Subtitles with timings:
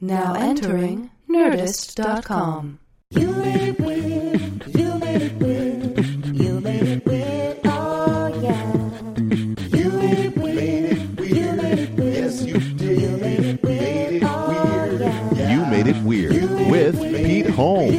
[0.00, 2.78] Now entering Nerdist.com.
[3.10, 4.76] You made it weird.
[4.76, 6.26] You made it weird.
[6.36, 7.58] You made it weird.
[7.64, 8.72] Oh yeah.
[9.76, 11.20] You made it weird.
[11.20, 12.14] You made it weird.
[12.14, 13.00] Yes, you did.
[13.00, 14.22] You made it weird.
[14.24, 15.50] Oh yeah.
[15.54, 17.95] You made it weird with Pete Holmes.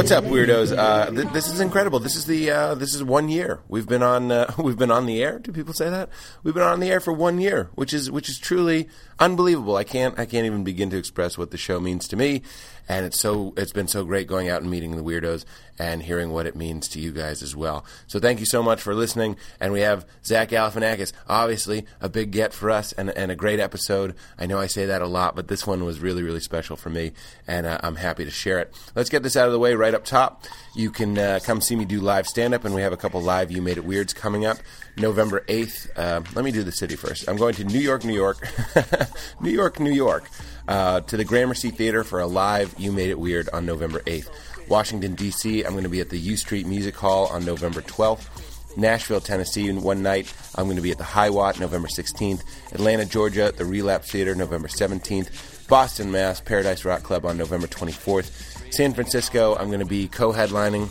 [0.00, 0.74] What's up, weirdos?
[0.74, 1.98] Uh, th- this is incredible.
[1.98, 5.04] This is the uh, this is one year we've been on uh, we've been on
[5.04, 5.38] the air.
[5.38, 6.08] Do people say that
[6.42, 9.76] we've been on the air for one year, which is which is truly unbelievable.
[9.76, 12.40] I can't I can't even begin to express what the show means to me,
[12.90, 15.44] and it's so it's been so great going out and meeting the weirdos
[15.78, 17.84] and hearing what it means to you guys as well.
[18.08, 19.36] So thank you so much for listening.
[19.60, 23.60] And we have Zach Galifianakis, obviously a big get for us and, and a great
[23.60, 24.16] episode.
[24.36, 26.90] I know I say that a lot, but this one was really really special for
[26.90, 27.12] me,
[27.46, 28.74] and uh, I'm happy to share it.
[28.96, 30.44] Let's get this out of the way right up top.
[30.74, 33.22] You can uh, come see me do live stand up, and we have a couple
[33.22, 34.58] live You Made It Weirds coming up
[34.96, 35.90] November 8th.
[35.96, 37.28] Uh, let me do the city first.
[37.28, 38.46] I'm going to New York, New York,
[39.40, 40.28] New York, New York,
[40.68, 44.28] uh, to the Gramercy Theater for a live You Made It Weird on November 8th.
[44.68, 48.76] Washington, D.C., I'm going to be at the U Street Music Hall on November 12th.
[48.76, 50.32] Nashville, Tennessee, one night.
[50.54, 52.42] I'm going to be at the High Watt November 16th.
[52.72, 55.68] Atlanta, Georgia, the Relapse Theater November 17th.
[55.68, 58.72] Boston, Mass, Paradise Rock Club on November 24th.
[58.72, 60.88] San Francisco, I'm going to be co-headlining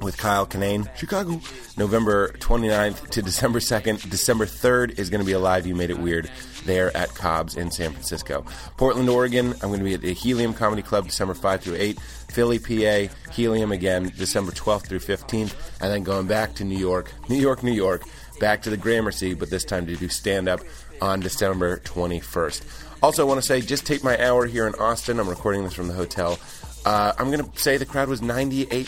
[0.00, 1.40] with Kyle Kinane, Chicago,
[1.76, 4.10] November 29th to December 2nd.
[4.10, 6.30] December 3rd is going to be a live You Made It Weird
[6.64, 8.44] there at Cobb's in San Francisco.
[8.76, 12.00] Portland, Oregon, I'm going to be at the Helium Comedy Club December 5 through 8.
[12.00, 15.54] Philly, PA, Helium again December 12th through 15th.
[15.80, 18.02] And then going back to New York, New York, New York,
[18.40, 20.60] back to the Gramercy, but this time to do stand up
[21.00, 22.62] on December 21st.
[23.02, 25.20] Also, I want to say just take my hour here in Austin.
[25.20, 26.38] I'm recording this from the hotel.
[26.84, 28.84] Uh, I'm going to say the crowd was 98%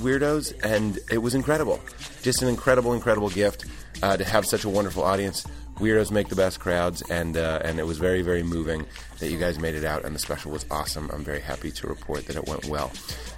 [0.00, 1.80] weirdos, and it was incredible.
[2.22, 3.66] Just an incredible, incredible gift
[4.02, 5.46] uh, to have such a wonderful audience.
[5.76, 8.86] Weirdos make the best crowds, and uh, and it was very, very moving
[9.18, 11.10] that you guys made it out, and the special was awesome.
[11.12, 12.90] I'm very happy to report that it went well.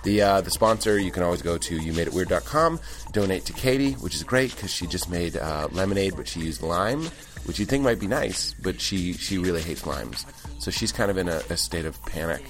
[0.04, 2.78] The uh, the sponsor, you can always go to youmadeitweird.com,
[3.12, 6.62] donate to Katie, which is great because she just made uh, lemonade, but she used
[6.62, 7.02] lime,
[7.44, 10.24] which you think might be nice, but she she really hates limes,
[10.60, 12.44] so she's kind of in a, a state of panic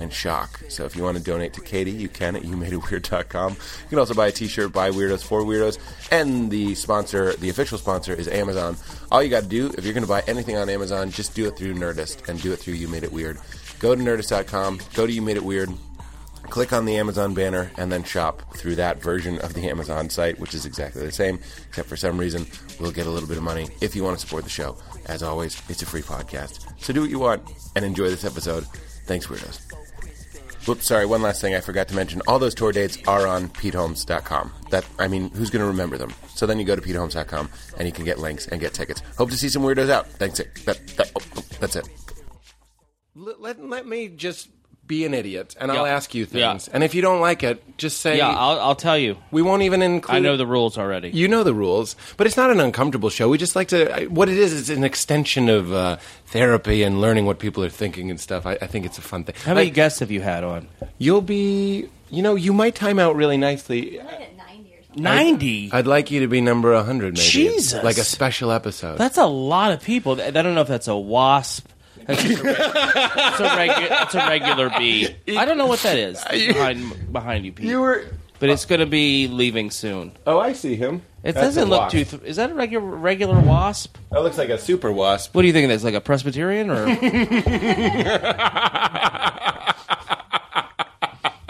[0.00, 0.60] and shock.
[0.68, 3.52] So if you want to donate to Katie, you can at youmadeitweird.com.
[3.52, 5.78] You can also buy a t-shirt, buy Weirdos for Weirdos,
[6.10, 8.76] and the sponsor, the official sponsor is Amazon.
[9.10, 11.46] All you got to do, if you're going to buy anything on Amazon, just do
[11.46, 13.38] it through Nerdist and do it through You Made It Weird.
[13.78, 15.70] Go to nerdist.com, go to You Made It Weird,
[16.48, 20.38] click on the Amazon banner, and then shop through that version of the Amazon site,
[20.38, 22.46] which is exactly the same, except for some reason
[22.80, 24.76] we'll get a little bit of money if you want to support the show.
[25.06, 26.66] As always, it's a free podcast.
[26.82, 27.42] So do what you want
[27.74, 28.64] and enjoy this episode.
[29.06, 29.85] Thanks, Weirdos.
[30.66, 32.22] Whoops, sorry, one last thing I forgot to mention.
[32.26, 34.52] All those tour dates are on PeteHolmes.com.
[34.70, 36.12] That, I mean, who's going to remember them?
[36.34, 39.00] So then you go to PeteHolmes.com and you can get links and get tickets.
[39.16, 40.08] Hope to see some weirdos out.
[40.08, 40.38] Thanks.
[40.64, 41.88] That, that, oh, oh, that's it.
[43.14, 44.48] Let, let me just
[44.86, 45.94] be an idiot and I'll Yeah.
[45.94, 46.50] ask you Yeah.
[46.52, 46.68] things.
[46.68, 49.16] And if you don't like it, just say, Yeah, I'll, I'll tell you.
[49.30, 51.10] we won't even include I know the rules already.
[51.10, 53.28] you know the rules, but it's not an uncomfortable show.
[53.28, 53.94] We just like to.
[53.94, 57.68] I- What it is, is an extension of uh, therapy and learning what people are
[57.70, 58.46] thinking and stuff.
[58.46, 59.34] I, I think it's a fun thing.
[59.44, 60.68] How many Like, guests have you had on?
[60.98, 64.00] You'll be, you know, you might time out really nicely.
[64.94, 65.68] Ninety.
[65.72, 67.20] I'd like you to be number 100, maybe.
[67.20, 67.82] Jesus.
[67.84, 68.96] Like a special episode.
[68.96, 70.18] That's a lot of people.
[70.20, 71.68] I don't know if that's a wasp.
[72.06, 75.08] That's just a, reg- it's, a regu- it's a regular bee.
[75.36, 77.66] I don't know what that is behind behind you, Pete.
[77.66, 78.06] you were.
[78.38, 80.12] but it's going to be leaving soon.
[80.26, 81.02] Oh, I see him.
[81.24, 81.92] It That's doesn't a look wasp.
[81.92, 82.04] too.
[82.04, 83.96] Th- is that a regular regular wasp?
[84.12, 85.34] That looks like a super wasp.
[85.34, 85.66] What do you think?
[85.68, 86.86] That's like a Presbyterian or?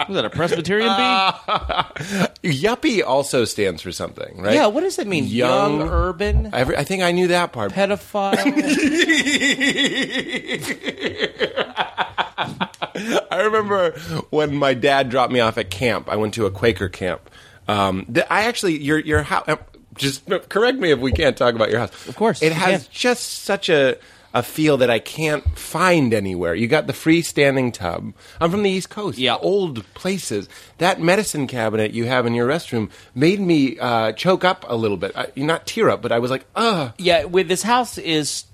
[0.07, 0.93] Was that a Presbyterian bee?
[2.51, 4.53] Yuppie also stands for something, right?
[4.55, 4.67] Yeah.
[4.67, 5.25] What does it mean?
[5.25, 7.71] Young, Young- urban, I, I think I knew that part.
[7.73, 8.37] pedophile.
[13.31, 13.91] I remember
[14.29, 16.09] when my dad dropped me off at camp.
[16.09, 17.29] I went to a Quaker camp.
[17.67, 19.47] Um, I actually, your your house.
[19.95, 22.07] Just correct me if we can't talk about your house.
[22.07, 23.97] Of course, it has just such a
[24.37, 26.53] a feel that I can't find anywhere.
[26.53, 28.13] You got the freestanding tub.
[28.39, 29.17] I'm from the East Coast.
[29.17, 29.35] Yeah.
[29.35, 30.47] old places.
[30.77, 34.97] That medicine cabinet you have in your restroom made me uh, choke up a little
[34.97, 35.11] bit.
[35.15, 36.93] I, not tear up, but I was like, ugh.
[36.99, 38.45] yeah, with this house is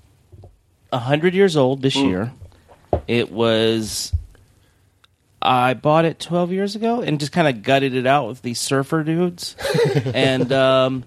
[0.92, 2.32] hundred years old this year.
[3.06, 4.12] It was.
[5.42, 8.60] I bought it twelve years ago and just kind of gutted it out with these
[8.60, 9.56] surfer dudes,
[10.14, 11.04] and um,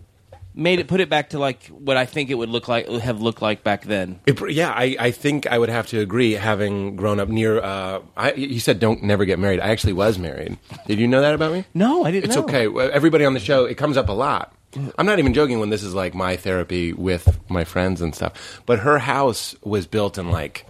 [0.58, 3.22] made it put it back to like what I think it would look like have
[3.22, 4.20] looked like back then.
[4.26, 6.34] It, yeah, I, I think I would have to agree.
[6.34, 9.60] Having grown up near, uh, I, you said don't never get married.
[9.60, 10.58] I actually was married.
[10.88, 11.66] Did you know that about me?
[11.74, 12.26] No, I didn't.
[12.26, 12.44] It's know.
[12.44, 12.92] okay.
[12.92, 14.54] Everybody on the show, it comes up a lot.
[14.98, 18.62] I'm not even joking when this is like my therapy with my friends and stuff.
[18.66, 20.66] But her house was built in like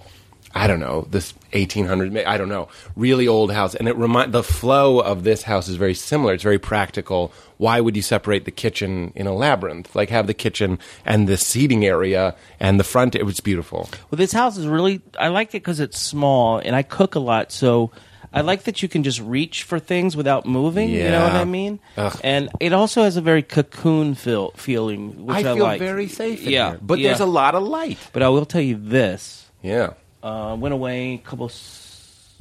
[0.55, 3.75] I don't know, this 1800, I don't know, really old house.
[3.75, 6.33] And it remind the flow of this house is very similar.
[6.33, 7.31] It's very practical.
[7.57, 9.95] Why would you separate the kitchen in a labyrinth?
[9.95, 13.15] Like have the kitchen and the seating area and the front.
[13.15, 13.89] It was beautiful.
[14.11, 15.01] Well, this house is really.
[15.19, 17.91] I like it because it's small, and I cook a lot, so
[18.31, 20.89] I like that you can just reach for things without moving.
[20.89, 21.79] You know what I mean?
[21.97, 22.19] Ugh.
[22.23, 25.79] And it also has a very cocoon feel feeling, which I, I feel like.
[25.79, 26.79] very safe in yeah, here.
[26.81, 27.07] But yeah.
[27.09, 27.97] there's a lot of light.
[28.13, 29.93] But I will tell you this: Yeah.
[30.21, 32.35] uh, I went away a couple s-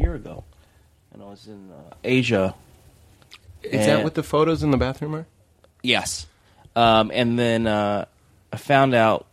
[0.00, 0.44] year ago,
[1.12, 2.54] and I was in uh, Asia.
[3.64, 5.26] Is And- that what the photos in the bathroom are?
[5.82, 6.26] Yes.
[6.76, 8.06] Um, and then uh,
[8.52, 9.26] I found out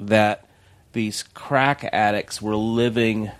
[0.00, 0.46] that
[0.92, 3.30] these crack addicts were living.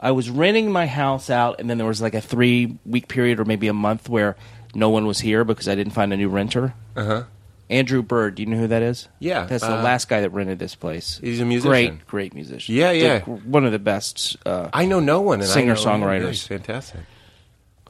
[0.00, 3.40] I was renting my house out, and then there was like a three week period
[3.40, 4.36] or maybe a month where
[4.74, 6.74] no one was here because I didn't find a new renter.
[6.94, 7.22] Uh huh.
[7.70, 9.08] Andrew Bird, do you know who that is?
[9.18, 11.18] Yeah, That's the uh, last guy that rented this place.
[11.22, 11.70] He's a musician.
[11.70, 12.74] Great, great musician.
[12.74, 13.20] Yeah, The- yeah.
[13.20, 14.36] one of the best.
[14.46, 15.40] Uh, I know no one.
[15.40, 15.52] And I know.
[15.74, 16.28] Singer-songwriters.
[16.28, 17.00] He's fantastic.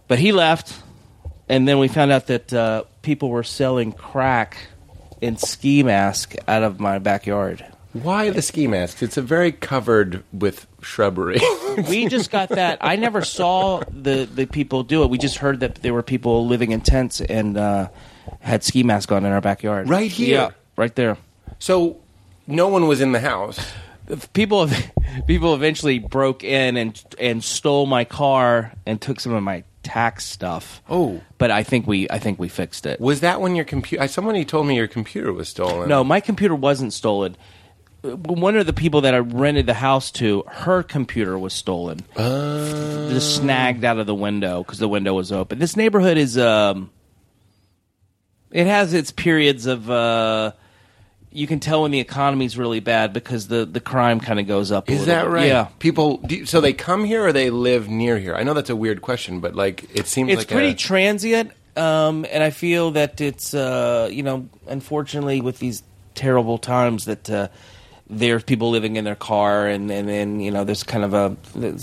[0.09, 0.83] But he left,
[1.49, 4.69] and then we found out that uh, people were selling crack
[5.21, 7.65] in ski mask out of my backyard.
[7.95, 9.03] Why the ski masks?
[9.03, 11.41] It's a very covered with shrubbery.
[11.89, 12.79] We just got that.
[12.81, 15.11] I never saw the, the people do it.
[15.11, 17.89] We just heard that there were people living in tents and uh,
[18.41, 19.89] had ski mask on in our backyard.
[19.89, 20.29] Right here?
[20.29, 21.17] Yeah, right there.
[21.61, 22.01] so
[22.49, 23.65] no one was in the house.
[24.33, 24.69] People
[25.29, 30.25] people eventually broke in and and stole my car and took some of my tax
[30.27, 30.83] stuff.
[30.91, 31.21] Oh.
[31.39, 33.01] but I think we I think we fixed it.
[33.01, 34.07] Was that when your computer?
[34.09, 35.89] Somebody told me your computer was stolen.
[35.89, 37.37] No, my computer wasn't stolen.
[38.05, 41.99] Uh, One of the people that I rented the house to, her computer was stolen.
[42.17, 45.59] Just snagged out of the window because the window was open.
[45.59, 46.91] This neighborhood is um,
[48.53, 50.53] it has its periods of uh,
[51.31, 54.73] you can tell when the economy's really bad because the the crime kind of goes
[54.73, 54.89] up.
[54.89, 55.31] a Is that bit.
[55.31, 55.47] right?
[55.49, 55.69] Yeah.
[55.79, 56.19] People.
[56.19, 58.35] Do you- so they come here or they live near here?
[58.35, 60.75] I know that's a weird question, but like it seems like it's like pretty a,
[60.75, 65.83] transient um, and i feel that it's uh, you know unfortunately with these
[66.15, 67.49] terrible times that uh,
[68.11, 71.37] there's people living in their car and, and then you know there's kind of a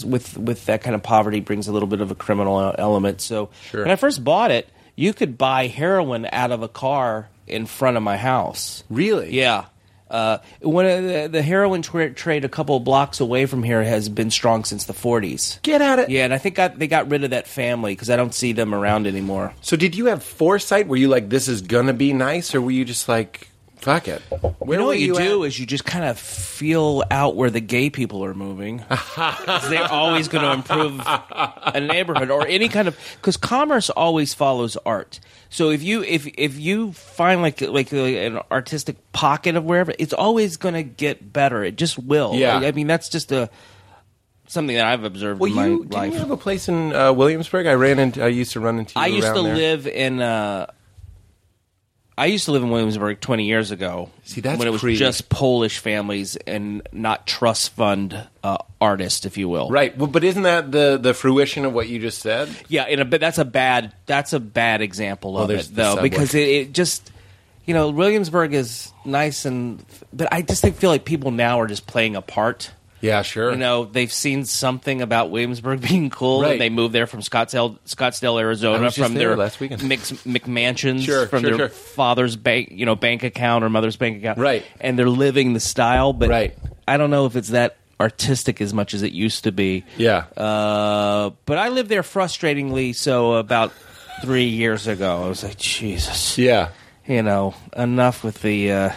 [0.05, 3.49] with with that kind of poverty brings a little bit of a criminal element so
[3.69, 3.83] Sure.
[3.83, 4.67] when i first bought it
[4.97, 9.33] you could buy heroin out of a car in front of my house really.
[9.33, 9.65] yeah.
[10.07, 14.07] Uh, one of the, the heroin tra- trade a couple blocks away from here has
[14.07, 15.59] been strong since the 40s.
[15.63, 16.09] Get at it.
[16.09, 18.53] Yeah, and I think got, they got rid of that family because I don't see
[18.53, 19.53] them around anymore.
[19.61, 20.87] So did you have foresight?
[20.87, 23.49] Were you like, this is gonna be nice, or were you just like,
[23.85, 24.19] fuck it?
[24.59, 25.47] Where you know what you, do at?
[25.47, 28.79] is you just kind of feel out where the gay people are moving.
[28.89, 34.33] 'Cause they're always going to improve a neighborhood or any kind of because commerce always
[34.33, 35.19] follows art.
[35.49, 40.13] So if you if if you find like like an artistic pocket of wherever, it's
[40.13, 41.63] always going to get better.
[41.63, 42.33] It just will.
[42.35, 42.57] Yeah.
[42.57, 43.49] I mean that's just a
[44.47, 46.13] something that I've observed Well, in my you didn't life.
[46.13, 47.65] you have a place in uh, Williamsburg?
[47.67, 48.23] I ran into.
[48.23, 48.93] I used to run into.
[48.99, 49.55] You I used around to there.
[49.55, 50.21] live in.
[50.21, 50.67] Uh,
[52.17, 54.09] I used to live in Williamsburg 20 years ago.
[54.23, 54.97] See, that's when it was creepy.
[54.97, 59.69] just Polish families and not trust fund uh, artists, if you will.
[59.69, 62.49] Right, well, but isn't that the the fruition of what you just said?
[62.69, 63.93] Yeah, and a, but that's a bad.
[64.05, 67.11] That's a bad example of there's it, though, because it, it just.
[67.65, 69.83] You know, Williamsburg is nice, and
[70.13, 72.69] but I just think, feel like people now are just playing a part.
[73.05, 73.51] Yeah, sure.
[73.51, 76.53] You know, they've seen something about Williamsburg being cool, Right.
[76.53, 79.83] and they moved there from Scottsdale, Scottsdale, Arizona, I was just from their last weekend.
[79.87, 81.69] mix, McMansions, Sure, from sure, their sure.
[81.69, 84.65] father's bank, you know, bank account or mother's bank account, Right.
[84.81, 86.57] And they're living the style, but Right.
[86.87, 89.85] I don't know if it's that artistic as much as it used to be.
[89.97, 90.25] Yeah.
[90.35, 92.93] Uh, but I lived there frustratingly.
[92.93, 93.71] So about
[94.21, 96.69] three years ago, I was like, Jesus, yeah.
[97.07, 98.71] you know, enough with the.
[98.71, 98.89] Uh,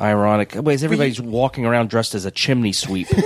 [0.00, 0.54] Ironic.
[0.56, 3.08] Wait, everybody's walking around dressed as a chimney sweep.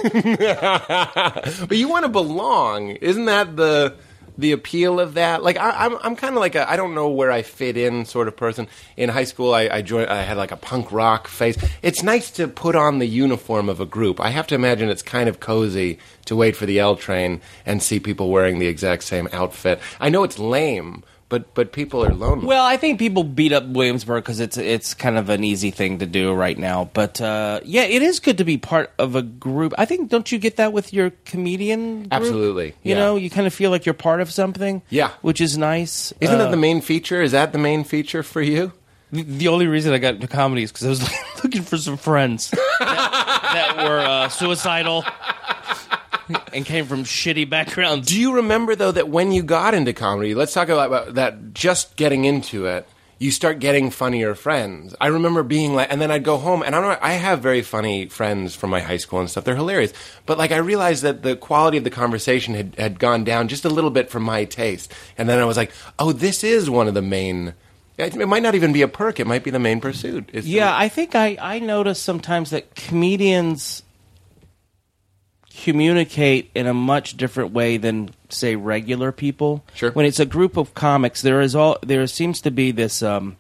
[1.69, 3.95] But you want to belong, isn't that the
[4.37, 5.43] the appeal of that?
[5.43, 8.05] Like I, I'm, I'm kind of like a I don't know where I fit in
[8.05, 8.67] sort of person.
[8.97, 10.11] In high school, I, I joined.
[10.11, 11.57] I had like a punk rock face.
[11.83, 14.21] It's nice to put on the uniform of a group.
[14.21, 17.83] I have to imagine it's kind of cozy to wait for the L train and
[17.83, 19.79] see people wearing the exact same outfit.
[20.01, 22.47] I know it's lame, but but people are lonely.
[22.47, 25.99] Well, I think people beat up Williamsburg because it's it's kind of an easy thing
[25.99, 26.91] to do right now.
[26.93, 29.75] But uh, yeah, it is good to be part of a group.
[29.79, 32.01] I think don't you get that with your comedian?
[32.01, 32.13] Group?
[32.13, 32.97] Absolutely, You yeah.
[32.97, 34.83] know, you kind of feel like you're part of something.
[34.91, 35.11] Yeah.
[35.23, 36.13] which is nice.
[36.21, 37.23] Isn't Uh, that the main feature?
[37.23, 38.73] Is that the main feature for you?
[39.13, 41.11] the, only reason I got into comedy is because I was
[41.45, 45.05] looking for some friends that, that were uh, suicidal
[46.53, 48.09] and came from shitty backgrounds.
[48.09, 51.55] Do you remember though that when you got into comedy, let's talk about, about that.
[51.55, 52.87] Just getting into it,
[53.19, 54.95] you start getting funnier friends.
[55.01, 57.41] I remember being like, and then I'd go home, and I don't know, I have
[57.41, 59.45] very funny friends from my high school and stuff.
[59.45, 59.93] They're hilarious.
[60.27, 63.65] But like, I realized that the quality of the conversation had, had gone down just
[63.65, 64.93] a little bit for my taste.
[65.17, 67.55] And then I was like, oh, this is one of the main.
[67.97, 69.21] It might not even be a perk.
[69.21, 70.31] It might be the main pursuit.
[70.33, 73.84] Yeah, I think I, I notice sometimes that comedians
[75.63, 79.65] communicate in a much different way than say regular people.
[79.75, 79.93] Sure.
[79.93, 83.37] When it's a group of comics, there is all there seems to be this um,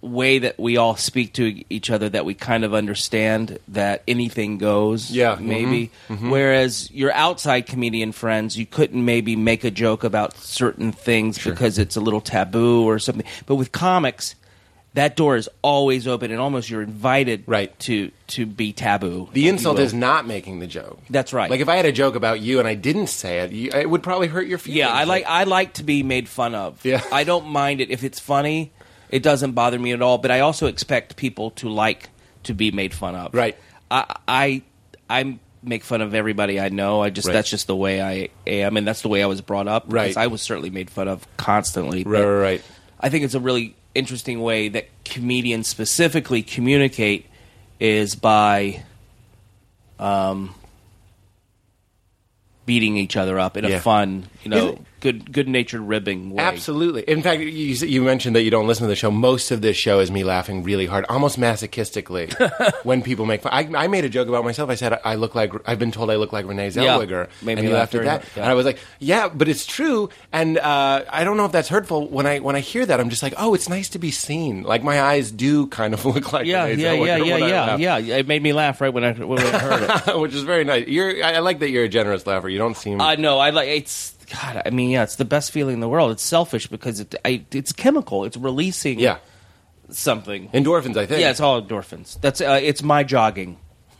[0.00, 4.58] way that we all speak to each other that we kind of understand that anything
[4.58, 5.10] goes.
[5.10, 5.90] Yeah, mm-hmm, maybe.
[6.08, 11.78] Whereas your outside comedian friends, you couldn't maybe make a joke about certain things because
[11.78, 13.26] it's a little taboo or something.
[13.46, 14.34] But with comics.
[14.98, 17.76] That door is always open, and almost you're invited Right.
[17.80, 19.28] to to be taboo.
[19.32, 21.00] The insult is not making the joke.
[21.08, 21.48] That's right.
[21.50, 23.88] Like if I had a joke about you and I didn't say it, you, it
[23.88, 24.78] would probably hurt your feelings.
[24.78, 26.84] Yeah, I like I like to be made fun of.
[26.84, 27.02] Yeah.
[27.12, 28.72] I don't mind it if it's funny.
[29.08, 30.18] It doesn't bother me at all.
[30.18, 32.10] But I also expect people to like
[32.42, 33.32] to be made fun of.
[33.34, 33.56] Right.
[33.90, 34.62] I I
[35.08, 37.02] I make fun of everybody I know.
[37.02, 37.34] I just Right.
[37.34, 39.84] that's just the way I am, and that's the way I was brought up.
[39.88, 40.16] Right.
[40.16, 42.02] I was certainly made fun of constantly.
[42.04, 42.62] Right, right, right.
[43.00, 47.26] I think it's a really interesting way that comedians specifically communicate
[47.80, 48.82] is by
[49.98, 50.54] um,
[52.66, 56.42] beating each other up in a fun, you know, good good natured ribbing way.
[56.42, 57.02] Absolutely.
[57.02, 59.10] In fact, you, you mentioned that you don't listen to the show.
[59.10, 62.32] Most of this show is me laughing really hard, almost masochistically,
[62.84, 63.52] when people make fun.
[63.52, 64.70] I, I made a joke about myself.
[64.70, 66.96] I said I look like I've been told I look like Renee Yeah.
[66.96, 68.24] Zellweger, Made and you laughed at that.
[68.36, 68.42] yeah.
[68.42, 71.68] And I was like, "Yeah, but it's true." And uh, I don't know if that's
[71.68, 72.08] hurtful.
[72.08, 74.62] When I when I hear that, I'm just like, "Oh, it's nice to be seen."
[74.62, 77.98] Like my eyes do kind of look like Yeah, Renee yeah, Zellweger yeah, yeah, yeah,
[77.98, 78.16] yeah.
[78.16, 80.18] It made me laugh right when I when I heard it.
[80.20, 80.86] which is very nice.
[80.88, 82.48] You're, I I like that you're a generous laugher.
[82.48, 83.00] You don't seem.
[83.00, 83.38] I know.
[83.38, 84.14] I like it's.
[84.30, 86.10] God, I mean, yeah, it's the best feeling in the world.
[86.12, 88.24] It's selfish because it, I, it's chemical.
[88.24, 89.18] It's releasing yeah,
[89.90, 90.48] something.
[90.50, 90.96] endorphins.
[90.96, 91.20] I think.
[91.20, 92.20] Yeah, it's all endorphins.
[92.20, 93.58] That's uh, it's my jogging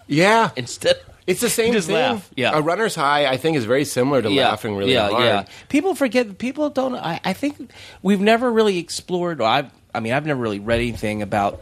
[0.08, 0.50] yeah.
[0.56, 0.96] instead.
[1.26, 1.96] It's the same Just thing.
[1.96, 2.56] laugh, yeah.
[2.56, 5.24] A runner's high, I think, is very similar to laughing really yeah, hard.
[5.24, 6.38] Yeah, people forget.
[6.38, 6.94] People don't.
[6.94, 7.70] I, I think
[8.02, 9.40] we've never really explored.
[9.40, 9.70] Or I've.
[9.94, 11.60] I mean, I've never really read anything about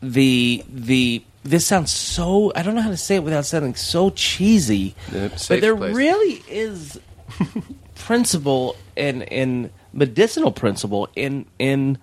[0.00, 1.24] the the.
[1.44, 2.50] This sounds so.
[2.56, 4.94] I don't know how to say it without sounding so cheesy.
[5.12, 5.94] Yeah, but there place.
[5.94, 6.98] really is
[7.96, 11.98] principle and in medicinal principle in in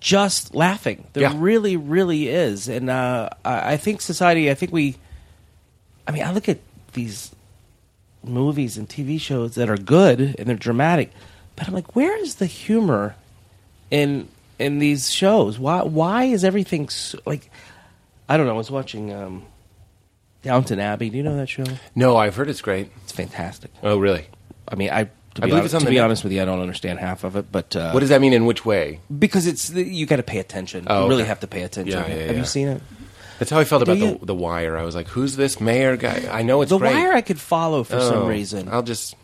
[0.00, 1.06] just laughing.
[1.12, 1.34] There Yeah.
[1.36, 4.50] really, really is, and uh, I I think society.
[4.50, 4.96] I think we.
[6.08, 6.58] I mean, I look at
[6.94, 7.30] these
[8.24, 11.10] movies and TV shows that are good and they're dramatic,
[11.56, 13.14] but I'm like, where is the humor
[13.90, 14.28] in
[14.58, 15.58] in these shows?
[15.58, 17.50] Why why is everything so, like?
[18.30, 18.54] I don't know.
[18.54, 19.42] I was watching um,
[20.42, 21.10] Downton Abbey.
[21.10, 21.64] Do you know that show?
[21.94, 22.90] No, I've heard it's great.
[23.02, 23.70] It's fantastic.
[23.82, 24.26] Oh, really?
[24.68, 26.04] I mean, I to I be, believe honest, it's on to the be net.
[26.04, 28.32] honest with you, I don't understand half of it, but uh, What does that mean?
[28.32, 29.00] In which way?
[29.18, 30.86] because it's you got to pay attention.
[30.88, 31.28] Oh, you really okay.
[31.28, 31.98] have to pay attention.
[31.98, 32.38] Yeah, yeah, Have yeah.
[32.38, 32.82] you seen it?
[33.38, 34.76] That's how I felt Do about you- the, the Wire.
[34.76, 36.94] I was like, "Who's this mayor guy?" I know it's The great.
[36.94, 38.68] Wire I could follow for Oh, some reason.
[38.70, 39.14] I'll just.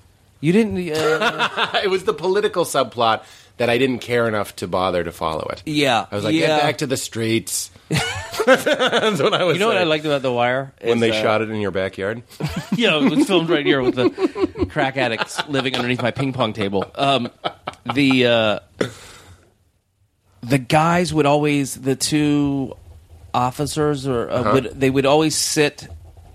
[0.40, 0.76] you didn't.
[0.90, 3.25] Uh, it was the political subplot
[3.58, 5.62] that I didn't care enough to bother to follow it.
[5.66, 6.46] yeah, I was like, yeah.
[6.48, 7.70] "Get back to the streets."
[8.47, 9.55] That's what I was.
[9.55, 9.88] You know what I saying.
[9.88, 10.73] liked about The Wire?
[10.81, 12.23] when Is, they uh, shot it in your backyard.
[12.88, 16.52] know, it was filmed right here with the crack addicts living underneath my ping pong
[16.52, 16.85] table.
[16.95, 17.31] Um,
[17.95, 18.59] the uh,
[20.43, 22.75] the guys would always the two
[23.35, 24.50] officers or uh, Uh-huh.
[24.55, 25.88] would they would always sit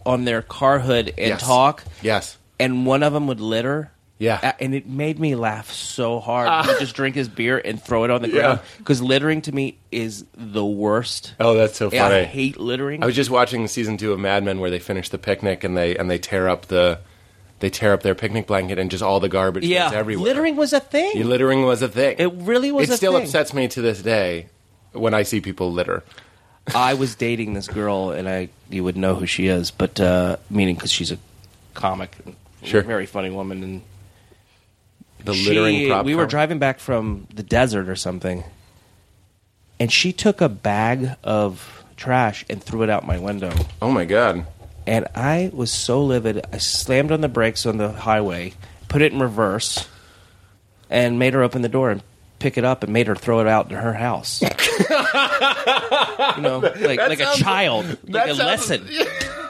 [0.05, 1.41] on their car hood and Yes.
[1.41, 2.37] talk, Yes.
[2.59, 3.90] and one of them would litter.
[4.21, 4.53] Yeah.
[4.59, 6.67] And it made me laugh so hard.
[6.67, 8.33] He'd just drink his beer and throw it on the Yeah.
[8.41, 11.33] ground because littering to me is the worst.
[11.39, 12.21] Oh, that's so Yeah, funny.
[12.21, 13.01] I hate littering.
[13.01, 15.75] I was just watching season two of Mad Men where they finish the picnic and
[15.75, 16.99] they and they tear up the
[17.61, 20.25] they tear up their picnic blanket and just all the garbage yeah, goes everywhere.
[20.25, 21.11] littering was a thing.
[21.15, 22.15] Yeah, littering was a thing.
[22.19, 23.23] It really was It a still thing.
[23.23, 24.47] upsets me to this day
[24.93, 26.03] when I see people litter.
[26.75, 30.37] I was dating this girl, and I you would know who she is, but uh,
[30.49, 31.17] meaning because she's a
[31.73, 32.15] comic,
[32.63, 32.83] Sure.
[32.83, 33.81] very funny woman, and
[35.23, 36.05] The she- littering prop.
[36.05, 38.43] We were driving back from the desert or something,
[39.79, 43.51] and she took a bag of trash and threw it out my window,
[43.81, 44.45] Oh my god.
[44.87, 46.43] and I was so livid.
[46.51, 48.53] I slammed on the brakes on the highway,
[48.87, 49.87] put it in reverse,
[50.89, 52.01] and made her open the door and
[52.39, 54.41] pick it up and made her throw it out in her house.
[54.41, 54.49] you
[56.41, 58.89] know, like like sounds- a child, like a sounds- lesson.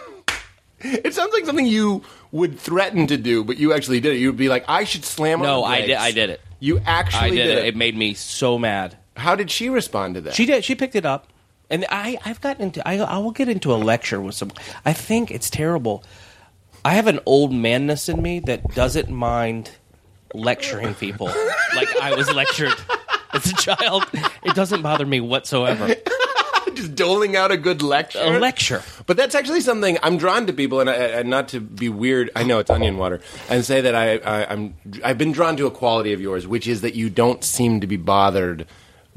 [1.05, 4.19] It sounds like something you would threaten to do, but you actually did it.
[4.19, 5.95] You'd be like, "I should slam on No, the I did.
[5.97, 6.41] I did it.
[6.59, 7.65] You actually I did, did it.
[7.65, 8.97] It made me so mad.
[9.17, 10.33] How did she respond to that?
[10.35, 10.63] She did.
[10.63, 11.27] She picked it up,
[11.69, 12.87] and I, I've gotten into.
[12.87, 14.51] I, I will get into a lecture with some.
[14.85, 16.03] I think it's terrible.
[16.83, 19.71] I have an old manness in me that doesn't mind
[20.33, 21.27] lecturing people
[21.75, 22.73] like I was lectured
[23.33, 24.05] as a child.
[24.43, 25.93] It doesn't bother me whatsoever.
[26.81, 28.19] Just doling out a good lecture.
[28.19, 28.81] A lecture.
[29.05, 32.31] But that's actually something I'm drawn to people, and, I, and not to be weird.
[32.35, 35.67] I know it's onion water, and say that I, I, I'm I've been drawn to
[35.67, 38.65] a quality of yours, which is that you don't seem to be bothered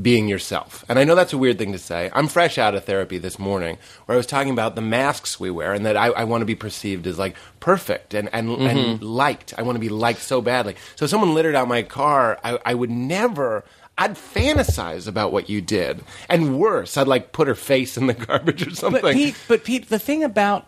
[0.00, 0.85] being yourself.
[0.88, 2.11] And I know that's a weird thing to say.
[2.12, 5.50] I'm fresh out of therapy this morning, where I was talking about the masks we
[5.50, 8.78] wear, and that I, I want to be perceived as like perfect and and, and
[8.78, 9.04] mm-hmm.
[9.04, 9.54] liked.
[9.56, 10.76] I want to be liked so badly.
[10.97, 13.64] So if someone littered out my car, I, I would never.
[13.96, 18.14] I'd fantasize about what you did, and worse, I'd like put her face in the
[18.26, 19.02] garbage or something.
[19.02, 20.66] But Pete, but Pete, the thing about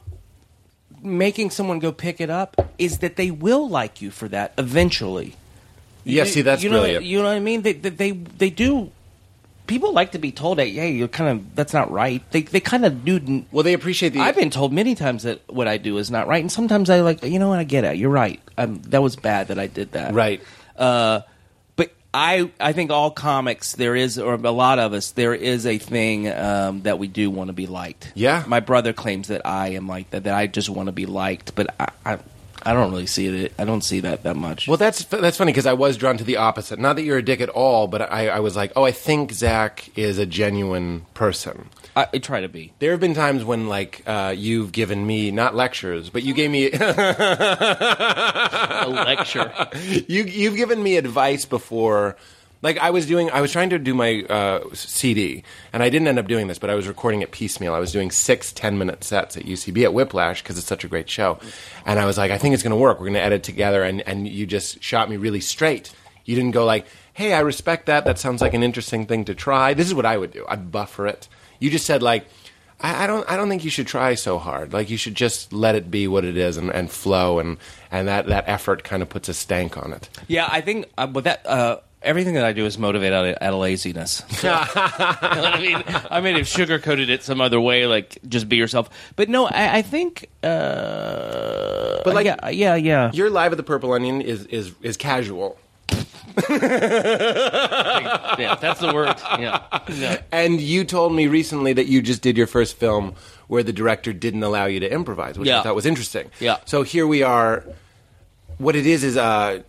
[1.02, 5.34] making someone go pick it up is that they will like you for that eventually.
[6.04, 7.04] yeah, You- see, that's you know, brilliant.
[7.04, 7.62] You know what I mean?
[7.62, 8.90] They, they they they do.
[9.66, 12.22] People like to be told that, hey, you're kind of that's not right.
[12.30, 13.44] They they kind of do.
[13.50, 14.20] well, they appreciate the.
[14.20, 17.00] I've been told many times that what I do is not right, and sometimes I
[17.00, 17.96] like, you know what, I get it.
[17.96, 18.40] You're right.
[18.56, 20.14] Um, that was bad that I did that.
[20.14, 20.40] Right.
[20.76, 21.22] Uh,
[22.16, 25.76] I I think all comics there is, or a lot of us, there is a
[25.78, 28.12] thing um, that we do want to be liked.
[28.14, 28.42] Yeah.
[28.46, 30.24] My brother claims that I am like that.
[30.24, 31.88] That I just want to be liked, but I.
[32.04, 32.18] I
[32.66, 33.52] I don't really see it.
[33.58, 34.66] I don't see that that much.
[34.66, 36.80] Well, that's that's funny because I was drawn to the opposite.
[36.80, 39.32] Not that you're a dick at all, but I, I was like, oh, I think
[39.32, 41.68] Zach is a genuine person.
[41.94, 42.72] I, I try to be.
[42.80, 46.50] There have been times when, like, uh, you've given me not lectures, but you gave
[46.50, 46.78] me A
[48.88, 49.52] lecture.
[50.08, 52.16] you you've given me advice before.
[52.66, 56.08] Like I was doing, I was trying to do my uh, CD, and I didn't
[56.08, 57.72] end up doing this, but I was recording it piecemeal.
[57.72, 60.88] I was doing six 10 minute sets at UCB at Whiplash because it's such a
[60.88, 61.38] great show,
[61.84, 62.98] and I was like, I think it's going to work.
[62.98, 65.92] We're going to edit together, and and you just shot me really straight.
[66.24, 68.04] You didn't go like, Hey, I respect that.
[68.04, 69.72] That sounds like an interesting thing to try.
[69.72, 70.44] This is what I would do.
[70.48, 71.28] I'd buffer it.
[71.60, 72.26] You just said like.
[72.78, 73.30] I, I don't.
[73.30, 74.72] I don't think you should try so hard.
[74.72, 77.56] Like you should just let it be what it is and, and flow, and,
[77.90, 80.10] and that, that effort kind of puts a stank on it.
[80.28, 83.36] Yeah, I think, uh, but that uh, everything that I do is motivated out of,
[83.40, 84.22] out of laziness.
[84.28, 88.18] So, you know I mean, I mean, if sugar coated it some other way, like
[88.28, 88.88] just be yourself.
[89.16, 93.12] But no, I, I think, uh, But, like, yeah, yeah, yeah.
[93.12, 95.58] Your live at the Purple Onion is is is casual,
[96.50, 96.58] yeah,
[98.60, 99.16] that's the word.
[99.38, 100.20] Yeah, yeah.
[100.30, 103.14] and you told me recently that you just did your first film
[103.48, 106.30] where the director didn't allow you to improvise, which I thought was interesting.
[106.40, 106.58] Yeah.
[106.66, 107.64] So here we are.
[108.58, 109.60] What it is is, uh,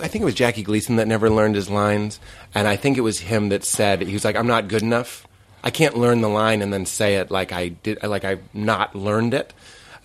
[0.00, 2.20] I think it was Jackie Gleason that never learned his lines,
[2.54, 5.26] and I think it was him that said he was like, "I'm not good enough.
[5.64, 8.94] I can't learn the line and then say it like I did, like I've not
[8.94, 9.52] learned it."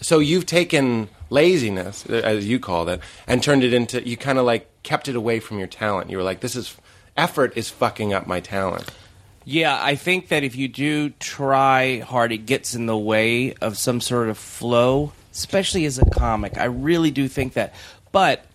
[0.02, 4.46] So you've taken laziness, as you called it, and turned it into you kind of
[4.46, 6.10] like kept it away from your talent.
[6.10, 6.76] You were like, "This is
[7.16, 8.90] effort is fucking up my talent."
[9.46, 13.78] Yeah, I think that if you do try hard, it gets in the way of
[13.78, 16.58] some sort of flow, especially as a comic.
[16.58, 17.76] I really do think that.
[18.12, 18.46] But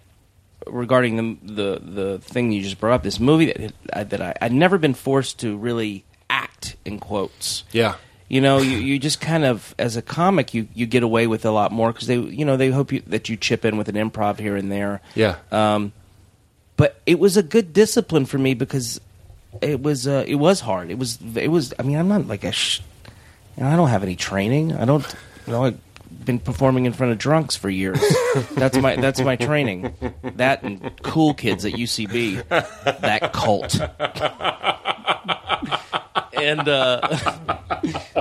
[0.66, 4.34] regarding the the, the thing you just brought up, this movie that I, that I,
[4.40, 7.64] I'd never been forced to really act in quotes.
[7.72, 7.96] Yeah.
[8.28, 11.44] You know, you, you just kind of as a comic, you, you get away with
[11.44, 13.88] a lot more because they you know they hope you, that you chip in with
[13.88, 15.00] an improv here and there.
[15.14, 15.36] Yeah.
[15.52, 15.92] Um,
[16.76, 19.00] but it was a good discipline for me because
[19.62, 20.90] it was uh, it was hard.
[20.90, 21.72] It was it was.
[21.78, 22.52] I mean, I'm not like a.
[22.52, 22.80] Sh-
[23.56, 24.74] you know, I don't have any training.
[24.74, 25.06] I don't.
[25.46, 25.78] You know, I've
[26.24, 28.00] been performing in front of drunks for years.
[28.52, 29.94] that's my that's my training.
[30.34, 32.46] That and cool kids at UCB.
[32.48, 33.80] That cult.
[36.36, 37.00] and uh,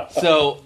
[0.22, 0.64] so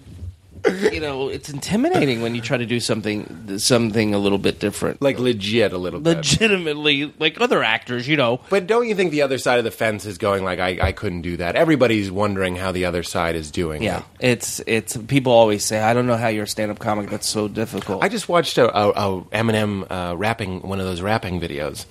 [0.92, 5.00] you know it's intimidating when you try to do something something a little bit different
[5.02, 6.16] Like legit a little bit.
[6.16, 9.70] legitimately like other actors you know But don't you think the other side of the
[9.70, 11.56] fence is going like I, I couldn't do that?
[11.56, 13.82] Everybody's wondering how the other side is doing.
[13.82, 14.30] yeah it.
[14.30, 17.48] it's it's people always say i don't know how you're a stand-up comic that's so
[17.48, 21.84] difficult I just watched a, a, a Eminem uh, rapping one of those rapping videos.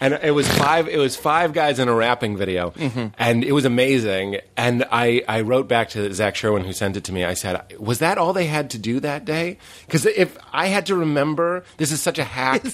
[0.00, 0.88] And it was five.
[0.88, 2.72] It was five guys in a rapping video,
[3.18, 4.38] and it was amazing.
[4.56, 7.24] And I, I wrote back to Zach Sherwin, who sent it to me.
[7.24, 9.58] I said, "Was that all they had to do that day?
[9.86, 12.64] Because if I had to remember, this is such a hack.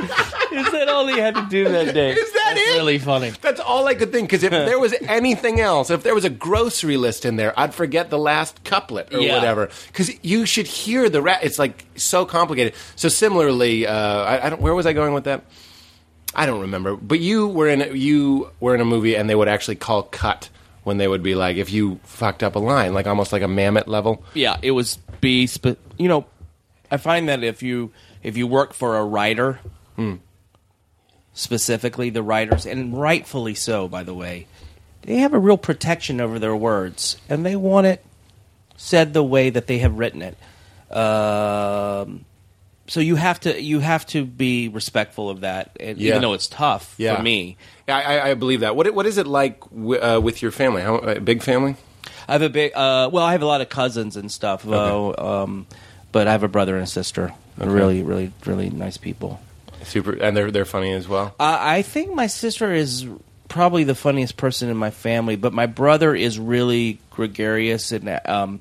[0.52, 2.74] is that all he had to do that day Is that that's it?
[2.76, 4.28] really funny That's all I could think.
[4.28, 7.74] Because if there was anything else, if there was a grocery list in there, I'd
[7.74, 9.34] forget the last couplet or Yeah.
[9.36, 9.68] whatever.
[9.88, 11.40] Because you should hear the rat.
[11.42, 12.74] It's like so complicated.
[12.96, 14.60] So similarly, uh, I, I don't.
[14.60, 15.44] Where was I going with that?
[16.34, 16.96] I don't remember.
[16.96, 20.02] But you were in a, you were in a movie, and they would actually call
[20.04, 20.48] cut
[20.84, 23.48] when they would be like, if you fucked up a line, like almost like a
[23.48, 24.24] mammoth level.
[24.34, 26.24] yeah it was beast but you know
[26.90, 29.60] i find that if you if you work for a writer
[31.40, 34.46] specifically the writers and rightfully so by the way
[35.02, 38.04] they have a real protection over their words and they want it
[38.76, 40.36] said the way that they have written it
[40.96, 42.24] um,
[42.86, 46.08] so you have to you have to be respectful of that, and Yeah.
[46.10, 47.14] even though it's tough Yeah.
[47.16, 47.56] for me.
[47.86, 48.74] Yeah, I, I believe that.
[48.74, 50.82] What what is it like w- uh, with your family?
[50.82, 51.76] How uh, big family?
[52.26, 55.12] I have a big, uh, well, I have a lot of cousins and stuff, uh,
[55.42, 55.66] um,
[56.10, 57.32] but I have a brother and a sister.
[57.56, 59.40] They're really, really, really nice people.
[59.84, 61.34] Super, and they're they're funny as well.
[61.40, 63.06] Uh, I think my sister is
[63.48, 68.60] probably the funniest person in my family, but my brother is really gregarious and um,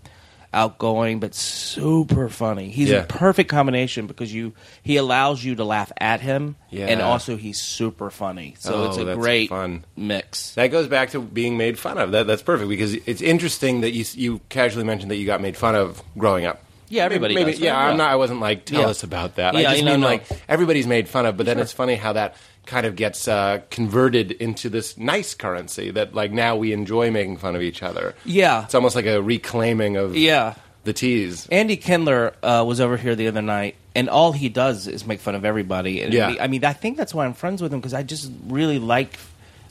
[0.51, 2.69] outgoing, but super funny.
[2.69, 2.99] He's Yeah.
[3.03, 6.87] a perfect combination because you he allows you to laugh at him, Yeah.
[6.87, 8.55] and also he's super funny.
[8.57, 9.83] So Oh, it's a great fun.
[9.95, 10.53] mix.
[10.55, 12.11] That goes back to being made fun of.
[12.13, 15.55] That that's perfect because it's interesting that you you casually mentioned that you got made
[15.57, 16.63] fun of growing up.
[16.89, 17.91] Yeah, everybody Maybe, does, yeah, right?
[17.91, 18.11] I'm not.
[18.11, 18.87] I wasn't like tell Yeah.
[18.87, 19.55] us about that.
[19.55, 20.07] I just no, mean no.
[20.07, 23.59] like everybody's made fun of, but then it's funny how that kind of gets uh,
[23.69, 28.13] converted into this nice currency that like now we enjoy making fun of each other.
[28.25, 28.65] Yeah.
[28.65, 30.55] it's almost like a reclaiming of Yeah.
[30.83, 31.47] the tease.
[31.51, 35.19] Andy Kindler uh, was over here the other night, and all he does is make
[35.19, 36.01] fun of everybody.
[36.01, 36.35] And Yeah.
[36.39, 39.17] I mean, I think that's why I'm friends with him because I just really like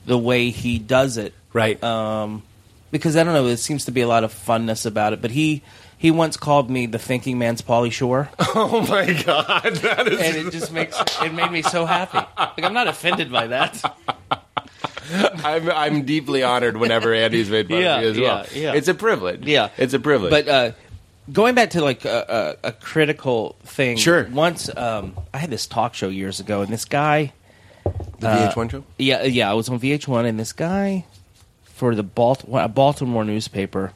[0.05, 1.33] the way he does it.
[1.53, 1.81] Right.
[1.83, 2.43] Um,
[2.91, 5.21] because I don't know, there seems to be a lot of funness about it.
[5.21, 5.61] But he
[5.99, 10.47] he once called me the thinking man's Pauly Shore, oh my god, that is and
[10.47, 12.17] it just makes it made me so happy.
[12.37, 13.83] Like I'm not offended by that.
[15.11, 18.45] I'm, I'm deeply honored whenever Andy's made fun Yeah, of me as well.
[18.53, 18.73] yeah, yeah.
[18.73, 19.45] It's a privilege.
[19.45, 20.29] Yeah, it's a privilege.
[20.29, 20.71] But uh,
[21.33, 24.27] going back to like a, a, a critical thing, Sure.
[24.31, 27.33] Once um, I had this talk show years ago, and this guy.
[28.19, 28.83] the VH1 show.
[28.99, 31.05] Yeah, yeah, I was on VH1, and this guy
[31.63, 33.93] for the Balt- a Baltimore newspaper.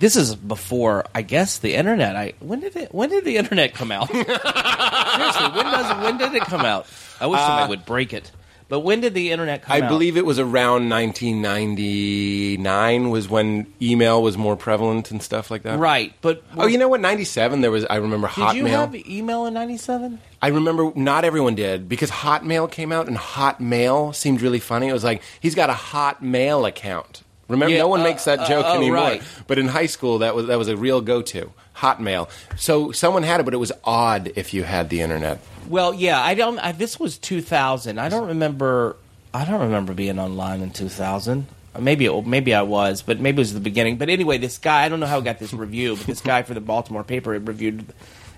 [0.00, 2.16] This is before, I guess, the internet.
[2.16, 2.92] I when did it?
[2.92, 4.08] When did the internet come out?
[4.10, 6.86] Seriously, when does when did it come out?
[7.20, 8.32] I wish somebody uh, would break it.
[8.68, 9.88] But when did the internet come I out?
[9.88, 15.78] believe it was around 1999 was when email was more prevalent and stuff like that.
[15.78, 16.12] right.
[16.20, 17.00] But Oh, you know what?
[17.00, 18.52] 97 there was I remember hotmail.
[18.52, 18.66] did Hotmail.
[18.66, 20.20] you have email in '97?
[20.42, 24.88] I remember not everyone did because Hotmail came out and Hotmail seemed really funny.
[24.88, 27.22] It was like he's got a Hotmail account.
[27.50, 28.96] Remember, Yeah, no one uh, makes that uh, joke oh, anymore.
[28.96, 29.22] right.
[29.46, 31.52] But in high school, that was that was a real go-to.
[31.76, 32.30] Hotmail.
[32.56, 35.40] So someone had it, but it was odd if you had the internet.
[35.68, 36.58] Well, yeah, I don't.
[36.58, 37.98] I, this was 2000.
[37.98, 38.96] I don't remember.
[39.32, 41.46] I don't remember being online in 2000.
[41.78, 43.96] Maybe it, maybe I was, but maybe it was the beginning.
[43.96, 44.84] But anyway, this guy.
[44.84, 47.32] I don't know how I got this review, but this guy for the Baltimore paper
[47.32, 47.86] had reviewed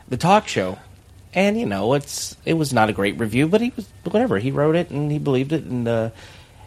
[0.09, 0.79] the talk show,
[1.35, 4.39] and you know, it's it was not a great review, but he was whatever.
[4.39, 6.11] He wrote it and he believed it, and uh,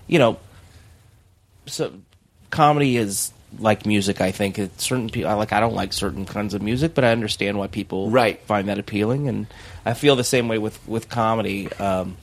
[0.07, 0.37] you know,
[1.67, 1.93] so
[2.55, 4.19] comedy is like music.
[4.21, 5.53] I think it's certain people like.
[5.53, 8.39] I don't like certain kinds of music, but I understand why people Right.
[8.41, 9.47] find that appealing, and
[9.85, 11.71] I feel the same way with with comedy.
[11.73, 12.17] Um,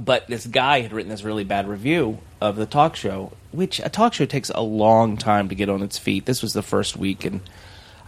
[0.00, 3.88] but this guy had written this really bad review of the talk show, which a
[3.88, 6.26] talk show takes a long time to get on its feet.
[6.26, 7.40] This was the first week, and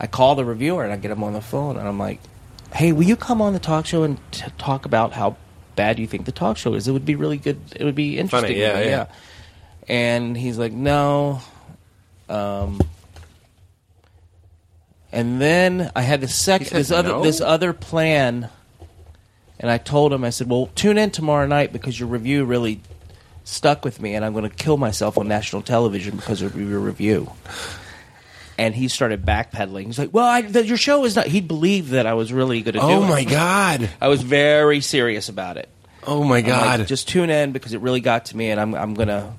[0.01, 2.21] I call the reviewer and I get him on the phone, and I'm like,
[2.73, 5.37] "Hey, will you come on the talk show and t- talk about how
[5.77, 6.89] bad you think the talk show is?
[6.89, 7.59] It would be really good.
[7.77, 9.07] It would be interesting." yeah, yeah.
[9.89, 11.41] And he's like, "No."
[12.29, 12.81] Um,
[15.13, 17.23] and then I had this second, this other, no?
[17.23, 18.49] this other plan,
[19.59, 22.81] and I told him, I said, "Well, tune in tomorrow night because your review really
[23.45, 26.81] stuck with me, and I'm going to kill myself on national television because of your
[26.81, 27.31] review."
[28.59, 29.87] And he started backpedaling.
[29.87, 32.63] He's like, "Well, I, the, your show is not." He believed that I was really
[32.63, 32.93] going to do it.
[32.93, 33.91] Oh my god.
[34.01, 35.69] I was very serious about it.
[36.07, 36.81] Oh my god.
[36.81, 39.35] like, just tune in because it really got to me, and I'm I'm gonna,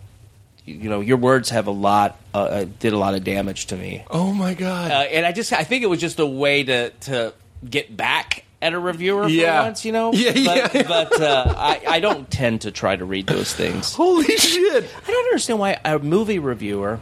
[0.66, 3.76] you know, your words have a lot, uh, uh, did a lot of damage to
[3.76, 4.92] me, oh my god.
[4.92, 7.34] uh, and I just I think it was just a way to to
[7.70, 9.60] get back at a reviewer Yeah.
[9.62, 10.14] for once, you know.
[10.14, 10.84] Yeah, but, yeah.
[10.88, 13.94] But uh, I I don't tend to try to read those things.
[13.96, 14.86] Holy shit.
[15.06, 17.00] I don't understand why a movie reviewer,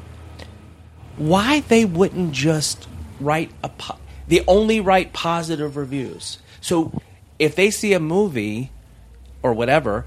[1.17, 2.87] why they wouldn't just
[3.19, 3.97] write a, po-
[4.27, 6.39] they only write positive reviews.
[6.61, 6.91] So
[7.37, 8.71] if they see a movie
[9.43, 10.05] or whatever,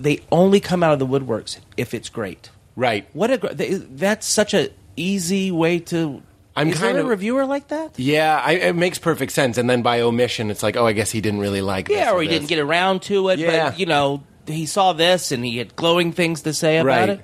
[0.00, 2.50] they only come out of the woodworks if it's great.
[2.74, 3.06] Right.
[3.12, 6.22] What a gr- they- that's such a easy way to.
[6.56, 7.98] I'm is kind there of- a reviewer like that?
[7.98, 9.56] Yeah, I, it makes perfect sense.
[9.58, 11.96] And then by omission, it's like, oh, I guess he didn't really like this.
[11.96, 12.38] Yeah, or he this.
[12.38, 13.70] didn't get around to it, Yeah.
[13.70, 17.08] but you know, he saw this and he had glowing things to say about Right.
[17.10, 17.20] it.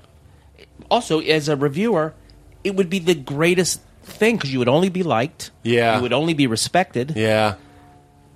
[0.91, 2.15] Also, as a reviewer,
[2.63, 5.51] it would be the greatest thing because you would only be liked.
[5.65, 5.97] Yeah.
[5.97, 7.15] you would only be respected.
[7.17, 7.55] Yeah.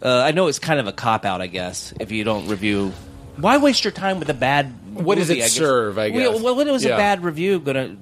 [0.02, 2.92] Uh, I know it's kind of a cop out, I guess, if you don't review.
[3.36, 4.72] Why waste your time with a bad?
[4.94, 6.40] What does it I serve, I guess?
[6.40, 6.94] Well, what was Yeah.
[6.94, 7.96] a bad review gonna?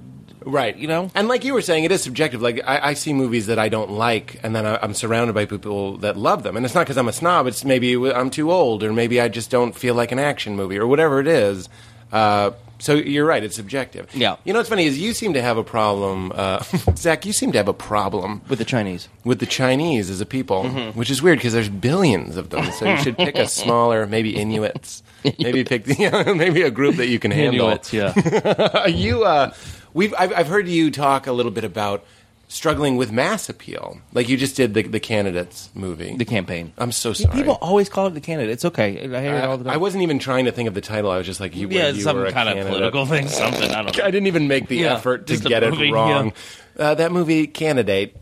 [0.45, 0.77] Right.
[0.77, 1.11] You know?
[1.14, 2.41] And like you were saying, it is subjective.
[2.41, 5.45] Like, I, I see movies that I don't like, and then I, I'm surrounded by
[5.45, 6.57] people that love them.
[6.57, 9.29] And it's not because I'm a snob, it's maybe I'm too old, or maybe I
[9.29, 11.69] just don't feel like an action movie, or whatever it is.
[12.12, 14.07] Uh, So you're right; it's subjective.
[14.14, 14.37] Yeah.
[14.45, 16.62] You know what's funny is you seem to have a problem, uh,
[16.97, 17.27] Zach.
[17.27, 19.09] You seem to have a problem with the Chinese.
[19.25, 20.97] with the Chinese as a people, Mm-hmm.
[20.99, 22.71] which is weird because there's billions of them.
[22.71, 25.03] So you should pick a smaller, maybe Inuits.
[25.38, 27.66] Maybe pick the, maybe a group that you can handle.
[27.66, 28.87] Inuits, yeah.
[28.87, 29.52] you, uh,
[29.94, 32.04] we've I've, I've heard you talk a little bit about
[32.50, 36.16] struggling with mass appeal, like you just did the the candidates movie.
[36.16, 36.72] the campaign.
[36.78, 37.35] I'm so sorry.
[37.35, 38.52] People always call it the candidate.
[38.52, 39.00] It's okay.
[39.14, 39.72] I hear it all the time.
[39.74, 41.11] I wasn't even trying to think of the title.
[41.11, 42.72] I was just like, you, yeah, you some were a kind of candidate.
[42.78, 43.28] political thing.
[43.28, 44.04] Something I don't know.
[44.04, 46.33] I didn't even make the Yeah, effort to get movie, it wrong.
[46.78, 48.16] Uh, that movie, Candidate.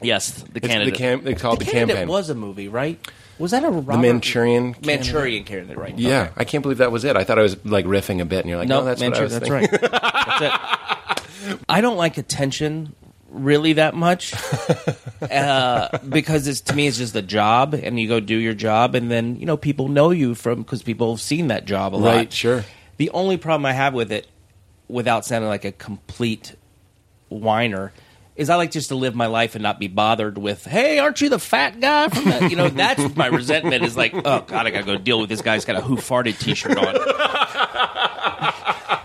[0.00, 0.94] Yes, the It's candidate.
[0.94, 2.08] The cam- it's called the the, candidate campaign.
[2.08, 2.98] was a movie, right?
[3.38, 3.92] Was that a Robert?
[3.92, 4.74] the Manchurian.
[4.74, 4.86] Candidate?
[4.86, 5.98] Manchurian candidate, right?
[5.98, 6.32] Yeah, Okay.
[6.38, 7.16] I can't believe that was it.
[7.16, 9.06] I thought I was like riffing a bit, and you're like, No, no, that's what
[9.16, 9.70] I Manchurian.
[9.70, 9.90] was That's thinking.
[9.92, 10.38] right.
[10.40, 11.60] That's it.
[11.68, 12.94] I don't like attention
[13.30, 14.32] really that much
[15.30, 18.94] uh, because it's to me it's just a job, and you go do your job,
[18.94, 21.96] and then you know people know you from because people have seen that job a
[21.96, 22.14] lot.
[22.16, 22.64] Right, sure.
[22.96, 24.26] The only problem I have with it,
[24.88, 26.56] without sounding like a complete
[27.28, 27.92] whiner,
[28.38, 31.20] is I like just to live my life and not be bothered with, hey, aren't
[31.20, 32.50] you the fat guy from that?
[32.50, 35.28] You know, that's my resentment is like, oh, God, I got to go deal with
[35.28, 36.94] this guy's got a who farted t shirt on.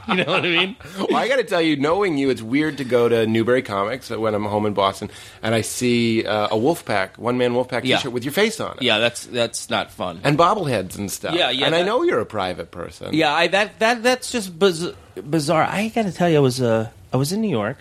[0.08, 0.76] you know what I mean?
[0.98, 4.10] Well, I got to tell you, knowing you, it's weird to go to Newbury Comics
[4.12, 5.10] when I'm home in Boston
[5.42, 7.98] and I see uh, a Wolfpack, one man Wolfpack Yeah.
[7.98, 10.20] T-shirt with your face on it, Yeah, that's that's not fun.
[10.24, 11.36] and bobbleheads and stuff.
[11.36, 13.14] Yeah, yeah, And I know you're a private person.
[13.14, 15.64] Yeah, I that that that's just biz- bizarre.
[15.64, 17.78] I got to tell you, I was uh, I was in New York.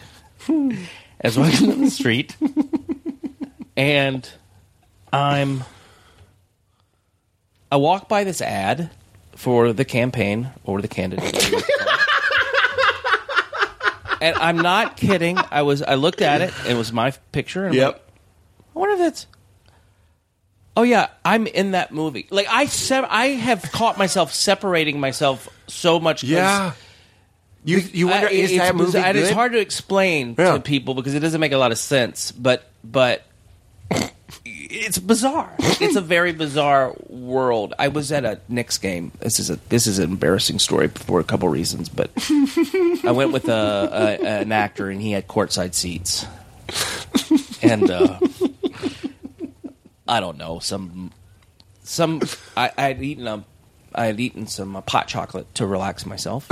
[1.25, 2.37] I was walking down the street,
[3.77, 4.29] and
[5.13, 5.65] I'm
[7.71, 8.91] I walk by this ad
[9.37, 11.35] for the campaign or the candidate.
[14.21, 15.39] and I'm not kidding.
[15.51, 16.53] I was I looked at it.
[16.69, 17.67] It was my picture.
[17.67, 18.11] And I'm like, Yep.
[18.75, 19.27] I wonder if that's.
[20.77, 22.27] Oh yeah, I'm in that movie.
[22.31, 26.23] Like I, se- I have caught myself separating myself so much.
[26.23, 26.73] 'cause Yeah.
[27.65, 29.17] You you wonder I- is that movie good?
[29.17, 30.55] it's hard to explain Yeah.
[30.55, 32.33] to people because it doesn't make a lot of sense.
[32.33, 33.23] But but
[34.45, 35.53] it's bizarre.
[35.59, 37.75] It's a very bizarre world.
[37.79, 39.13] I was at a Knicks game.
[39.21, 42.11] This is a this is an embarrassing story for a couple reasons, but
[43.05, 46.27] I went with a, a an actor and he had courtside seats,
[47.63, 48.19] and uh,
[50.09, 51.13] I don't know some
[51.85, 52.23] some
[52.57, 53.45] I, I had eaten a
[53.95, 56.47] I had eaten some uh, pot chocolate to relax myself,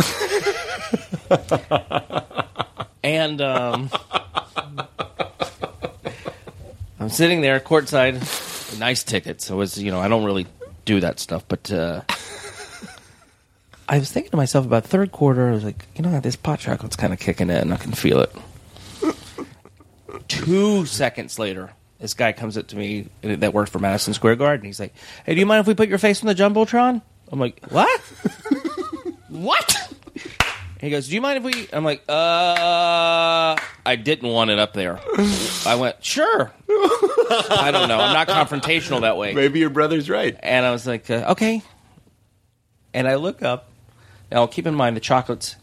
[3.02, 3.90] and um,
[6.98, 9.44] I'm sitting there courtside, nice tickets.
[9.44, 10.46] So it's you know I don't really
[10.84, 12.02] do that stuff, but uh,
[13.88, 15.48] I was thinking to myself about third quarter.
[15.48, 17.72] I was like, you know, this pot chocolate's kind of kicking in.
[17.72, 18.34] I can feel it.
[20.28, 24.66] Two seconds later, this guy comes up to me that worked for Madison Square Garden.
[24.66, 27.38] He's like, "Hey, do you mind if we put your face on the jumbotron?" I'm
[27.38, 28.00] like, "What?
[29.28, 29.92] what?"
[30.80, 34.72] He goes, "Do you mind if we?" I'm like, "Uh, I didn't want it up
[34.72, 34.98] there."
[35.66, 37.98] I went, "Sure." I don't know.
[37.98, 39.34] I'm not confrontational that way.
[39.34, 40.36] Maybe your brother's right.
[40.42, 41.62] And I was like, uh, "Okay."
[42.94, 43.68] And I look up.
[44.32, 45.56] Now, keep in mind the chocolates,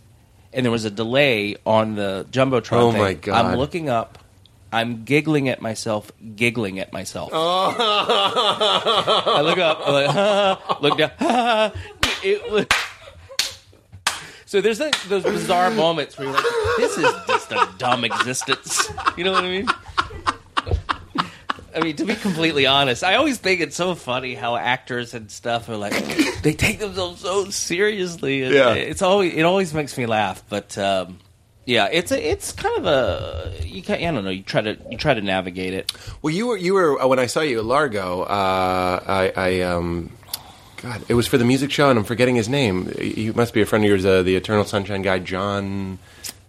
[0.53, 2.77] and there was a delay on the jumbotron.
[2.77, 3.01] Oh, thing.
[3.01, 3.45] my God.
[3.45, 4.19] I'm looking up.
[4.71, 7.31] I'm giggling at myself, giggling at myself.
[7.33, 7.73] Oh.
[7.79, 11.11] I look up, I'm like, "Ha," look down.
[12.23, 12.65] it was.
[14.47, 16.45] So there's like those bizarre moments where you're like,
[16.77, 19.67] "This is just a dumb existence." You know what I mean?
[21.75, 25.29] I mean, to be completely honest, I always think it's so funny how actors and
[25.29, 25.93] stuff are like
[26.41, 28.41] they take themselves so seriously.
[28.43, 28.73] And Yeah.
[28.73, 30.41] it's always it always makes me laugh.
[30.49, 31.19] But um,
[31.65, 34.31] yeah, it's a it's kind of a you can I don't know.
[34.31, 35.91] You try to you try to navigate it.
[36.23, 38.21] Well, you were you were when I saw you at Largo.
[38.23, 40.09] Uh, I, I um,
[40.77, 42.91] God, it was for the music show, and I'm forgetting his name.
[42.99, 45.97] You must be a friend of yours, uh, the Eternal Sunshine guy, John.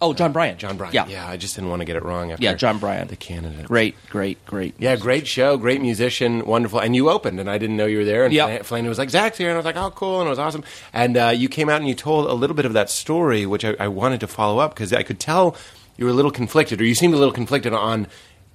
[0.00, 0.56] Oh, Jon Brion.
[0.58, 0.94] Jon Brion.
[0.94, 1.26] Yeah, yeah.
[1.28, 2.30] I just didn't want to get it wrong.
[2.30, 3.08] After Yeah, Jon Brion.
[3.08, 3.66] the candidate.
[3.66, 4.74] Great, great, great.
[4.78, 6.78] Yeah, great show, great musician, wonderful.
[6.78, 8.24] And you opened, and I didn't know you were there.
[8.24, 8.70] And Yep.
[8.70, 9.48] Was like, Zach's here.
[9.48, 10.20] And I was like, oh, cool.
[10.20, 10.62] And it was awesome.
[10.92, 13.64] And uh, you came out and you told a little bit of that story, which
[13.64, 15.56] I, I wanted to follow up because I could tell
[15.96, 18.06] you were a little conflicted, or you seemed a little conflicted on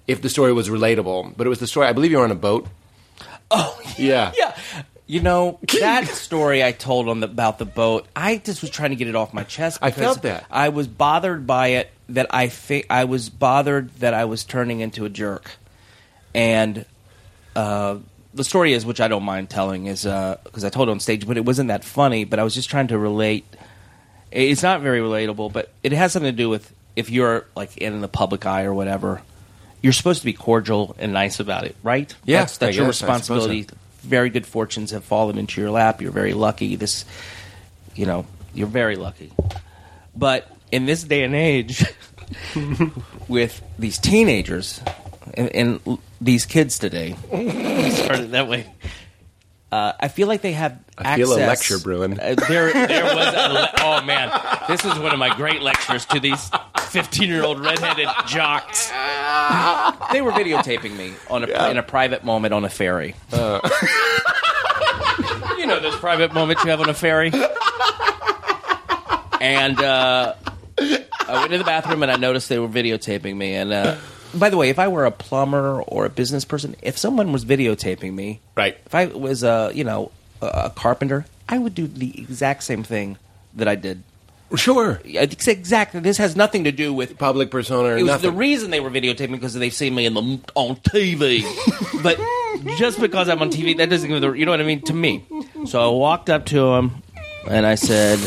[0.08, 1.36] if the story was relatable.
[1.36, 2.68] But it was the story, I believe you were on a boat.
[3.52, 4.32] Oh, Yeah.
[4.38, 4.56] yeah.
[5.06, 8.08] You know that story I told on the, about the boat.
[8.16, 9.80] I just was trying to get it off my chest.
[9.82, 10.46] I felt that.
[10.50, 11.90] I was bothered by it.
[12.10, 15.52] That I fi- I was bothered that I was turning into a jerk,
[16.36, 16.86] and
[17.56, 17.98] uh,
[18.34, 21.26] the story is, which I don't mind telling, is because I told it on stage,
[21.26, 22.26] but it wasn't that funny.
[22.26, 23.46] But I was just trying to relate.
[24.32, 28.02] It's not very relatable, but it has something to do with if you're like in
[28.02, 29.22] the public eye or whatever.
[29.82, 32.14] You're supposed to be cordial and nice about it, right?
[32.26, 33.68] Yeah, that's, that's your responsibility
[34.04, 36.02] very good fortunes have fallen into your lap.
[36.02, 36.76] You're very lucky.
[36.76, 37.06] This,
[37.96, 39.32] you know, you're very lucky.
[40.16, 41.84] But in this day and age,
[43.28, 44.82] with these teenagers
[45.34, 47.16] and, and these kids today,
[47.92, 48.72] started that way.
[49.74, 50.78] Uh, I feel like they have.
[51.00, 52.20] I feel a lecture brewing.
[52.20, 53.34] Uh, there, there was.
[53.34, 54.30] A le- oh man,
[54.68, 56.52] this is one of my great lectures to these
[56.90, 58.90] fifteen-year-old redheaded jocks.
[60.12, 63.16] They were videotaping me on a, in a private moment on a ferry.
[63.32, 63.62] Uh.
[65.58, 67.32] you know those private moments you have on a ferry.
[69.42, 70.36] And uh,
[70.78, 73.56] I went to the bathroom and I noticed they were videotaping me.
[73.56, 73.98] And uh,
[74.34, 77.46] by the way, if I were a plumber or a business person, if someone was
[77.46, 78.78] videotaping me, Right.
[78.86, 83.18] If I was a you know a, carpenter, I would do the exact same thing
[83.56, 84.04] that I did.
[84.56, 85.02] Sure.
[85.04, 86.00] It's exactly.
[86.00, 88.32] This has nothing to do with Public persona or it was nothing.
[88.32, 90.22] the reason they were videotaping because they've seen me in the
[90.54, 91.44] on TV.
[92.04, 92.20] but
[92.78, 94.94] just because I'm on TV, that doesn't give the you know what I mean to
[94.94, 95.26] me.
[95.66, 97.02] So I walked up to him
[97.50, 98.20] and I said,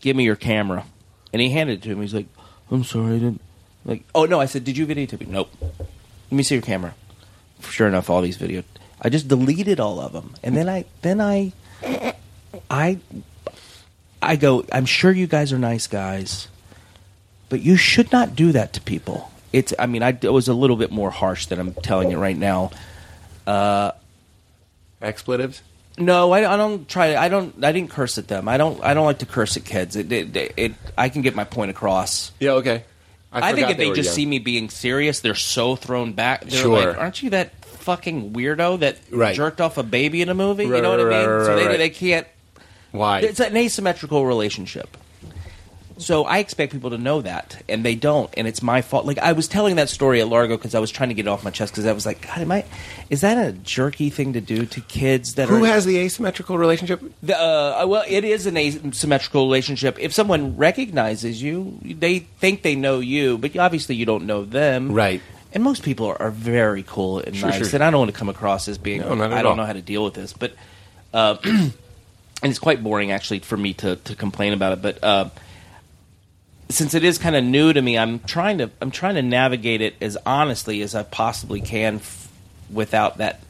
[0.00, 0.84] "Give me your camera,"
[1.32, 2.02] and he handed it to him.
[2.02, 2.26] He's like,
[2.70, 3.40] "I'm sorry, I didn't."
[3.86, 5.50] Like, oh no, I said, "Did you videotape me?" Nope.
[5.62, 6.94] Let me see your camera.
[7.62, 8.62] Sure enough, all these video.
[9.00, 11.52] I just deleted all of them, and then I then I
[12.68, 12.98] I
[14.20, 14.66] I go.
[14.70, 16.48] I'm sure you guys are nice guys
[17.48, 19.30] but you should not do that to people.
[19.52, 19.72] It's.
[19.78, 22.36] I mean, I it was a little bit more harsh than I'm telling you right
[22.36, 22.70] now.
[23.46, 23.92] Uh,
[25.00, 25.62] Expletives?
[25.98, 27.16] No, I, I don't try.
[27.16, 27.64] I don't.
[27.64, 28.48] I didn't curse at them.
[28.48, 28.82] I don't.
[28.82, 29.96] I don't like to curse at kids.
[29.96, 30.10] It.
[30.10, 30.36] It.
[30.36, 32.32] it, it I can get my point across.
[32.40, 32.84] Yeah, okay.
[33.32, 34.14] I, think if they, were just young.
[34.14, 36.42] see me being serious, they're so thrown back.
[36.44, 36.86] They're Sure.
[36.86, 39.34] like, "Aren't you that fucking weirdo that Right.
[39.36, 41.44] jerked off a baby in a movie?" Right, you know what I mean?
[41.44, 42.26] so they, they can't.
[42.92, 43.20] Why?
[43.20, 44.96] It's an asymmetrical relationship.
[45.98, 49.06] So I expect people to know that, and they don't, and it's my fault.
[49.06, 51.28] Like I was telling that story at Largo because I was trying to get it
[51.28, 52.64] off my chest because I was like, God, am I?
[53.08, 55.68] Is that a jerky thing to do to kids that are Who are?
[55.68, 57.02] has the asymmetrical relationship?
[57.22, 59.98] The, uh, well, it is an asymmetrical relationship.
[59.98, 64.92] If someone recognizes you, they think they know you, but obviously you don't know them,
[64.92, 65.22] Right.
[65.54, 67.74] And most people are, are very cool and Sure, nice, sure.
[67.76, 69.56] and I don't want to come across as being No, not at I don't all.
[69.56, 70.52] know how to deal with this, but
[71.14, 71.72] uh, and
[72.42, 74.82] it's quite boring actually for me to, to complain about it.
[74.82, 75.30] But uh,
[76.68, 79.80] since it is kind of new to me, I'm trying to I'm trying to navigate
[79.80, 82.30] it as honestly as I possibly can f-
[82.72, 83.40] without that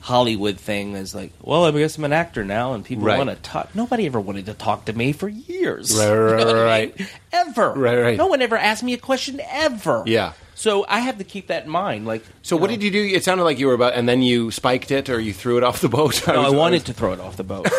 [0.00, 0.94] Hollywood thing.
[0.94, 3.18] Is like, well, I guess I'm an actor now, and people Right.
[3.18, 3.74] want to talk.
[3.74, 6.56] Nobody ever wanted to talk to me for years, Right, right, You know right, what
[6.56, 6.98] I right.
[6.98, 7.08] mean?
[7.32, 8.16] Ever, Right, right.
[8.18, 10.02] No one ever asked me a question ever.
[10.06, 10.32] Yeah.
[10.54, 12.04] So I have to keep that in mind.
[12.06, 13.00] Like, So what did you do?
[13.04, 15.62] It sounded like you were about, and then you spiked it, or you threw it
[15.62, 16.20] off the boat.
[16.26, 17.68] No, I was- wanted to throw it off the boat.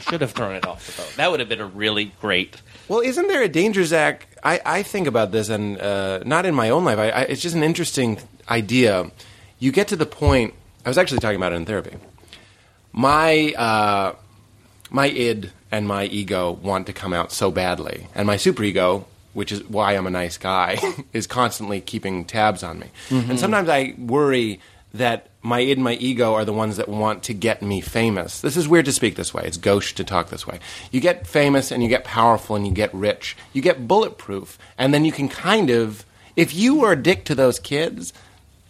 [0.00, 1.12] I should have thrown it off the boat.
[1.16, 2.60] That would have been a really great.
[2.88, 4.26] Well, isn't there a danger, Zach?
[4.42, 6.98] I, I think about this, and uh, not in my own life.
[6.98, 9.10] I, I, it's just an interesting idea.
[9.58, 10.54] You get to the point.
[10.86, 11.96] I was actually talking about it in therapy.
[12.92, 14.14] My uh,
[14.90, 19.52] my id and my ego want to come out so badly, and my superego, which
[19.52, 20.78] is why I'm a nice guy,
[21.12, 22.86] is constantly keeping tabs on me.
[23.10, 24.60] And sometimes I worry
[24.94, 28.40] that my id and my ego are the ones that want to get me famous.
[28.40, 29.42] This is weird to speak this way.
[29.44, 30.60] It's gauche to talk this way.
[30.90, 33.36] You get famous and you get powerful and you get rich.
[33.52, 36.04] You get bulletproof, and then you can kind of,
[36.36, 38.12] if you were a dick to those kids,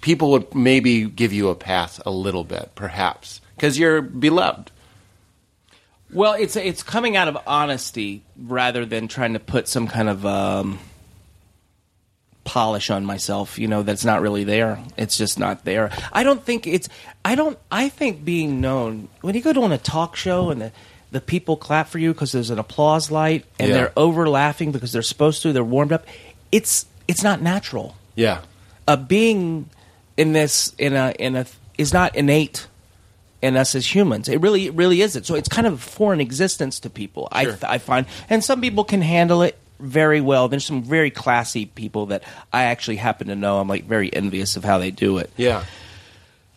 [0.00, 4.70] people would maybe give you a pass a little bit, perhaps, because you're beloved.
[6.12, 10.26] Well, it's it's coming out of honesty rather than trying to put some kind of
[10.26, 10.80] um,
[12.50, 13.58] polish on myself.
[13.60, 14.80] You know, that's not really there.
[14.96, 15.90] It's just not there.
[16.12, 16.88] I don't think it's.
[17.24, 17.56] I don't.
[17.70, 20.72] I think being known when you go to on a talk show and the
[21.12, 23.74] the people clap for you because there's an applause light and Yeah.
[23.76, 25.52] they're over laughing because they're supposed to.
[25.52, 26.04] They're warmed up.
[26.50, 27.94] It's it's not natural.
[28.16, 28.40] Yeah.
[28.88, 29.70] a being
[30.16, 31.46] in this in a in a
[31.78, 32.66] is not innate
[33.42, 34.28] in us as humans.
[34.28, 35.24] It really it really isn't.
[35.24, 37.28] So it's kind of a foreign existence to people.
[37.30, 37.58] I Sure.
[37.62, 40.48] I find, and some people can handle it very well.
[40.48, 43.58] There's some very classy people that I actually happen to know.
[43.58, 45.30] I'm like very envious of how they do it.
[45.36, 45.64] Yeah.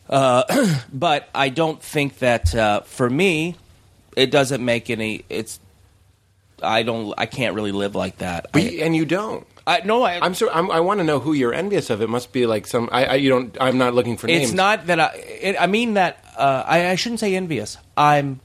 [0.93, 3.55] But I don't think that uh, for me,
[4.15, 5.25] it doesn't make any.
[5.29, 5.59] It's
[6.61, 7.13] I don't.
[7.17, 8.47] I can't really live like that.
[8.51, 9.47] But I, you, and you don't.
[9.65, 12.01] I, no, I, I'm so I'm, I want to know who you're envious of.
[12.01, 12.89] It must be like some.
[12.91, 13.57] I, I you don't.
[13.59, 14.49] I'm not looking for names.
[14.49, 15.15] It's not that I.
[15.15, 17.77] It, I mean that uh, I, I shouldn't say envious.
[17.97, 18.39] I'm.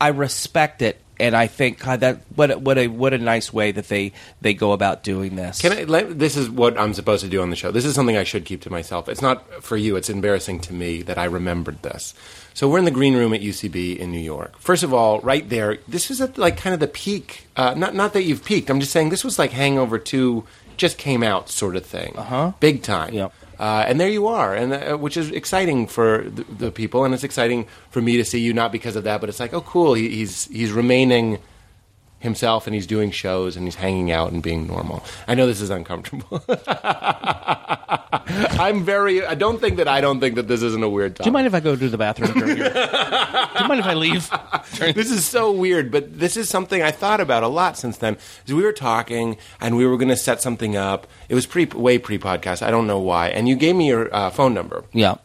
[0.00, 3.52] I respect it, and I think God, that what a, what a what a nice
[3.52, 5.60] way that they they go about doing this.
[5.60, 5.84] Can I?
[5.84, 7.70] Let, this is what I'm supposed to do on the show.
[7.70, 9.08] This is something I should keep to myself.
[9.08, 9.96] It's not for you.
[9.96, 12.14] It's embarrassing to me that I remembered this.
[12.54, 14.58] So we're in the green room at UCB in New York.
[14.58, 17.46] First of all, right there, this was at like kind of the peak.
[17.56, 18.70] Uh, not not that you've peaked.
[18.70, 20.44] I'm just saying this was like Hangover Two
[20.76, 22.14] just came out sort of thing.
[22.16, 22.52] Uh Uh-huh.
[22.60, 23.12] Big time.
[23.14, 23.32] Yep.
[23.58, 27.12] Uh, and there you are, and uh, which is exciting for the, the people, and
[27.12, 28.52] it's exciting for me to see you.
[28.52, 29.94] Not because of that, but it's like, oh, cool.
[29.94, 31.38] He, he's he's remaining
[32.20, 35.04] himself and he's doing shows and he's hanging out and being normal.
[35.26, 36.42] I know this is uncomfortable.
[38.30, 39.24] I'm very.
[39.24, 41.24] I don't think that I don't think that this isn't a weird topic.
[41.24, 42.32] Do you mind if I go to the bathroom?
[42.32, 44.30] during your- Do you mind if I leave?
[44.94, 48.16] this is so weird, but this is something I thought about a lot since then.
[48.46, 51.06] Is we were talking and we were going to set something up.
[51.28, 52.62] It was pre, way pre podcast.
[52.62, 53.28] I don't know why.
[53.28, 54.84] And you gave me your uh, phone number.
[54.92, 55.16] Yeah.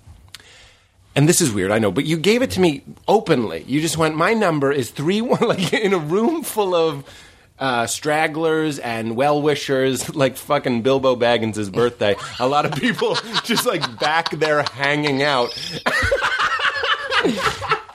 [1.16, 3.64] And this is weird, I know, but you gave it to me openly.
[3.68, 7.03] You just went, my number is three one, like in a room full of
[7.59, 12.16] uh, stragglers and well wishers, like fucking Bilbo Baggins' birthday.
[12.39, 15.49] A lot of people just like back there hanging out.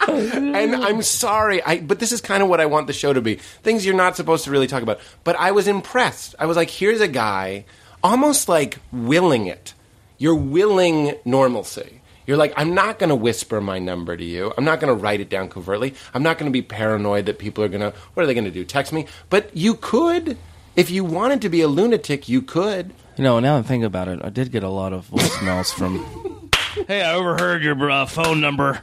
[0.09, 3.21] and I'm sorry, I but this is kind of what I want the show to
[3.21, 3.35] be.
[3.35, 5.01] Things you're not supposed to really talk about.
[5.25, 6.35] But I was impressed.
[6.39, 7.65] I was like, here's a guy
[8.03, 9.75] almost like willing it.
[10.19, 11.98] You're willing normalcy.
[12.29, 14.53] You're like, I'm not going to whisper my number to you.
[14.59, 15.95] I'm not going to write it down covertly.
[16.13, 18.45] I'm not going to be paranoid that people are going to, what are they going
[18.45, 18.67] to do?
[18.67, 19.07] Text me?
[19.31, 20.37] But you could,
[20.77, 22.93] if you wanted to be a lunatic, you could.
[23.17, 26.51] You know, now I'm thinking about it, I did get a lot of voicemails from.
[26.87, 28.83] hey, I overheard your uh, phone number.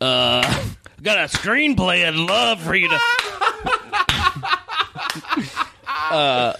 [0.00, 0.40] Uh,
[1.02, 2.94] got a screenplay I'd love for you to.
[5.86, 6.54] uh,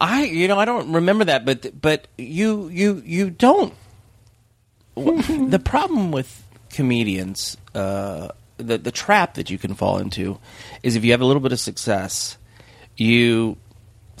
[0.00, 3.74] I, you know, I don't remember that, but but you you you don't.
[5.04, 10.38] The problem with comedians, uh, the the trap that you can fall into,
[10.82, 12.36] is if you have a little bit of success,
[12.96, 13.56] you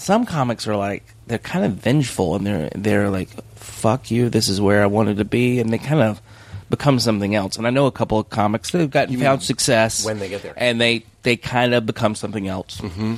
[0.00, 4.48] some comics are like they're kind of vengeful and they're they're like fuck you this
[4.48, 6.22] is where I wanted to be and they kind of
[6.70, 10.04] become something else and I know a couple of comics that have gotten found success
[10.04, 10.54] when they get there.
[10.56, 13.16] and they they kind of become something else mm-hmm.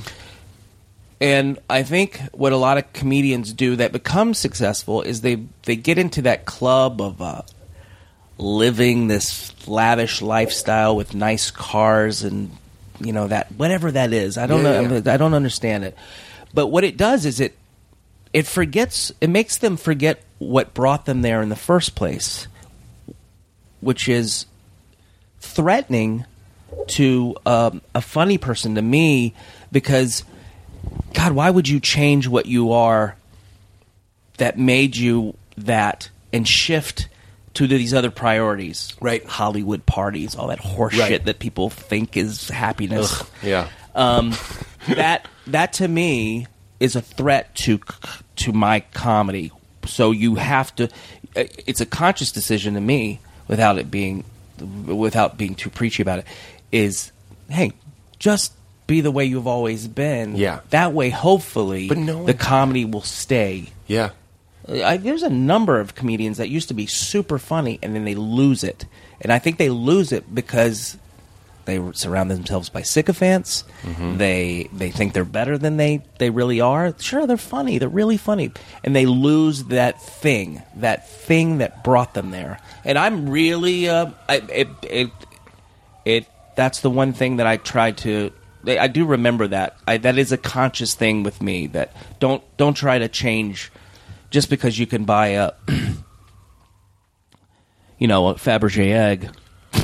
[1.23, 5.77] And I think what a lot of comedians do that become successful is they they
[5.77, 7.43] get into that club of uh,
[8.37, 12.51] living this lavish lifestyle with nice cars and
[12.99, 15.13] you know that whatever that is i don't Yeah, know yeah.
[15.13, 15.95] i don't understand it
[16.53, 17.55] but what it does is it
[18.33, 22.47] it forgets it makes them forget what brought them there in the first place
[23.79, 24.45] which is
[25.39, 26.25] threatening
[26.87, 29.33] to um, a funny person to me
[29.71, 30.23] because
[31.13, 33.15] god why would you change what you are
[34.37, 37.07] that made you that and shift
[37.53, 39.23] to these other priorities Right.
[39.25, 41.07] hollywood parties all that horse Right.
[41.09, 43.67] shit that people think is happiness Yeah.
[43.95, 44.33] um,
[44.87, 46.47] that that to me
[46.79, 47.79] is a threat to
[48.35, 49.51] to my comedy.
[49.85, 50.89] So you have to.
[51.35, 54.23] It's a conscious decision to me, without it being,
[54.85, 56.25] without being too preachy about it.
[56.71, 57.11] Is
[57.49, 57.71] hey,
[58.19, 58.53] just
[58.87, 60.35] be the way you've always been.
[60.35, 60.59] Yeah.
[60.71, 63.71] That way, hopefully, But no the comedy will stay.
[63.87, 64.11] Yeah.
[64.67, 68.15] I, there's a number of comedians that used to be super funny and then they
[68.15, 68.85] lose it,
[69.19, 70.97] and I think they lose it because
[71.65, 73.65] they surround themselves by sycophants.
[74.17, 76.93] They they think they're better than they they really are.
[76.99, 77.77] Sure, they're funny.
[77.77, 78.51] They're really funny,
[78.85, 82.59] and they lose that thing, that thing that brought them there.
[82.85, 85.11] And I'm really uh, I, it it
[86.05, 88.31] it that's the one thing that I try to.
[88.65, 89.77] I I do remember that.
[89.87, 91.67] I, that is a conscious thing with me.
[91.67, 93.71] That don't don't try to change
[94.29, 95.51] just because you can buy a
[97.97, 99.29] you know a Fabergé egg.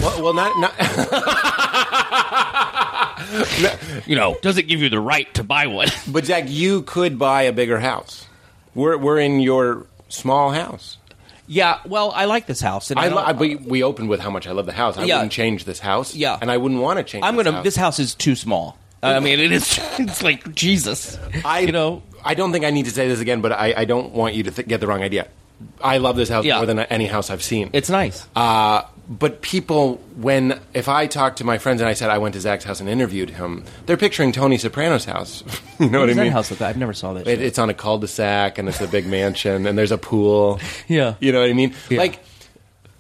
[0.01, 0.73] Well, well not, not
[4.07, 5.87] You know, doesn't give you the right to buy one.
[6.07, 8.27] But Zach, you could buy a bigger house.
[8.73, 10.97] We're we're in your small house.
[11.51, 14.29] Yeah, well, I like this house, and I, I, lo- we, we opened with how
[14.29, 14.97] much I love the house.
[14.97, 15.15] I Yeah.
[15.15, 16.13] wouldn't change this house.
[16.15, 16.37] Yeah.
[16.39, 17.25] and I wouldn't want to change.
[17.25, 17.55] I'm this gonna.
[17.57, 17.63] House.
[17.63, 18.77] This house is too small.
[19.01, 19.79] I mean, it is.
[19.99, 21.17] It's like Jesus.
[21.43, 22.03] I you know.
[22.23, 24.43] I don't think I need to say this again, but I, I don't want you
[24.43, 25.27] to th- get the wrong idea.
[25.81, 26.57] I love this house Yeah.
[26.57, 27.69] more than any house I've seen.
[27.73, 28.27] It's nice.
[28.35, 32.35] Uh, but people, when if I talk to my friends and I said I went
[32.35, 35.43] to Zach's house and interviewed him, they're picturing Tony Soprano's house.
[35.79, 36.31] you know what I that mean?
[36.31, 36.61] house look?
[36.61, 37.27] I've never saw that.
[37.27, 37.41] It, shit.
[37.41, 40.59] it's on a cul-de-sac and it's a big mansion and there's a pool.
[40.87, 41.15] Yeah.
[41.19, 41.75] You know what I mean?
[41.89, 41.99] Yeah.
[41.99, 42.19] Like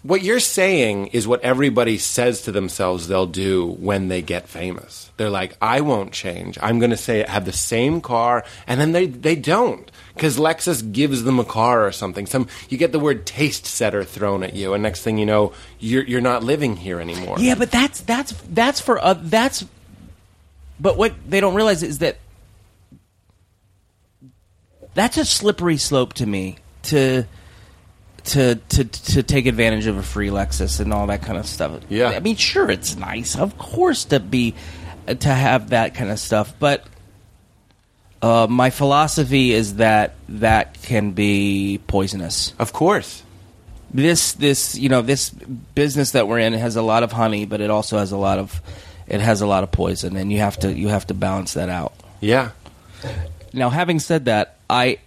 [0.03, 5.11] what you're saying is what everybody says to themselves they'll do when they get famous.
[5.17, 6.57] They're like, I won't change.
[6.61, 10.91] I'm going to say have the same car, and then they they don't because Lexus
[10.91, 12.25] gives them a car or something.
[12.25, 15.53] Some you get the word taste setter thrown at you, and next thing you know,
[15.79, 17.37] you're you're not living here anymore.
[17.39, 19.65] Yeah, but that's that's that's for uh, that's.
[20.79, 22.17] But what they don't realize is that
[24.93, 27.25] that's a slippery slope to me to
[28.25, 31.81] to to to take advantage of a free Lexus and all that kind of stuff.
[31.89, 32.09] Yeah.
[32.09, 34.55] I mean, sure, it's nice, of course, to be
[35.07, 36.83] to have that kind of stuff, but.
[38.21, 43.23] Uh, my philosophy is that that can be poisonous Of course.
[43.93, 47.61] this this you know this business that we're in has a lot of honey, but
[47.61, 48.61] it also has a lot of
[49.07, 51.69] it has a lot of poison, and you have to you have to balance that
[51.69, 51.93] out.
[52.19, 52.51] Yeah.
[53.53, 54.99] Now, having said that, I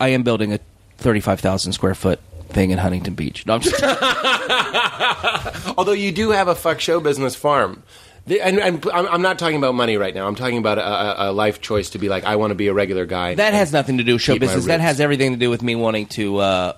[0.00, 0.58] I am building a
[0.98, 2.18] thirty-five thousand square foot
[2.48, 3.44] thing in Huntington Beach.
[3.46, 3.80] No, I'm just,
[5.78, 7.82] Although you do have a fuck show business farm.
[8.26, 10.26] The- And, and I'm I'm not talking about money right now.
[10.26, 10.86] I'm talking about a,
[11.26, 13.34] a, a life choice to be like, I want to be a regular guy.
[13.36, 14.64] that has nothing to do with show Keep my business.
[14.66, 14.82] That roots.
[14.84, 16.72] has everything to do with me wanting to uh,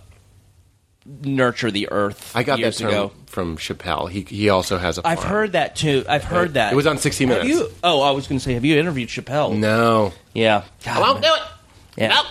[1.23, 2.33] nurture the earth.
[2.37, 3.13] I got that years term ago.
[3.27, 4.11] from Chappelle.
[4.11, 5.07] He he also has a.
[5.07, 5.31] I've farm.
[5.31, 6.05] heard that too.
[6.09, 6.73] I've heard that.
[6.73, 7.47] It was on 60 Minutes.
[7.49, 7.69] Have you?
[7.83, 9.57] Oh, I was going to say, have you interviewed Chappelle?
[9.57, 10.13] No.
[10.35, 10.65] Yeah.
[10.85, 11.33] God, I won't man.
[11.33, 11.49] do it.
[12.11, 12.23] Yeah.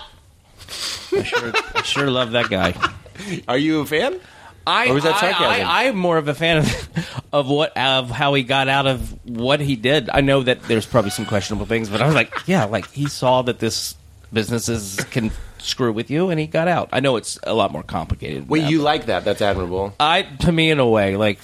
[1.18, 2.74] I sure, I sure love that guy.
[3.48, 4.20] Are you a fan?
[4.68, 5.66] I, Or was that sarcasm?
[5.66, 6.88] I, am more of a fan of,
[7.32, 10.10] of what of how he got out of what he did.
[10.10, 13.08] I know that there's probably some questionable things, but I was like, yeah, like he
[13.08, 13.96] saw that this
[14.32, 16.90] businesses can screw with you, and he got out.
[16.92, 18.48] I know it's a lot more complicated.
[18.48, 19.24] Wait, that, you like that?
[19.24, 19.94] That's admirable.
[19.98, 21.38] I to me in a way, like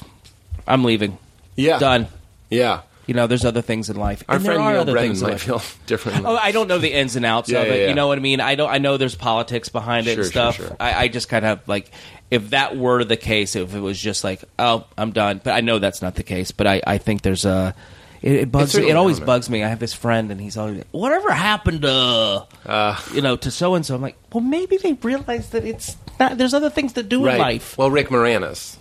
[0.67, 1.19] I'm leaving.
[1.57, 1.79] Yeah.
[1.79, 2.09] Done.
[2.51, 2.83] Yeah.
[3.07, 4.25] You know, there's other things in life.
[4.29, 5.43] Our and there friend are Neal other Brennan things in might life.
[5.43, 6.25] feel differently.
[6.27, 7.81] Oh, I don't know the ins and outs Yeah, of yeah, it.
[7.83, 7.89] yeah.
[7.89, 8.41] You know what I mean?
[8.41, 8.71] I don't.
[8.71, 10.57] I know there's politics behind it Sure, and sure, stuff.
[10.57, 10.77] sure.
[10.81, 11.91] I, I just kind of like
[12.31, 15.41] if that were the case, if it was just like, oh, I'm done.
[15.45, 16.51] But I know that's not the case.
[16.51, 17.75] But I, I think there's a.
[18.23, 19.27] It, it bugs certainly It always not.
[19.27, 19.63] bugs me.
[19.63, 22.99] I have this friend, and he's always like, whatever happened to, Uh.
[23.13, 23.95] you know, to so and so.
[23.95, 26.39] I'm like, well, maybe they realize that it's not.
[26.39, 27.77] There's other things to do in life.
[27.77, 28.79] Well, Rick Moranis.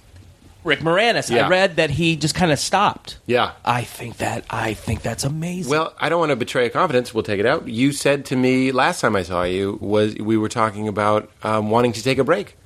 [0.63, 1.29] Rick Moranis.
[1.29, 1.45] Yeah.
[1.45, 3.19] I read that he just kind of stopped.
[3.25, 3.51] Yeah.
[3.65, 4.45] I think that.
[4.49, 5.69] I think that's amazing.
[5.69, 7.13] Well, I don't want to betray a confidence.
[7.13, 7.67] We'll take it out.
[7.67, 11.69] You said to me last time I saw you was we were talking about um,
[11.69, 12.57] wanting to take a break.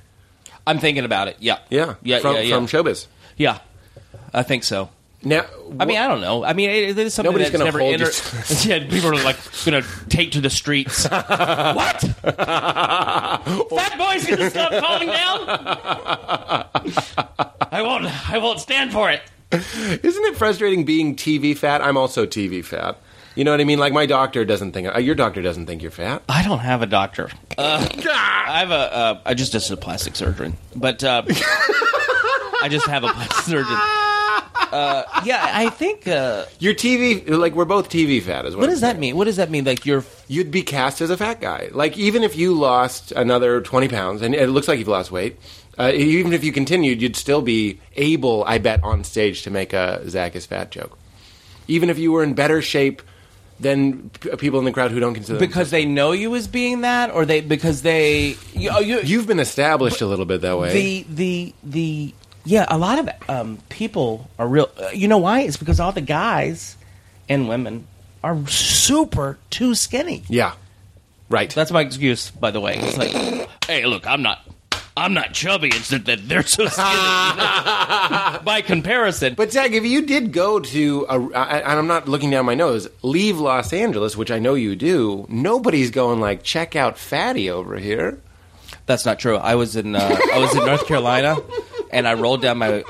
[0.66, 1.36] I'm thinking about it.
[1.40, 1.58] Yeah.
[1.70, 1.94] Yeah.
[2.02, 2.18] Yeah.
[2.20, 2.40] From, yeah.
[2.42, 2.54] Yeah.
[2.56, 3.06] from showbiz.
[3.36, 3.58] Yeah,
[4.34, 4.90] I think so.
[5.24, 5.46] Now,
[5.80, 6.44] I mean, I don't know.
[6.44, 8.14] I mean, it, it is something Nobody's that's gonna never hold entered.
[8.64, 11.04] yeah, people are like going to take to the streets.
[11.08, 12.00] what?
[12.22, 13.42] Fat
[13.98, 15.44] boy's going to stop calming down?
[17.72, 18.30] I won't.
[18.30, 19.22] I won't stand for it.
[19.50, 21.82] Isn't it frustrating being TV fat?
[21.82, 22.96] I'm also TV fat.
[23.34, 23.78] You know what I mean?
[23.78, 26.22] Like my doctor doesn't think uh, your doctor doesn't think you're fat.
[26.28, 27.30] I don't have a doctor.
[27.56, 28.74] Uh, I have a.
[28.74, 33.78] Uh, I just did a plastic surgeon, but uh, I just have a plastic surgeon.
[34.72, 36.06] Uh, yeah, I think.
[36.06, 38.62] Uh, You're TV like we're both TV fat as well.
[38.62, 39.16] what does that mean?
[39.16, 39.64] What does that mean?
[39.64, 41.68] Like you're You'd be cast as a fat guy.
[41.72, 45.38] Like even if you lost another 20 pounds, and it looks like you've lost weight.
[45.78, 49.72] Uh, even if you continued, you'd still be able, I bet, on stage to make
[49.72, 50.98] a Zach is fat joke.
[51.68, 53.00] Even if you were in better shape
[53.60, 56.80] than p- people in the crowd who don't consider because they know you as being
[56.82, 60.58] that, or they because they you, oh, you, You've been established a little bit that
[60.58, 60.72] way.
[60.72, 62.14] the the the
[62.48, 65.40] yeah a lot of um, people are real uh, you know why?
[65.42, 66.76] It's because all the guys
[67.28, 67.86] and women
[68.24, 70.24] are super too skinny.
[70.28, 70.54] Yeah,
[71.28, 71.50] right.
[71.50, 72.76] that's my excuse by the way.
[72.78, 73.12] It's like
[73.66, 74.40] hey look i'm not
[74.96, 75.68] i'm not chubby.
[75.68, 78.40] It's that that they're so skinny you know?
[78.44, 79.34] by comparison.
[79.34, 82.54] But Zach, if you did go to, a, I, and I'm not looking down my
[82.56, 87.48] nose, leave Los Angeles, which I know you do, nobody's going like, check out Fatty
[87.50, 88.18] over here.
[88.86, 89.36] that's not true.
[89.36, 91.36] I was in uh, i was in north carolina
[91.92, 92.82] and i rolled down my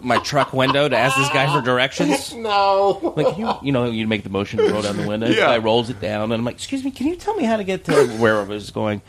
[0.00, 3.14] my truck window to ask this guy for directions No.
[3.16, 5.28] like you, you know, you make the motion to roll down the window.
[5.28, 5.50] Yeah.
[5.50, 7.64] I rolls it down, and I'm like, "Excuse me, can you tell me how to
[7.64, 9.00] get to where I was going?"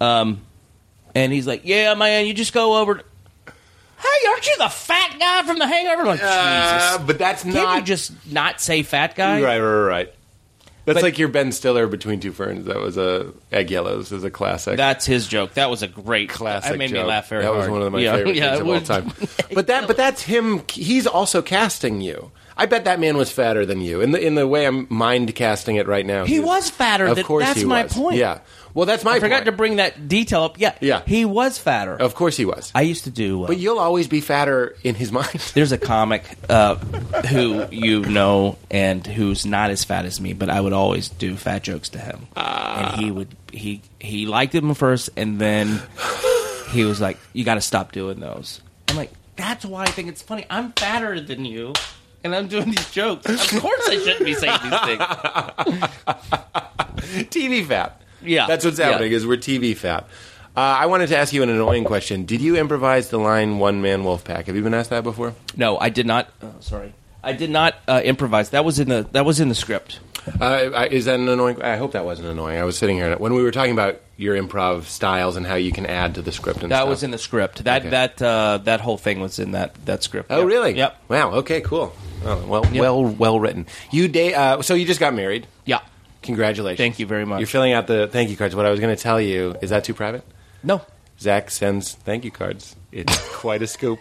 [0.00, 0.40] Um,
[1.14, 3.04] and he's like, "Yeah, man, you just go over." To-
[3.98, 6.00] hey, aren't you the fat guy from The Hangover?
[6.02, 9.42] I'm like, Uh, Jesus, but that's can't not you just not say fat guy?
[9.42, 10.14] right, right, right.
[10.92, 12.66] That's But- like your Ben Stiller between two ferns.
[12.66, 14.76] That was a Egg Yellows is a classic.
[14.76, 15.54] That's his joke.
[15.54, 17.04] That was a great classic That made joke.
[17.04, 19.12] me laugh very That was one of my yeah, favorite yeah, things of all time.
[19.54, 20.62] but that, but that's him.
[20.68, 22.30] He's also casting you.
[22.60, 24.00] I bet that man was fatter than you.
[24.02, 27.16] In the in the way I'm mind casting it right now, He was fatter Of
[27.16, 27.92] than- course, that's he my was.
[27.94, 28.16] point.
[28.16, 28.38] Yeah.
[28.72, 29.46] Well, that's my I forgot point.
[29.46, 30.60] to bring that detail up.
[30.60, 31.02] Yeah, Yeah.
[31.04, 31.94] he was fatter.
[31.96, 32.70] Of course, he was.
[32.72, 33.42] I used to do.
[33.42, 35.40] Uh, But you'll always be fatter in his mind.
[35.54, 36.76] There's a comic uh,
[37.30, 41.34] who you know and who's not as fat as me, but I would always do
[41.36, 45.82] fat jokes to him, and he would he he liked them first, and then
[46.70, 50.08] he was like, "You got to stop doing those." I'm like, "That's why I think
[50.08, 50.44] it's funny.
[50.50, 51.72] I'm fatter than you."
[52.22, 53.26] And I'm doing these jokes.
[53.26, 55.00] Of course, I shouldn't be saying these things.
[57.30, 58.00] TV fat.
[58.22, 58.46] Yeah.
[58.46, 58.90] That's what's Yeah.
[58.90, 59.12] happening.
[59.12, 60.06] Is we're TV fat.
[60.56, 62.24] Uh, I wanted to ask you an annoying question.
[62.24, 64.46] Did you improvise the line "one man wolf pack"?
[64.46, 65.34] Have you been asked that before?
[65.56, 66.28] No, I did not.
[66.42, 66.92] Oh, sorry,
[67.22, 68.50] I did not uh, improvise.
[68.50, 70.00] That was in the that was in the script.
[70.40, 71.62] Uh, I- is that an annoying?
[71.62, 72.58] I hope that wasn't annoying.
[72.58, 75.72] I was sitting here when we were talking about your improv styles and how you
[75.72, 76.62] can add to the script.
[76.62, 76.88] And That stuff.
[76.90, 77.64] was in the script.
[77.64, 77.90] That Okay.
[77.90, 80.30] that uh, that whole thing was in that that script.
[80.30, 80.46] Oh, Yep.
[80.48, 80.76] really?
[80.76, 80.96] Yep.
[81.08, 81.30] Wow.
[81.36, 81.60] Okay.
[81.62, 81.94] Cool.
[82.24, 83.66] Oh, well, well, well written.
[83.90, 85.46] You da- uh, so you just got married.
[85.64, 85.80] Yeah.
[86.22, 86.78] Congratulations.
[86.78, 87.40] Thank you very much.
[87.40, 88.54] You're filling out the thank you cards.
[88.54, 90.22] What I was going to tell you is that too private.
[90.62, 90.82] No.
[91.18, 92.76] Zach sends thank you cards.
[92.92, 93.98] It's quite a scoop.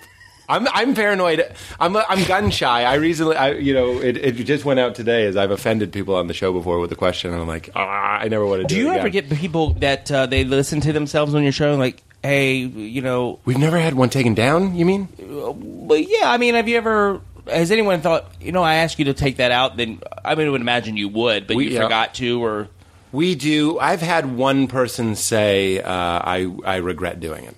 [0.50, 1.54] I'm I'm paranoid.
[1.80, 2.84] I'm I'm gun shy.
[2.84, 6.16] I recently, I you know, it, it just went out today as I've offended people
[6.16, 8.68] on the show before with a question, and I'm like, ah, I never want to
[8.68, 8.76] do.
[8.76, 9.30] Do you it ever again.
[9.30, 13.40] get people that uh, they listen to themselves on your show, like, hey, you know,
[13.46, 14.76] We've never had one taken down.
[14.76, 15.08] You mean?
[15.20, 16.32] well, yeah.
[16.32, 17.22] I mean, have you ever?
[17.50, 19.78] Has anyone thought, you know, I asked you to take that out?
[19.78, 21.84] Then I mean, I would imagine you would, but We- you yeah.
[21.84, 22.68] forgot to, or
[23.12, 23.80] We do.
[23.80, 27.56] I've had one person say, uh, "I I regret doing it,"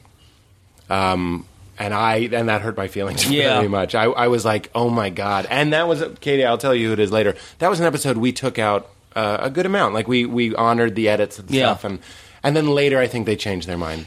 [0.89, 1.45] um,
[1.79, 3.55] and I and that hurt my feelings Yeah.
[3.55, 3.95] very much.
[3.95, 6.45] I, I was like, "Oh my god!" And that was Katie.
[6.45, 7.35] I'll tell you who it is later.
[7.59, 9.93] That was an episode we took out uh, a good amount.
[9.93, 11.67] Like we we honored the edits and Yeah.
[11.71, 11.99] stuff, and
[12.43, 14.05] and then later I think they changed their mind.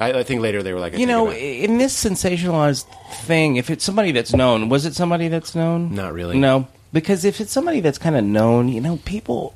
[0.00, 2.86] I, I think later they were like, I you know, in this sensationalized
[3.24, 5.94] thing, if it's somebody that's known, was it somebody that's known?
[5.94, 6.38] Not really.
[6.38, 9.54] No, because if it's somebody that's kind of known, you know, people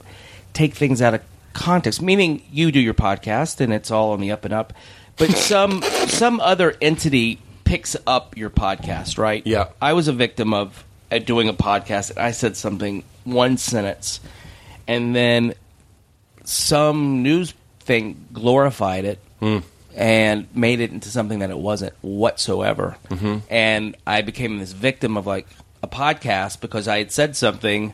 [0.53, 1.22] take things out of
[1.55, 2.03] context.
[2.03, 4.72] Meaning, you do your podcast and it's all on the up and up,
[5.16, 9.42] but some some other entity picks up your podcast, right?
[9.47, 9.68] Yeah.
[9.80, 14.20] I was a victim of uh, doing a podcast, and I said something one sentence,
[14.86, 15.55] and then
[16.45, 19.18] some news thing glorified it
[19.95, 22.97] and made it into something that it wasn't whatsoever.
[23.09, 23.38] Mm-hmm.
[23.49, 25.47] And I became this victim of like
[25.82, 27.92] a podcast because I had said something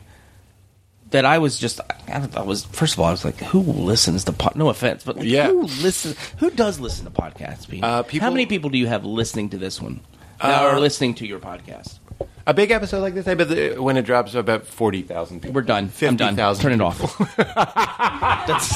[1.11, 4.23] that I was just I, I was first of all I was like who listens
[4.25, 5.47] to pod no offense but Yeah.
[5.47, 7.83] who listens who does listen to podcasts Pete?
[7.83, 9.99] Uh, people- how many people do you have listening to this one
[10.41, 11.99] that are listening to your podcast
[12.51, 15.55] a big episode like this, I bet the, when it drops, about forty thousand people.
[15.55, 16.61] we're done I'm done thousand.
[16.61, 16.99] turn it off
[17.37, 18.73] That's,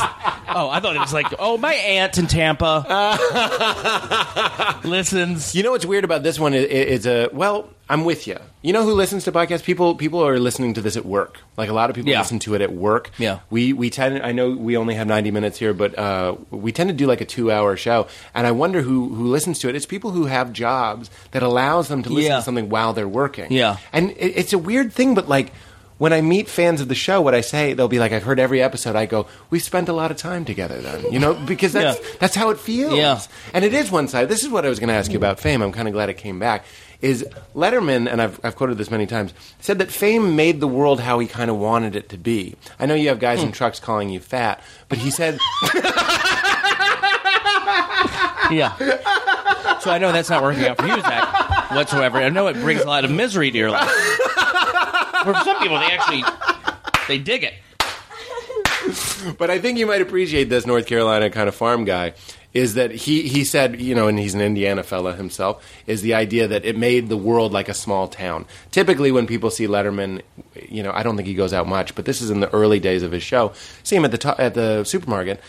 [0.49, 2.85] oh I thought it was like oh my aunt in Tampa
[4.83, 6.53] listens You know what's weird about this one?
[6.53, 7.69] It's a well.
[7.87, 8.37] I'm with you.
[8.63, 9.63] You know who listens to podcasts?
[9.63, 11.37] People people are listening to this at work.
[11.55, 12.17] Like a lot of people Yeah.
[12.19, 13.11] listen to it at work.
[13.19, 13.41] Yeah.
[13.51, 14.23] We we tend.
[14.23, 17.21] I know we only have 90 minutes here, but uh, we tend to do like
[17.21, 18.07] a two hour show.
[18.33, 19.75] And I wonder who who listens to it.
[19.75, 22.37] It's people who have jobs that allows them to listen Yeah.
[22.37, 23.51] to something while they're working.
[23.51, 23.64] Yeah.
[23.93, 25.51] And it, it's a weird thing, but like.
[25.97, 28.37] When I meet fans of the show, what I say, they'll be like, "I've heard
[28.37, 31.71] every episode." I go, "We spent a lot of time together, then." You know, because
[31.71, 32.05] that's Yeah.
[32.19, 32.97] that's how it feels.
[32.97, 33.21] Yeah.
[33.53, 34.27] And it is one side.
[34.27, 35.61] This is what I was going to ask you about fame.
[35.61, 36.65] I'm kind of glad it came back.
[36.99, 40.99] Is Letterman, and I've, I've quoted this many times, said that fame made the world
[40.99, 42.55] how he kind of wanted it to be.
[42.77, 43.53] I know you have guys in hmm.
[43.53, 45.39] trucks calling you fat, but he said,
[48.51, 48.75] Yeah.
[49.79, 51.23] So I know that's not working out for you, Zach,
[51.71, 52.17] whatsoever.
[52.17, 53.89] I know it brings a lot of misery to your life.
[55.23, 56.23] For some people, they actually
[57.07, 57.53] they dig it.
[59.37, 62.13] but I think you might appreciate this North Carolina kind of farm guy.
[62.53, 66.13] Is that he, he said, you know, and he's an Indiana fella himself, is the
[66.13, 68.45] idea that it made the world like a small town.
[68.71, 70.21] Typically, when people see Letterman,
[70.69, 72.79] you know, I don't think he goes out much, but this is in the early
[72.79, 73.51] days of his show.
[73.83, 75.41] See him at the, to- at the supermarket.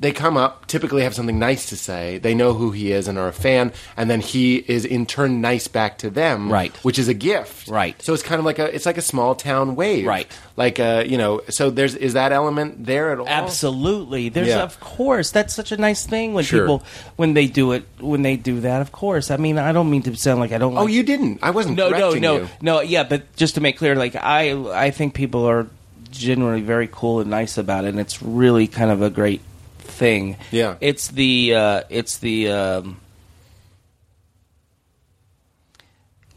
[0.00, 2.18] They come up, typically have something nice to say.
[2.18, 5.40] They know who he is and are a fan, and then he is in turn
[5.40, 6.72] nice back to them, Right.
[6.84, 8.00] Which is a gift, Right.
[8.00, 10.28] So it's kind of like a it's like a small town wave, Right.
[10.56, 13.26] Like uh, you know, so there's is that element there at all?
[13.26, 14.28] Absolutely.
[14.28, 14.62] There's Yeah.
[14.62, 16.60] of course that's such a nice thing when Sure.
[16.60, 16.82] people
[17.16, 18.80] when they do it when they do that.
[18.80, 19.32] Of course.
[19.32, 20.76] I mean, I don't mean to sound like I don't.
[20.76, 21.40] Oh, like- you didn't.
[21.42, 21.76] I wasn't.
[21.76, 22.48] No, no, no, you.
[22.62, 22.80] no.
[22.82, 24.52] Yeah, but just to make clear, like I,
[24.86, 25.66] I think people are
[26.12, 29.40] generally very cool and nice about it, and it's really kind of a great
[29.88, 30.36] thing.
[30.50, 30.76] Yeah.
[30.80, 33.00] it's the, uh, it's the, um,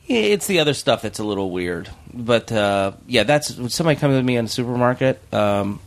[0.07, 1.89] it's the other stuff that's a little weird.
[2.13, 5.21] But uh, yeah, that's when somebody comes to me in the supermarket.
[5.33, 5.79] Um,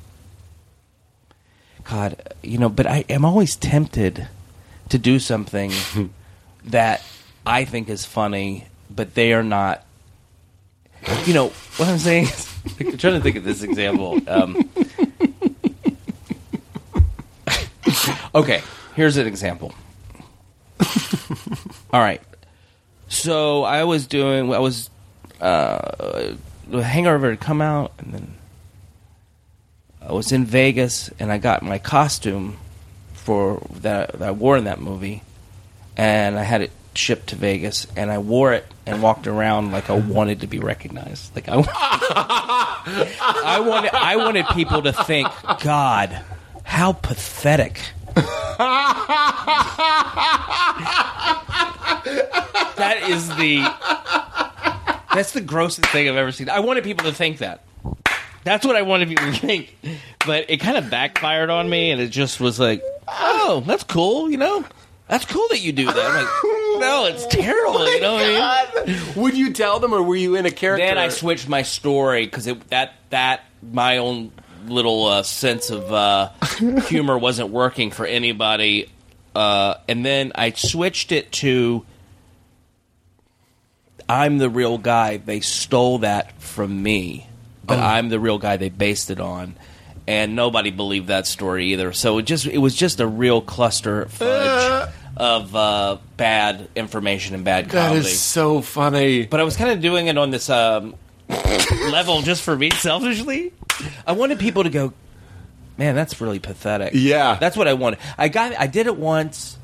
[1.84, 4.28] God, you know, but I am always tempted
[4.88, 5.72] to do something
[6.64, 7.02] that
[7.44, 9.84] I think is funny, but they are not.
[11.26, 12.28] You know what I'm saying?
[12.80, 14.18] I'm trying to think of this example.
[14.26, 14.70] Um,
[18.34, 18.62] okay,
[18.94, 19.74] here's an example.
[21.92, 22.22] All right,
[23.08, 24.52] so I was doing.
[24.52, 24.90] I was
[25.40, 26.34] uh,
[26.68, 28.34] the Hangover had come out, and then
[30.00, 32.58] I was in Vegas, and I got my costume
[33.14, 35.22] for that, that I wore in that movie,
[35.96, 39.88] and I had it shipped to Vegas, and I wore it and walked around like
[39.88, 41.34] I wanted to be recognized.
[41.34, 41.54] Like I,
[43.44, 45.28] I wanted, I wanted people to think,
[45.62, 46.22] God,
[46.64, 47.80] how pathetic.
[52.76, 53.62] that is the
[55.14, 56.48] that's the grossest thing I've ever seen.
[56.48, 57.64] I wanted people to think that.
[58.44, 59.76] That's what I wanted people to think.
[60.26, 64.30] But it kind of backfired on me, and it just was like, oh, that's cool,
[64.30, 64.64] you know?
[65.08, 65.96] That's cool that you do that.
[65.96, 68.96] I'm like, no, it's oh terrible, you know what I mean?
[69.16, 70.84] Would you tell them, or were you in a character?
[70.84, 74.32] Then I switched my story because that that my own
[74.68, 76.30] little uh, sense of uh,
[76.88, 78.90] humor wasn't working for anybody,
[79.34, 81.84] uh, and then I switched it to
[84.08, 85.16] I'm the real guy.
[85.16, 87.26] They stole that from me,
[87.64, 87.82] but Oh.
[87.82, 89.54] I'm the real guy they based it on.
[90.06, 91.94] And nobody believed that story either.
[91.94, 97.42] So it just it was just a real cluster fudge of uh, bad information and
[97.42, 98.00] bad That comedy.
[98.00, 99.24] is so funny.
[99.24, 100.94] but I was kind of doing it on this um,
[101.28, 103.52] level just for me selfishly.
[104.06, 104.92] I wanted people to go,
[105.76, 106.92] man, that's really pathetic.
[106.94, 107.36] Yeah.
[107.36, 107.98] that's what I wanted.
[108.16, 109.58] I got, I did it once.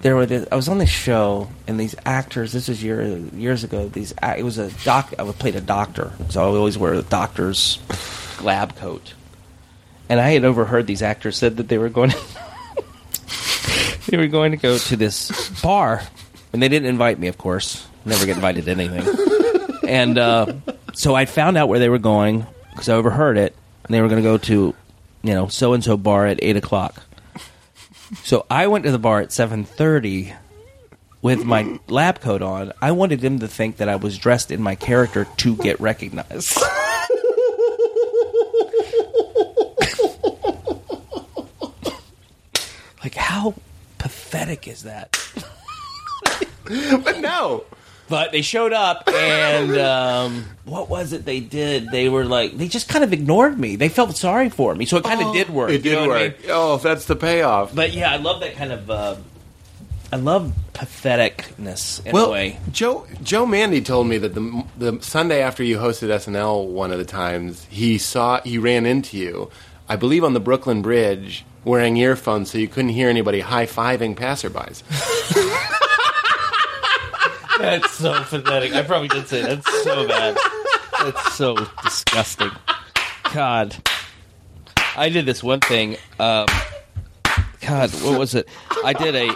[0.00, 2.52] There were, this, I was on this show, and these actors.
[2.52, 3.88] This was year, years ago.
[3.88, 5.14] These, it was a doc.
[5.18, 7.78] I played a doctor, so I would always wear a doctor's
[8.42, 9.14] lab coat.
[10.10, 12.10] And I had overheard these actors said that they were going.
[12.10, 12.18] To,
[14.08, 15.30] they were going to go to this
[15.62, 16.02] bar,
[16.52, 17.28] and they didn't invite me.
[17.28, 19.88] Of course, never get invited to anything.
[19.88, 20.52] and uh,
[20.94, 24.08] so I found out where they were going because I overheard it, and they were
[24.08, 24.74] going to go to,
[25.22, 27.02] you know, so and so bar at eight o'clock.
[28.22, 30.32] So I went to the bar at seven thirty
[31.22, 32.72] with my lab coat on.
[32.82, 36.56] I wanted them to think that I was dressed in my character to get recognized.
[43.02, 43.54] like how
[43.98, 45.18] pathetic is that?
[46.66, 47.64] But no.
[48.08, 51.90] But they showed up, and um, what was it they did?
[51.90, 53.76] They were like, they just kind of ignored me.
[53.76, 55.70] They felt sorry for me, so it kind of did work.
[55.70, 56.40] Oh, It you did what I work.
[56.42, 56.50] mean?
[56.52, 57.74] Oh, that's the payoff.
[57.74, 58.90] But yeah, I love that kind of.
[58.90, 59.16] Uh,
[60.12, 62.58] I love patheticness in well, a way.
[62.70, 66.98] Joe Joe Mande told me that the the Sunday after you hosted SNL one of
[66.98, 69.50] the times, he saw he ran into you,
[69.88, 74.14] I believe on the Brooklyn Bridge, wearing earphones so you couldn't hear anybody high fiving
[74.14, 74.82] passerbys.
[77.58, 78.72] That's so pathetic.
[78.74, 79.62] I probably did say that.
[79.62, 80.36] that's so bad.
[81.02, 82.50] That's so disgusting.
[83.32, 83.76] God,
[84.96, 85.96] I did this one thing.
[86.18, 86.46] Um,
[87.60, 88.48] God, what was it?
[88.84, 89.30] I did a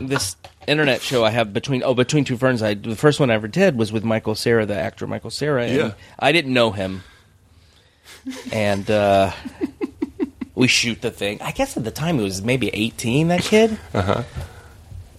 [0.00, 0.36] this
[0.66, 2.62] internet show I have between oh between two ferns.
[2.62, 5.64] I the first one I ever did was with Michael Cera, the actor Michael Cera.
[5.66, 5.92] And Yeah.
[6.18, 7.02] I didn't know him,
[8.52, 9.32] and uh,
[10.54, 11.40] we shoot the thing.
[11.42, 13.28] I guess at the time he was maybe eighteen.
[13.28, 13.78] That kid.
[13.94, 14.22] Uh huh.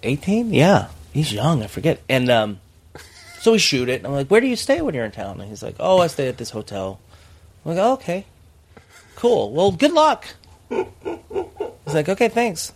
[0.02, 0.52] Eighteen?
[0.52, 1.62] Yeah, he's young.
[1.62, 2.02] I forget.
[2.10, 2.60] And um,
[3.40, 3.96] so we shoot it.
[4.00, 6.00] And I'm like, "Where do you stay when you're in town?" And he's like, "Oh,
[6.00, 7.00] I stay at this hotel."
[7.64, 8.26] I'm like, oh, "Okay,
[9.16, 9.50] cool.
[9.52, 10.26] Well, good luck."
[10.68, 12.72] He's like, "Okay, thanks."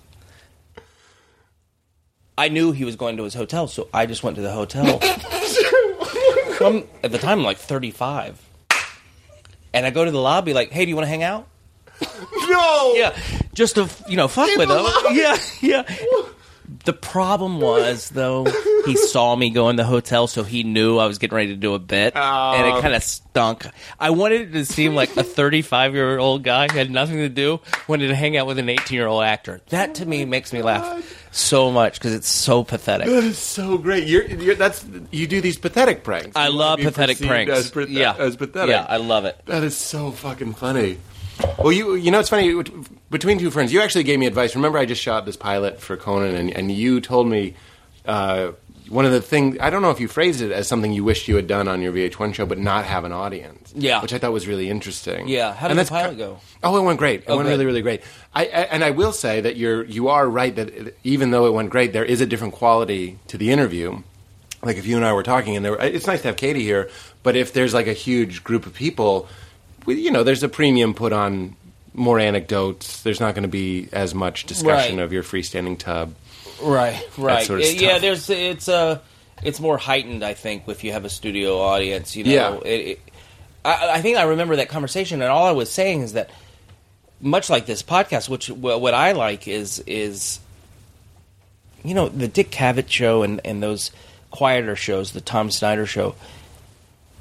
[2.38, 5.00] I knew he was going to his hotel, so I just went to the hotel.
[6.60, 8.40] I'm, at the time, I'm like 35.
[9.74, 11.48] And I go to the lobby, like, hey, do you want to hang out?
[12.48, 12.94] No.
[12.94, 13.16] Yeah,
[13.54, 14.84] just to, you know, fuck In with the him.
[14.84, 15.14] lobby?
[15.16, 15.82] Yeah, yeah.
[16.88, 18.46] The problem was, though,
[18.86, 21.56] he saw me go in the hotel, so he knew I was getting ready to
[21.56, 22.80] do a bit, and it oh.
[22.80, 23.66] kind of stunk.
[24.00, 27.28] I wanted it to seem like a 35 year old guy who had nothing to
[27.28, 29.60] do, wanted to hang out with an 18 year old actor.
[29.68, 33.06] That to me oh makes me laugh so much because it's so pathetic.
[33.06, 34.08] That is so great.
[34.08, 36.36] You're, you're that's you do these pathetic pranks.
[36.36, 37.76] I You wanna love be pathetic perceived pranks.
[37.76, 38.70] As, yeah, as pathetic.
[38.70, 39.38] Yeah, I love it.
[39.44, 40.96] That is so fucking funny.
[41.58, 42.62] Well, you you know it's funny
[43.10, 43.72] between two friends.
[43.72, 44.54] You actually gave me advice.
[44.54, 47.54] Remember, I just shot this pilot for Conan, and, and you told me
[48.06, 48.52] uh,
[48.88, 49.56] one of the things.
[49.60, 51.80] I don't know if you phrased it as something you wished you had done on
[51.82, 53.72] your VH1 show, but not have an audience.
[53.76, 54.00] Yeah.
[54.02, 55.28] which I thought was really interesting.
[55.28, 56.40] Yeah, how did And the pilot go?
[56.62, 57.20] Oh, it went great.
[57.20, 57.50] It Oh, went good.
[57.52, 58.02] really, really great.
[58.34, 61.52] I, I and I will say that you're you are right that even though it
[61.52, 64.02] went great, there is a different quality to the interview.
[64.62, 66.64] Like if you and I were talking, and there, were, it's nice to have Katie
[66.64, 66.90] here.
[67.22, 69.28] But if there's like a huge group of people,
[69.88, 71.56] we, you know, there's a premium put on
[71.94, 73.02] more anecdotes.
[73.02, 75.02] There's not going to be as much discussion Right.
[75.04, 76.14] of your freestanding tub.
[76.62, 77.46] Right, right.
[77.46, 78.98] sort of yeah, there's it's uh,
[79.42, 82.14] it's more heightened, I think, if you have a studio audience.
[82.16, 82.54] You know, Yeah.
[82.64, 83.00] it, it,
[83.64, 86.30] I, I think I remember that conversation, and all I was saying is that
[87.20, 90.40] much like this podcast, which wh- what I like is is
[91.84, 93.90] you know the Dick Cavett show and and those
[94.30, 96.14] quieter shows, the Tom Snyder show.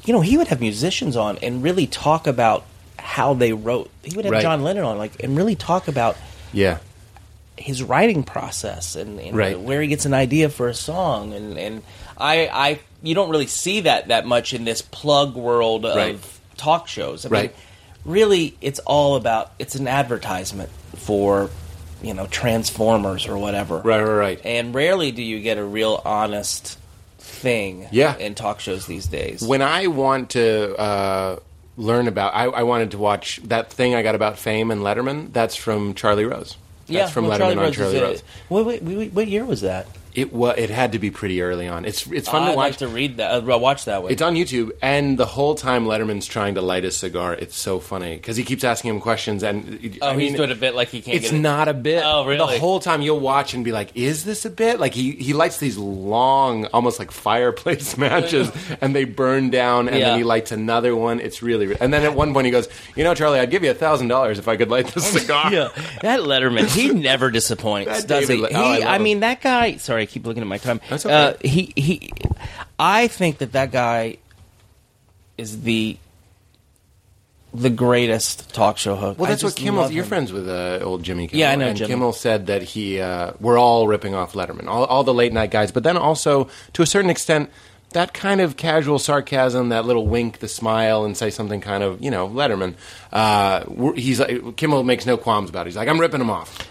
[0.08, 2.64] You know, he would have musicians on and really talk about
[2.98, 3.92] how they wrote.
[4.04, 4.42] He would have Right.
[4.42, 6.18] John Lennon on, like, and really talk about
[6.54, 6.78] Yeah,
[7.58, 9.60] his writing process and, and Right.
[9.60, 11.84] where he gets an idea for a song and and
[12.18, 16.18] I I you don't really see that that much in this plug world of Right.
[16.56, 17.26] talk shows.
[17.26, 17.52] I Right.
[17.52, 17.62] mean,
[18.06, 21.50] really, it's all about it's an advertisement for
[22.02, 23.78] you know Transformers or whatever.
[23.80, 24.42] right, right, right.
[24.46, 26.78] And rarely do you get a real honest
[27.28, 28.18] thing Yeah.
[28.18, 29.42] in talk shows these days.
[29.42, 31.40] When I want to uh,
[31.76, 35.34] learn about, I, I wanted to watch that thing I got about fame and Letterman.
[35.34, 36.58] That's from Charlie Rose.
[36.88, 38.00] That's yeah, from well, Letterman Charlie on Rose Charlie.
[38.02, 38.24] Rose.
[38.50, 39.88] Wait, wait, wait, what year was that?
[40.18, 41.86] It wa- It had to be pretty early on.
[41.86, 42.70] It's it's fun I'd to watch.
[42.72, 43.44] like to read that.
[43.48, 44.12] Uh, watch that one.
[44.12, 47.36] It's on YouTube, and the whole time Letterman's trying to light a cigar.
[47.36, 50.50] It's so funny because he keeps asking him questions, and oh, I mean, he's doing
[50.52, 51.18] a bit like he can't.
[51.18, 51.42] it's get it.
[51.42, 52.02] not a bit.
[52.04, 52.38] Oh, really?
[52.38, 55.34] The whole time you'll watch and be like, "Is this a bit?" Like he he
[55.34, 58.52] lights these long, almost like fireplace matches,
[58.82, 60.10] and they burn down, and Yeah.
[60.10, 61.20] then he lights another one.
[61.20, 63.70] It's really, and then at one point he goes, "You know, Charlie, I'd give you
[63.70, 65.70] a thousand dollars if I could light this cigar." Yeah,
[66.02, 68.38] that Letterman, he never disappoints, does he?
[68.38, 69.76] David he Le- oh, I I, mean, that guy.
[69.78, 70.82] Sorry, I keep looking at my time.
[70.90, 71.14] That's okay.
[71.14, 72.12] Uh, he he.
[72.80, 74.18] I think that that guy
[75.38, 75.98] is the
[77.54, 79.20] the greatest talk show host.
[79.20, 79.92] Well, that's what Kimmel.
[79.92, 80.10] You're him.
[80.10, 81.40] friends with uh, old Jimmy Kimmel.
[81.40, 81.90] Yeah, I know And Jimmy.
[81.90, 85.52] Kimmel said that he uh, we're all ripping off Letterman, all, all the late night
[85.52, 87.50] guys, but then also to a certain extent.
[87.92, 92.04] That kind of casual sarcasm, that little wink, the smile, and say something kind of,
[92.04, 92.76] you know, Letterman.
[93.14, 95.70] Uh, he's like, Kimmel makes no qualms about it.
[95.70, 96.68] He's like, I'm ripping him off.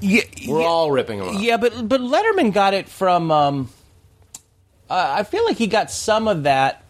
[0.00, 0.66] Yeah, We're yeah.
[0.66, 1.40] all ripping him off.
[1.42, 3.30] Yeah, but but Letterman got it from.
[3.30, 3.68] Um,
[4.88, 6.82] uh, I feel like he got some of that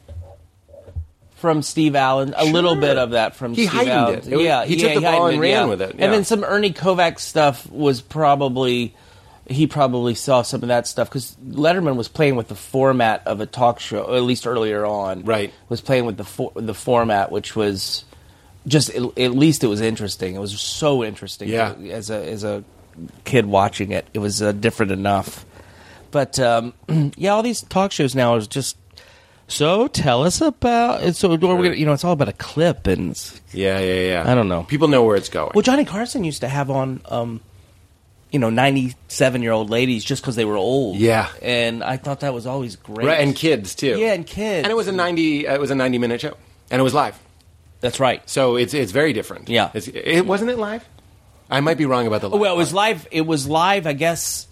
[1.36, 4.14] from Steve Allen, a little bit of that from He Steve heightened Allen.
[4.18, 4.28] it.
[4.28, 5.64] It was- yeah, he yeah, took the ball and ran yeah.
[5.64, 5.92] with it.
[5.98, 8.94] And then some Ernie Kovacs stuff was probably
[9.48, 13.40] he probably saw some of that stuff because Letterman was playing with the format of
[13.40, 15.24] a talk show, at least earlier on.
[15.24, 15.52] Right.
[15.68, 18.04] was playing with the for, the format, which was
[18.66, 20.36] just at, at least it was interesting.
[20.36, 21.48] It was so interesting.
[21.48, 21.72] Yeah.
[21.72, 22.62] as a as a
[23.24, 25.44] kid watching it, it was uh, different enough.
[26.10, 26.74] But um,
[27.16, 28.76] yeah, all these talk shows now is just.
[29.48, 31.16] So tell us about.
[31.16, 33.20] So we're gonna, you know, it's all about a clip, and
[33.52, 34.30] Yeah, yeah, yeah.
[34.30, 34.62] I don't know.
[34.62, 35.50] People know where it's going.
[35.54, 37.40] well, Johnny Carson used to have on, um,
[38.30, 40.98] you know, ninety-seven-year-old ladies just because they were old.
[40.98, 41.28] Yeah.
[41.42, 43.08] and I thought that was always great.
[43.08, 43.98] right, and kids too.
[43.98, 45.48] yeah, and kids, and it was a ninety.
[45.48, 46.36] Uh, it was a ninety minute show,
[46.70, 47.18] and it was live.
[47.80, 48.22] That's right.
[48.30, 49.48] So it's it's very different.
[49.48, 49.70] Yeah.
[49.74, 50.84] It's, it wasn't it live.
[51.50, 52.30] I might be wrong about the.
[52.30, 53.08] Live well, it was live.
[53.10, 54.46] It was live, I guess.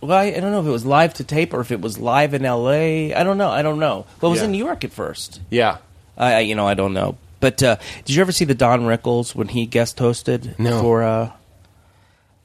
[0.00, 1.98] Well, I, I don't know if it was live to tape or if it was
[1.98, 3.14] live in L.A.
[3.14, 3.50] I don't know.
[3.50, 4.06] I don't know.
[4.20, 4.46] Well, it was Yeah.
[4.46, 5.40] in New York at first.
[5.50, 5.78] Yeah.
[6.16, 7.16] I, I you know, I don't know.
[7.40, 10.58] But uh, did you ever see the Don Rickles when he guest hosted?
[10.58, 10.80] No.
[10.80, 11.32] For uh,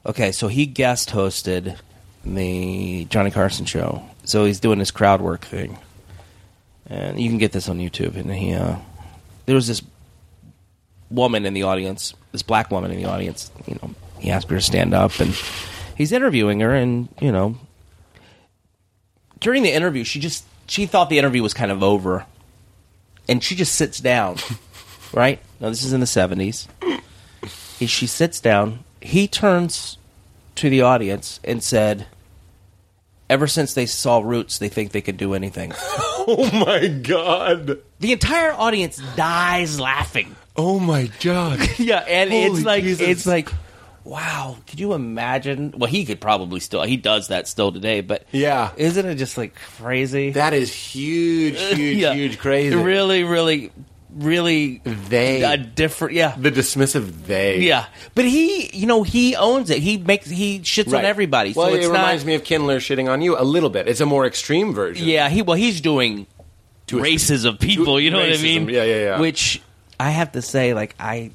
[0.06, 1.78] okay, so he guest hosted
[2.24, 4.02] the Johnny Carson show.
[4.24, 5.78] So he's doing this crowd work thing,
[6.88, 8.16] and you can get this on YouTube.
[8.16, 8.76] And he, uh,
[9.44, 9.82] there was this
[11.10, 13.50] woman in the audience, this black woman in the audience.
[13.66, 15.34] You know, he asked her to stand up, and
[15.96, 17.56] he's interviewing her, and you know,
[19.40, 22.26] during the interview, she just she thought the interview was kind of over,
[23.26, 24.36] and she just sits down.
[25.14, 26.68] right now, this is in the seventies.
[27.78, 28.80] She sits down.
[29.00, 29.96] He turns
[30.56, 32.06] to the audience and said,
[33.30, 35.72] "Ever since they saw Roots, they think they could do anything."
[36.28, 37.78] Oh my god.
[38.00, 40.34] the entire audience dies laughing.
[40.58, 41.60] Oh my god.
[41.78, 43.06] Yeah, and Holy it's like Jesus.
[43.06, 43.50] it's like,
[44.04, 44.56] wow.
[44.66, 45.74] Could you imagine?
[45.76, 46.82] Well, he could probably still.
[46.82, 48.70] He does that still today, but Yeah.
[48.76, 50.30] isn't it just like crazy?
[50.30, 52.14] That is huge, huge, Yeah.
[52.14, 52.74] huge crazy.
[52.74, 53.70] Really, really,
[54.14, 54.80] really.
[54.84, 55.42] They.
[55.42, 56.14] a different.
[56.14, 57.60] Yeah, the dismissive they.
[57.60, 57.86] yeah.
[58.14, 59.78] But he, you know, he owns it.
[59.78, 61.00] He makes he shits Right.
[61.00, 61.52] on everybody.
[61.52, 61.98] Well, so it's it not.
[61.98, 63.88] reminds me of Kindler shitting on you a little bit.
[63.88, 65.06] It's a more extreme version.
[65.06, 66.26] Yeah, he well, he's doing
[66.90, 68.00] races of people.
[68.00, 68.68] You know what I mean?
[68.68, 69.20] Yeah, yeah, yeah.
[69.20, 69.60] Which
[69.98, 71.30] I have to say, like I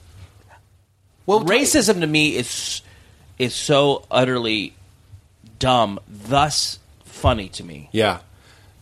[1.25, 2.81] Well, racism to me is
[3.39, 4.73] is so utterly
[5.59, 7.89] dumb, thus funny to me.
[7.91, 8.19] Yeah.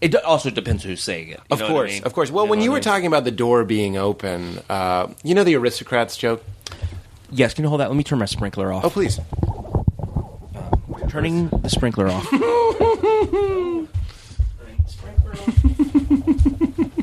[0.01, 1.39] It also depends who's saying it.
[1.39, 2.03] you Of know what I course, mean?
[2.03, 2.31] of course.
[2.31, 2.83] Well, You when you were I mean?
[2.83, 6.43] talking about the door being open, uh, you know the aristocrats joke.
[7.31, 7.89] yes, can you hold that?
[7.89, 8.85] Let me turn my sprinkler off.
[8.85, 9.19] Oh, please.
[11.09, 12.27] Turning the sprinkler off.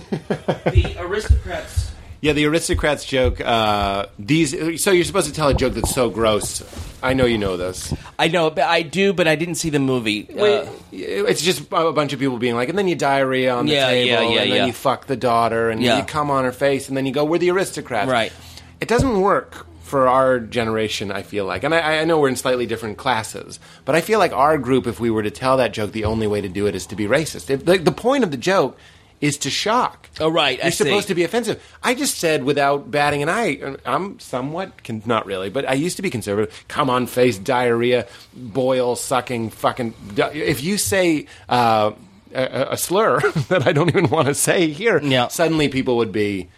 [0.00, 1.92] the aristocrats.
[2.20, 3.40] Yeah, the aristocrats joke.
[3.40, 4.82] Uh, these.
[4.82, 6.62] So you're supposed to tell a joke that's so gross.
[7.02, 7.92] I know you know this.
[8.18, 10.26] I know, but I do, but I didn't see the movie.
[10.30, 13.72] Uh, it's just a bunch of people being like, and then you diarrhea on the
[13.74, 14.66] Yeah, table, yeah, yeah, and then yeah.
[14.66, 15.98] you fuck the daughter, and Yeah.
[15.98, 18.32] you come on her face, and then you go, "We're the aristocrats." Right.
[18.80, 21.12] It doesn't work for our generation.
[21.12, 24.18] I feel like, and I, I know we're in slightly different classes, but I feel
[24.18, 26.66] like our group, if we were to tell that joke, the only way to do
[26.66, 27.50] it is to be racist.
[27.50, 28.78] If, the, the point of the joke
[29.24, 30.08] is to shock.
[30.20, 31.12] Oh, right, You're supposed see.
[31.12, 31.62] to be offensive.
[31.82, 33.76] I just said without batting an eye.
[33.86, 36.64] I'm somewhat, con- not really, but I used to be conservative.
[36.68, 39.94] Come on, face, diarrhea, boil, sucking, fucking.
[40.16, 41.92] If you say uh,
[42.34, 45.28] a, a slur that I don't even want to say here, Yeah.
[45.28, 46.48] suddenly people would be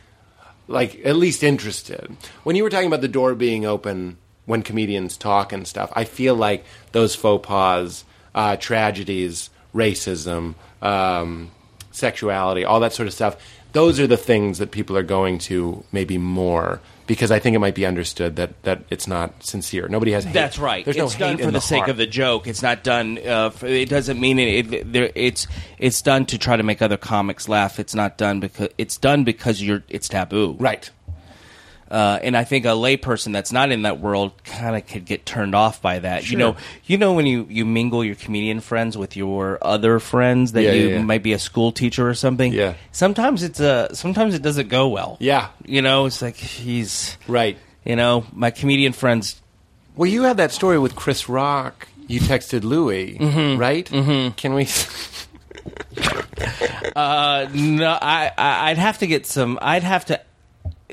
[0.69, 2.14] like at least interested.
[2.43, 6.05] When you were talking about the door being open when comedians talk and stuff, I
[6.05, 8.05] feel like those faux pas,
[8.35, 11.51] uh, tragedies, racism, um,
[11.97, 13.37] sexuality, all that sort of stuff.
[13.73, 17.61] those are the things that people are going to maybe more because I think it
[17.61, 19.89] might be understood that, that it's not sincere.
[19.89, 20.33] Nobody has hate.
[20.33, 20.85] That's right.
[20.85, 22.47] There's it's no done for in the, sake of the joke.
[22.47, 23.19] It's not done.
[23.25, 25.47] Uh, for, it doesn't mean it, it, there, It's
[25.79, 27.79] it's done to try to make other comics laugh.
[27.79, 29.83] It's not done because it's done because you're.
[29.89, 30.57] It's taboo.
[30.59, 30.91] right.
[31.91, 35.24] Uh, and I think a layperson that's not in that world kind of could get
[35.24, 36.28] turned off by that.
[36.28, 40.53] You know, you know when you, you mingle your comedian friends with your other friends
[40.53, 41.03] that Yeah, you yeah, yeah.
[41.03, 42.53] might be a school teacher or something.
[42.53, 42.74] Yeah.
[42.91, 45.16] Sometimes it's a sometimes it doesn't go well.
[45.20, 45.49] Yeah.
[45.64, 47.57] You know, it's like he's Right.
[47.84, 49.41] you know my comedian friends.
[49.95, 51.87] Well, you had that story with Chris Rock.
[52.09, 53.61] You texted Louis, Mm-hmm.
[53.61, 53.87] right?
[53.89, 54.30] Mm-hmm.
[54.34, 54.66] Can we?
[56.95, 59.59] Uh, no, I I'd have to get some.
[59.61, 60.20] I'd have to.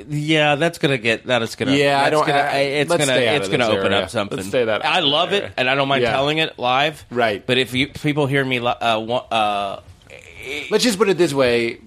[0.10, 1.76] Yeah, that's gonna get that is gonna.
[1.76, 4.04] Yeah, I don't- Gonna, I- it's let's gonna it's gonna open area.
[4.04, 4.38] up something.
[4.38, 6.12] Let's stay that I love that it, and I don't mind Yeah.
[6.12, 7.06] telling it live.
[7.12, 7.46] Right.
[7.46, 9.80] But if you people hear me, uh, uh,
[10.72, 11.78] Let's just put it this way: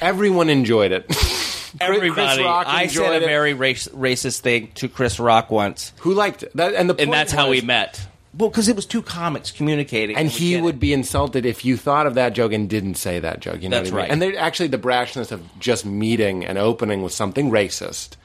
[0.00, 1.06] everyone enjoyed it.
[1.80, 6.52] everybody, I said a very race, racist thing to Chris Rock once, Who liked it?
[6.56, 8.00] That, and the and that's how we met.
[8.36, 10.62] Well, because it was two comics communicating, And we he get it.
[10.62, 13.62] would be insulted if you thought of that joke and didn't say that joke.
[13.62, 14.02] You know That's what I mean?
[14.02, 14.12] right.
[14.12, 18.16] And they're actually the brashness of just meeting and opening with something racist.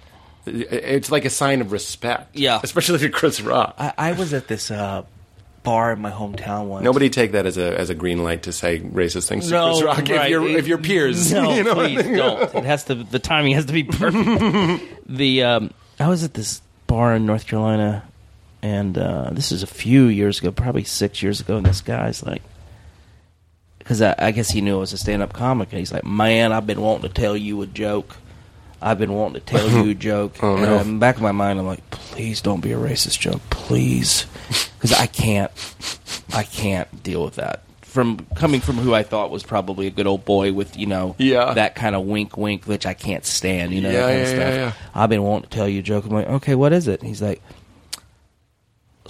[0.45, 2.36] It's like a sign of respect.
[2.36, 2.59] Yeah.
[2.64, 3.76] especially to Chris Rock.
[3.78, 5.03] I, I was at this uh,
[5.64, 6.84] bar in my hometown once.
[6.84, 9.70] Nobody take that as a as a green light to say racist things to No,
[9.74, 10.30] Chris Rock if right.
[10.32, 11.32] you're if you're peers.
[11.34, 12.18] No, you know what I please mean?
[12.18, 12.55] don't.
[12.55, 12.95] It has to.
[12.95, 14.84] The timing has to be perfect.
[15.07, 18.03] the um, I was at this bar in North Carolina,
[18.62, 21.57] and uh, this is a few years ago, probably six years ago.
[21.57, 22.41] And this guy's like,
[23.80, 26.51] because I, I guess he knew I was a stand-up comic, and he's like, "Man,
[26.53, 28.18] I've been wanting to tell you a joke.
[28.82, 30.80] I've been wanting to tell you a joke." Oh, and no.
[30.80, 34.26] in the back of my mind, I'm like, "Please don't be a racist joke, please,"
[34.80, 35.51] because I can't.
[36.34, 37.64] I can't deal with that.
[37.82, 41.14] From coming from who I thought was probably a good old boy with you know
[41.18, 41.53] Yeah.
[41.55, 44.68] that kind of wink wink which I can't stand you know Yeah, that kind yeah,
[44.68, 44.82] of stuff.
[44.95, 46.05] I've been wanting to tell you a joke.
[46.05, 47.01] I'm like, okay, what is it?
[47.01, 47.41] And he's like,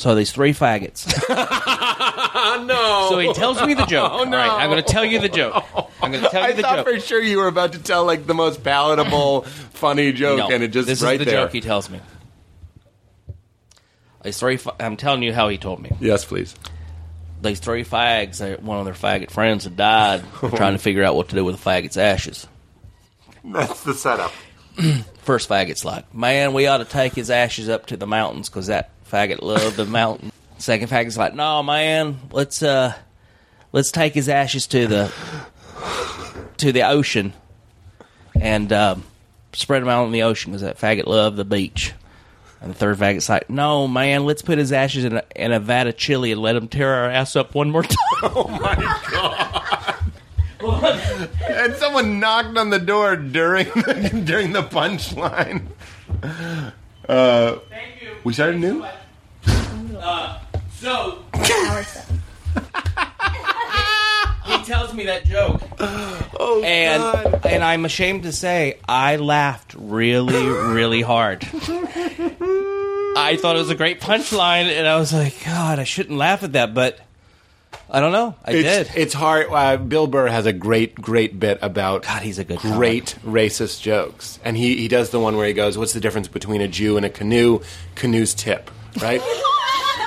[0.01, 1.05] so these three faggots.
[2.65, 3.07] no.
[3.09, 4.11] So he tells me the joke.
[4.15, 4.37] Oh, no.
[4.37, 5.63] All right, I'm going to tell you the joke.
[6.01, 6.71] I'm going to tell you the joke.
[6.71, 6.87] I the thought joke.
[6.95, 9.41] for sure you were about to tell like the most palatable,
[9.73, 11.43] funny joke, no, and it just this right is the there.
[11.43, 11.99] joke he tells me.
[14.23, 15.91] These three, fa- I'm telling you how he told me.
[15.99, 16.55] yes, please.
[17.41, 20.23] These three fags, they- one of their faggot friends had died.
[20.39, 22.47] Trying to figure out what to do with the faggot's ashes.
[23.43, 24.31] That's the setup.
[25.23, 28.67] First faggot's like, man, we ought to take his ashes up to the mountains because
[28.67, 30.31] that faggot loved the mountain.
[30.57, 32.93] Second faggot's like, no, man, let's uh,
[33.71, 35.11] let's take his ashes to the
[36.57, 37.33] to the ocean
[38.39, 39.03] and um,
[39.53, 41.93] spread them out in the ocean because that faggot loved the beach.
[42.61, 45.59] And the third faggot's like, no, man, let's put his ashes in a, in a
[45.59, 47.97] vat of chili and let him tear our ass up one more time.
[48.23, 48.75] Oh my
[49.09, 49.95] god.
[51.49, 55.65] and someone knocked on the door during the, during the punchline.
[57.07, 58.09] Uh, Thank you.
[58.23, 58.85] we started new.
[59.97, 60.39] Uh,
[60.73, 61.23] so
[64.45, 65.61] he tells me that joke.
[65.79, 67.45] Oh, and God.
[67.45, 71.43] and I'm ashamed to say I laughed really really hard.
[71.53, 76.43] I thought it was a great punchline, and I was like, God, I shouldn't laugh
[76.43, 76.99] at that, but
[77.93, 78.97] I don't know, I it's, did.
[78.97, 79.47] it's hard.
[79.51, 83.81] Uh, Bill Burr has a great, great bit about God, he's a good great racist
[83.81, 86.69] jokes, and he he does the one where he goes, "What's the difference between a
[86.69, 87.59] Jew and a canoe?
[87.95, 88.71] Canoe's tip,
[89.01, 89.21] right?"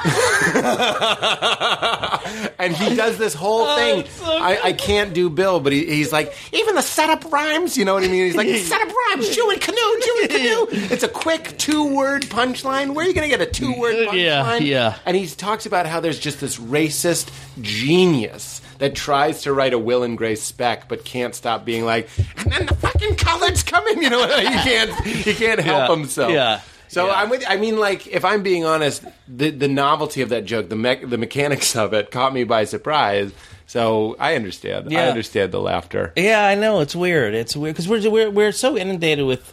[2.59, 4.05] and he does this whole oh, thing.
[4.23, 7.77] I, I can't do Bill, but he, he's like, even the setup rhymes.
[7.79, 8.25] You know what I mean?
[8.27, 10.67] He's like, setup rhymes, Jew and canoe, Jew and canoe.
[10.93, 12.95] It's a quick two word punchline.
[12.95, 14.23] Where are you going to get a two word punchline?
[14.23, 14.99] Yeah, yeah.
[15.07, 17.31] And he talks about how there's just this racist
[17.63, 22.09] genius that tries to write a Will and Grace spec, but can't stop being like,
[22.37, 24.03] and then the fucking colors come in.
[24.03, 26.33] You know, he can't he can't help Yeah, himself.
[26.33, 26.61] yeah,
[26.95, 27.15] So yeah.
[27.15, 27.45] I'm with.
[27.49, 31.05] I mean, like, if I'm being honest, the the novelty of that joke, the me-
[31.05, 33.33] the mechanics of it, caught me by surprise.
[33.67, 34.97] So I understand.
[34.97, 36.13] I understand the laughter.
[36.15, 37.35] Yeah, I know it's weird.
[37.35, 39.53] It's weird because we're, we're we're so inundated with,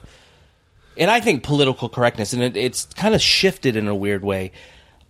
[0.97, 4.51] and I think political correctness, and it, it's kind of shifted in a weird way.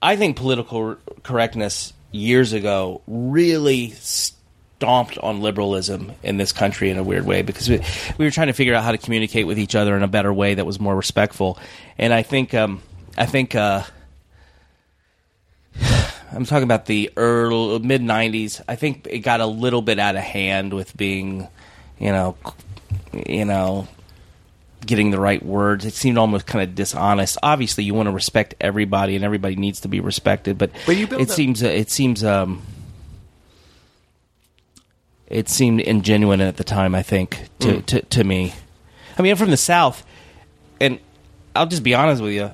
[0.01, 3.89] I think political correctness years ago really
[4.81, 7.79] stomped on liberalism in this country in a weird way because we,
[8.17, 10.33] we were trying to figure out how to communicate with each other in a better
[10.33, 11.59] way that was more respectful.
[11.99, 12.81] And I think um,
[13.15, 13.53] I think.
[13.53, 13.83] Uh,
[16.33, 18.61] I'm talking about the early mid '90s.
[18.67, 21.47] I think it got a little bit out of hand with being,
[21.99, 22.37] you know,
[23.27, 23.87] you know,
[24.83, 25.85] getting the right words.
[25.85, 27.37] It seemed almost kind of dishonest.
[27.43, 30.57] Obviously, you want to respect everybody, and everybody needs to be respected.
[30.57, 32.63] But, it a- seems it seems um,
[35.31, 36.93] it seemed ingenuine at the time.
[36.93, 37.85] I think to Mm.
[37.87, 38.53] to, to me.
[39.17, 40.05] I mean, I'm from the South,
[40.79, 40.99] and
[41.55, 42.51] I'll just be honest with you.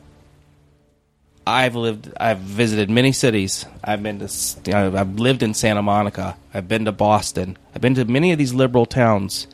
[1.46, 3.66] I've lived, I've visited many cities.
[3.82, 6.36] I've been to, I've lived in Santa Monica.
[6.54, 7.58] I've been to Boston.
[7.74, 9.48] I've been to many of these liberal towns.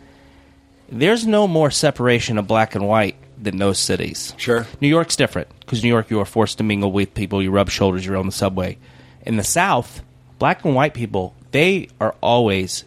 [0.89, 4.33] There's no more separation of black and white than those cities.
[4.37, 4.65] Sure.
[4.81, 7.43] New York's different because New York, you are forced to mingle with people.
[7.43, 8.05] You rub shoulders.
[8.05, 8.77] You're on the subway.
[9.23, 10.01] In the South,
[10.39, 12.85] black and white people, they are always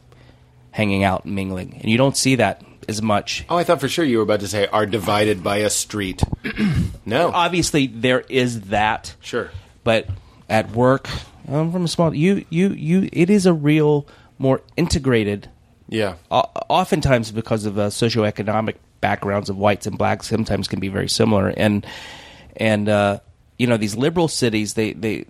[0.77, 3.45] hanging out and mingling, and you don't see that as much.
[3.49, 6.23] Oh, I thought for sure you were about to say are divided by a street.
[7.07, 7.31] no.
[7.33, 9.15] Obviously, there is that.
[9.21, 9.51] Sure.
[9.85, 10.07] but
[10.49, 11.09] at work,
[11.49, 12.15] I'm from a small.
[12.15, 13.09] You, you, you.
[13.13, 14.07] It is a real
[14.39, 15.49] more integrated.
[15.89, 16.15] Yeah.
[16.31, 21.09] o- Oftentimes, because of uh, socioeconomic backgrounds of whites and blacks, sometimes can be very
[21.09, 21.49] similar.
[21.57, 21.85] And
[22.57, 23.19] and uh,
[23.59, 25.25] you know these liberal cities, they they.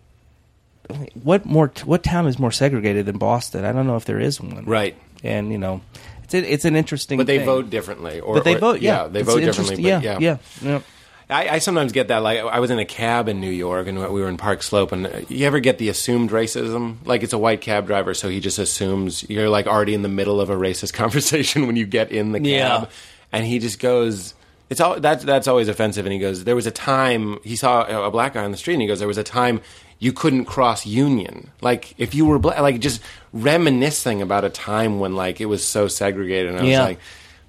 [1.23, 1.73] What more?
[1.85, 3.65] What town is more segregated than Boston?
[3.65, 4.65] I don't know if there is one.
[4.67, 4.97] Right.
[5.27, 5.81] And you know,
[6.25, 7.19] it's a, it's an interesting.
[7.19, 7.47] But they thing.
[7.47, 8.21] vote differently.
[8.21, 8.81] Or, But they or- vote.
[8.81, 9.77] Yeah, they It's vote differently.
[9.77, 10.81] but Yeah, yeah, yeah.
[11.29, 12.19] I, I sometimes get that.
[12.19, 14.93] Like, I was in a cab in New York, and we were in Park Slope.
[14.93, 16.99] And uh, you ever get the assumed racism?
[17.05, 20.09] Like, it's a white cab driver, so he just assumes you're like already in the
[20.09, 22.87] middle of a racist conversation when you get in the cab, Yeah.
[23.33, 24.35] and he just goes.
[24.69, 26.07] It's all that's that's always offensive.
[26.07, 28.57] And he goes, there was a time he saw a, a black guy on the
[28.57, 29.61] street, and he goes, there was a time
[29.99, 31.51] you couldn't cross Union.
[31.63, 33.01] Like, if you were black, like just
[33.33, 36.51] reminiscing about a time when like it was so segregated.
[36.55, 36.81] And I Yeah.
[36.81, 36.99] was like,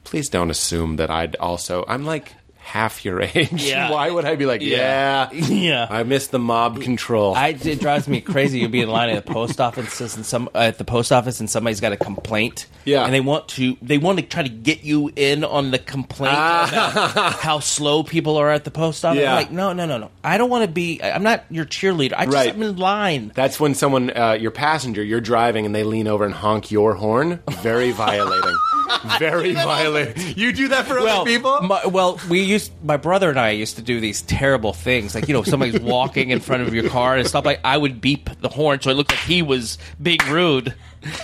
[0.04, 1.84] please don't assume that I'd also.
[1.88, 2.34] I'm like
[2.68, 3.52] half your age.
[3.64, 3.90] Yeah.
[3.92, 5.88] Why would I be like, yeah, Yeah.
[5.90, 7.34] I miss the mob control.
[7.34, 8.60] I, it drives me crazy.
[8.60, 11.40] You'll be in line at the post office and some uh, at the post office,
[11.40, 12.68] and somebody's got a complaint.
[12.86, 13.04] Yeah.
[13.04, 16.34] and they want to they want to try to get you in on the complaint
[16.34, 19.22] about how slow people are at the post office.
[19.22, 19.32] Yeah.
[19.32, 20.12] I'm like, no, no, no, no.
[20.24, 21.02] I don't want to be.
[21.04, 22.14] I'm not your cheerleader.
[22.18, 22.54] I just Right.
[22.54, 23.32] am in line.
[23.36, 26.94] That's when someone, uh, your passenger, you're driving and they lean over and honk your
[26.96, 27.40] horn.
[27.62, 28.56] Very violating.
[29.20, 30.38] Very violating.
[30.38, 31.60] You do that for well, other people?
[31.62, 35.28] My, well, we used my brother and I used to do these terrible things, like
[35.28, 37.60] you know, if somebody's walking in front of your car and stuff like.
[37.64, 40.74] I would beep the horn so it looked like he was being rude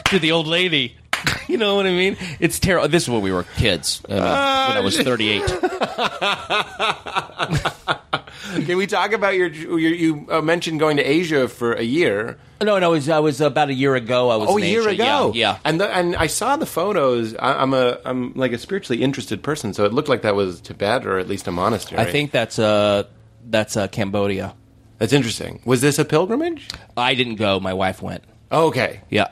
[0.05, 0.95] to the old lady.
[1.47, 2.17] You know what I mean?
[2.39, 2.87] It's terrible.
[2.89, 4.01] This is when we were kids.
[4.09, 5.43] uh, when I was thirty-eight.
[8.65, 9.47] Can we talk about your?
[9.47, 12.37] your you uh, mentioned going to Asia for a year.
[12.61, 14.29] No, no, it was, I was about a year ago.
[14.29, 14.89] I was Oh, a year Asia.
[14.91, 15.31] ago.
[15.35, 15.59] Yeah, yeah.
[15.65, 17.35] And the, and I saw the photos.
[17.35, 20.61] I, I'm a I'm like a spiritually interested person, so it looked like that was
[20.61, 21.99] Tibet or at least a monastery.
[22.01, 23.03] I think that's uh
[23.49, 24.55] that's uh, Cambodia.
[24.97, 25.61] that's interesting.
[25.65, 26.67] Was this a pilgrimage?
[26.95, 27.59] I didn't go.
[27.59, 28.23] My wife went.
[28.51, 29.01] Oh, okay.
[29.09, 29.27] Yeah,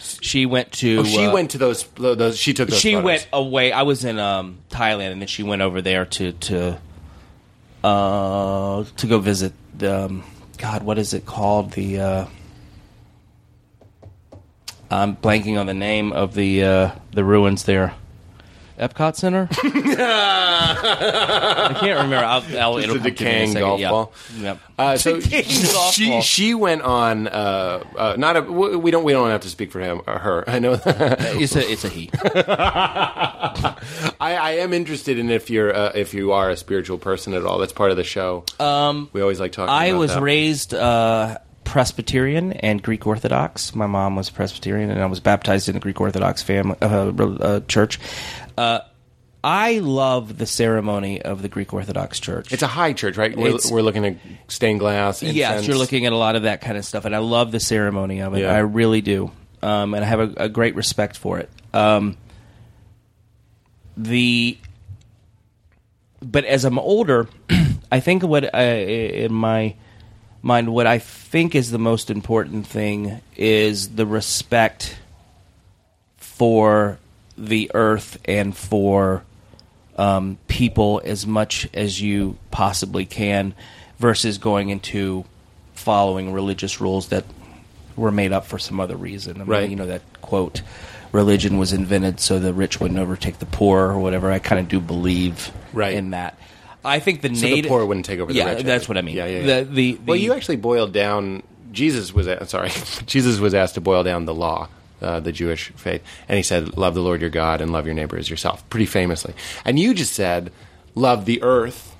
[0.00, 0.98] she went to.
[1.00, 1.84] Oh, she uh, went to those.
[1.94, 2.78] those she took those.
[2.80, 3.04] she photos.
[3.04, 3.70] went away.
[3.72, 6.78] I was in um, Thailand, and then she went over there to to
[7.82, 9.52] uh, to go visit
[9.82, 10.24] um,
[10.58, 10.82] God.
[10.82, 11.72] What is it called?
[11.72, 12.26] The uh,
[14.90, 17.94] I'm blanking on the name of the uh, the ruins there.
[18.78, 19.48] Epcot Center.
[20.44, 22.16] I can't remember.
[22.24, 23.62] I'll, I'll it'll a come to me in decaying second.
[23.68, 23.90] golf Yeah.
[23.90, 24.12] ball.
[24.38, 24.58] Yep.
[24.78, 26.22] Uh, so Decaying golf she ball.
[26.22, 27.28] she went on.
[27.28, 28.40] Uh, uh, not a.
[28.42, 30.44] w- We don't we don't have to speak for him or her.
[30.48, 30.72] I know.
[30.84, 32.10] It's a it's a he.
[32.20, 33.76] I,
[34.20, 37.58] I am interested in if you're uh, if you are a spiritual person at all.
[37.58, 38.44] That's part of the show.
[38.60, 39.70] Um, we always like talking.
[39.70, 40.22] I about was that.
[40.22, 43.74] raised uh, Presbyterian and Greek Orthodox.
[43.74, 47.60] My mom was Presbyterian, and I was baptized in the Greek Orthodox family uh, uh,
[47.60, 47.98] church.
[48.56, 48.80] Uh,
[49.44, 52.52] I love the ceremony of the Greek Orthodox Church.
[52.52, 53.36] It's a high church, right?
[53.36, 55.22] We're, we're looking at stained glass.
[55.22, 57.60] yes, you're looking at a lot of that kind of stuff, and I love the
[57.60, 58.40] ceremony of it.
[58.40, 58.52] Yeah.
[58.52, 59.32] I really do,
[59.62, 61.50] um, and I have a, a great respect for it.
[61.74, 62.16] Um,
[63.96, 64.58] the
[66.20, 67.28] but as I'm older,
[67.92, 69.74] I think what I, in my
[70.42, 74.96] mind, what I think is the most important thing is the respect
[76.16, 76.98] for
[77.38, 79.22] the earth and for
[79.96, 83.54] um, people as much as you possibly can,
[83.98, 85.24] versus going into
[85.74, 87.24] following religious rules that
[87.96, 89.36] were made up for some other reason.
[89.36, 89.70] I mean, Right.
[89.70, 90.62] You know that quote,
[91.12, 94.30] "Religion was invented so the rich wouldn't overtake the poor," or whatever.
[94.32, 95.94] I kind of do believe Right.
[95.94, 96.36] in that.
[96.84, 98.64] I think the So native the poor wouldn't take over the yeah, rich.
[98.64, 99.16] That's what I mean.
[99.16, 99.38] Yeah, yeah.
[99.40, 99.60] yeah.
[99.60, 101.42] The, the, well, you actually boiled down.
[101.70, 102.70] Jesus was a- sorry.
[103.06, 104.68] Jesus was asked to boil down the law,
[105.00, 107.94] uh, the Jewish faith, and he said, "Love the Lord your God and love your
[107.94, 109.34] neighbor as yourself." Pretty famously,
[109.64, 110.52] and you just said,
[110.94, 111.90] "Love the earth."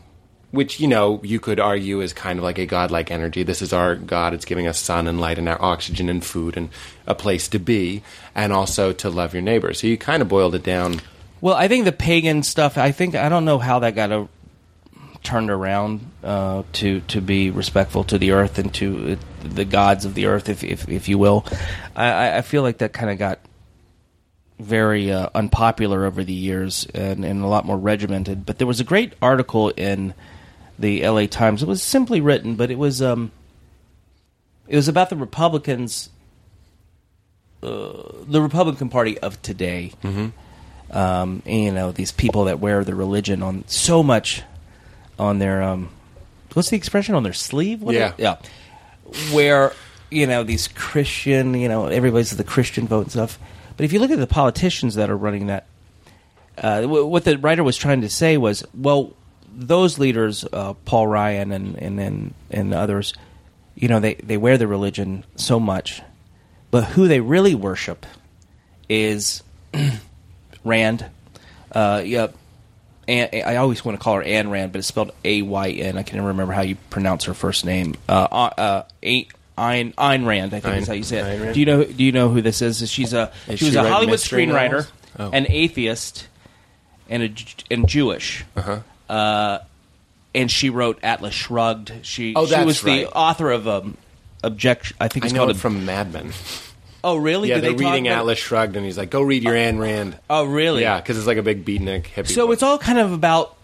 [0.51, 3.43] Which you know you could argue is kind of like a godlike energy.
[3.43, 4.35] This is our God.
[4.35, 6.69] It's giving us sun and light and our oxygen and food and
[7.07, 8.03] a place to be,
[8.35, 9.73] and also to love your neighbor.
[9.73, 11.01] So you kind of boiled it down.
[11.41, 12.77] Well, I think the pagan stuff.
[12.77, 14.29] I think I don't know how that got a,
[15.23, 19.17] turned around uh, to to be respectful to the earth and to uh,
[19.49, 21.45] the gods of the earth, if if, if you will.
[21.97, 23.39] I- I, I feel like that kind of got
[24.59, 28.47] very uh, unpopular over the years and, and a lot more regimented.
[28.47, 30.15] But there was a great article in
[30.79, 31.27] the L.A.
[31.27, 31.63] Times.
[31.63, 33.33] It was simply written, but it was um,
[34.69, 36.11] it was about the Republicans,
[37.63, 37.93] uh,
[38.27, 39.93] the Republican Party of today.
[40.03, 40.29] Mm-hmm.
[40.97, 44.43] Um, and, you know, these people that wear the religion on so much
[45.19, 45.91] on their um,
[46.55, 47.83] what's the expression on their sleeve?
[47.83, 48.13] What Yeah.
[48.19, 48.37] yeah.
[49.33, 49.73] Where
[50.11, 53.39] you know these Christian, you know, everybody's the Christian vote and stuff.
[53.77, 55.67] But if you look at the politicians that are running that,
[56.59, 59.15] uh, wh- what the writer was trying to say was, well,
[59.55, 63.15] those leaders, uh, Paul Ryan and and and, and others,
[63.75, 66.03] you know, they they wear their religion so much,
[66.71, 68.07] but who they really worship
[68.89, 69.43] is
[70.65, 71.07] Rand.
[71.71, 72.29] Uh, yeah,
[73.09, 75.99] I always want to call her Anne Rand, but it's spelled A Y N.
[75.99, 77.95] I can't remember how you pronounce her first name.
[78.09, 79.27] Uh, uh, A-
[79.59, 81.53] Ayn, Ayn Rand, I think is how you say it.
[81.55, 81.85] Do you know?
[81.85, 82.89] Do you know who this is?
[82.91, 84.87] She's a Is she was she a Hollywood screenwriter?
[85.19, 85.31] Oh.
[85.31, 86.27] an atheist,
[87.11, 87.31] and a
[87.71, 88.45] and Jewish.
[88.57, 88.81] Uh-huh.
[89.13, 89.59] Uh,
[90.35, 91.93] and she wrote Atlas Shrugged.
[92.03, 93.99] She Oh, she was the author of um,
[94.43, 94.97] Objection.
[94.99, 96.33] I think I it's know called it a- from Mad Men.
[97.05, 97.49] Oh, really?
[97.49, 99.79] Yeah, Did they're they reading about- Atlas Shrugged, and he's like, "Go read your Ayn
[99.79, 100.83] Rand." Oh, really?
[100.83, 102.29] Yeah, because it's like a big beatnik hippie.
[102.29, 102.53] So book.
[102.55, 103.57] it's all kind of about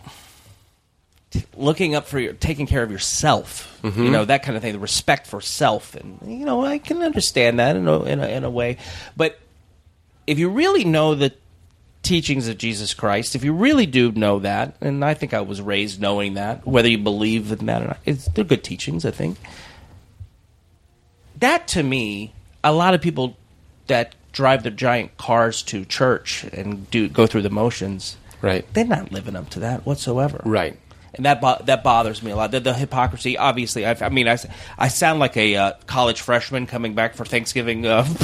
[1.31, 3.79] t- looking up for your, taking care of yourself.
[3.83, 4.03] Mm-hmm.
[4.03, 4.73] You know that kind of thing.
[4.73, 8.27] The respect for self, and you know I can understand that in a, in a,
[8.27, 8.77] in a way.
[9.17, 9.39] But
[10.27, 11.33] if you really know the
[12.03, 15.61] teachings of Jesus Christ, if you really do know that, and I think I was
[15.61, 19.05] raised knowing that, whether you believe in that or not, it's, they're good teachings.
[19.05, 19.37] I think
[21.39, 22.33] that to me,
[22.69, 23.37] a lot of people
[23.87, 28.85] that drive their giant cars to church and do go through the motions right, they're
[28.85, 30.41] not living up to that whatsoever.
[30.45, 30.79] right.
[31.15, 32.51] And that bo- that bothers me a lot.
[32.53, 33.37] The, the hypocrisy.
[33.39, 34.37] Obviously, I, I mean, I,
[34.79, 37.87] I sound like a uh, college freshman coming back for Thanksgiving.
[37.87, 38.05] Uh,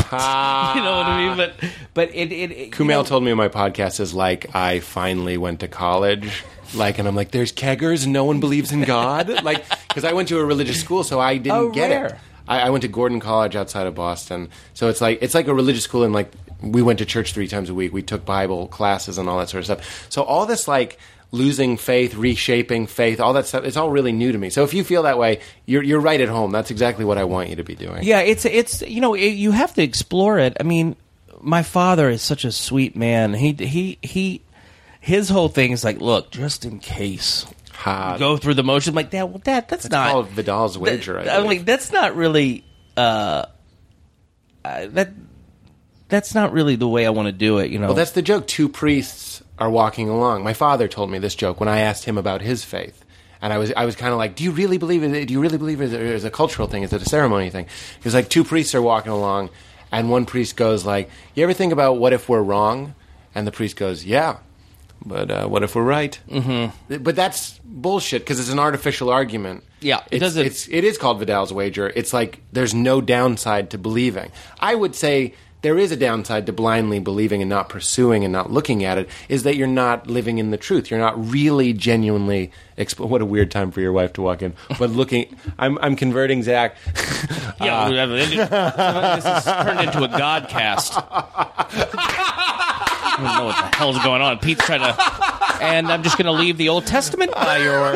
[0.76, 1.36] you know what I mean?
[1.36, 1.54] But
[1.94, 4.78] but it it, it you Kumail know- told me on my podcast is like I
[4.80, 6.44] finally went to college.
[6.74, 9.42] Like, and I'm like, there's keggers and no one believes in God.
[9.42, 12.18] like, because I went to a religious school, so I didn't Oh, get it.
[12.46, 15.54] I, I went to Gordon College outside of Boston, so it's like it's like a
[15.54, 16.30] religious school, and like
[16.62, 17.92] we went to church three times a week.
[17.92, 20.06] We took Bible classes and all that sort of stuff.
[20.10, 20.98] So all this like
[21.30, 24.50] losing faith, reshaping faith, all that stuff, it's all really new to me.
[24.50, 26.52] So if you feel that way, you're you're right at home.
[26.52, 28.04] That's exactly what I want you to be doing.
[28.04, 30.56] Yeah, it's it's you know it, you have to explore it.
[30.60, 30.96] I mean,
[31.40, 33.34] my father is such a sweet man.
[33.34, 34.40] He he he.
[35.00, 37.44] His whole thing is like, look, just in case,
[37.76, 38.16] Ha.
[38.18, 38.88] go through the motions.
[38.88, 41.18] I'm like, Dad, well, Dad, that's not called Vidal's wager.
[41.18, 42.64] I That- I'm like, that's not really
[42.96, 43.46] uh,
[44.64, 45.12] uh, that.
[46.08, 47.70] That's not really the way I want to do it.
[47.70, 47.88] You know.
[47.88, 48.46] Well, that's the joke.
[48.46, 50.44] Two priests are walking along.
[50.44, 53.04] My father told me this joke when I asked him about his faith.
[53.42, 55.26] And I was, I was kind of like, "Do you really believe it?
[55.26, 56.82] Do you really believe it is a cultural thing?
[56.82, 59.50] Is it a ceremony thing?" He was like, two priests are walking along,
[59.92, 62.94] and one priest goes like, "You ever think about what if we're wrong?"
[63.34, 64.38] And the priest goes, "Yeah,
[65.06, 66.96] but uh, what if we're right?" Mm-hmm.
[67.02, 69.64] But that's bullshit because it's an artificial argument.
[69.80, 71.92] Yeah, it it's, doesn't- It's it is called Vidal's wager.
[71.94, 74.30] It's like there's no downside to believing.
[74.58, 78.50] I would say there is a downside to blindly believing and not pursuing and not
[78.52, 79.08] looking at it.
[79.30, 80.90] Is that you're not living in the truth.
[80.90, 82.50] You're not really genuinely.
[82.76, 84.52] Exp- what a weird time for your wife to walk in.
[84.78, 86.76] But looking, I'm I'm converting Zach.
[87.60, 90.92] yeah, we have- this is turned into a godcast.
[93.16, 94.38] I don't know what the hell's going on.
[94.38, 97.92] Pete's trying to, and I'm just going to leave the Old Testament by your.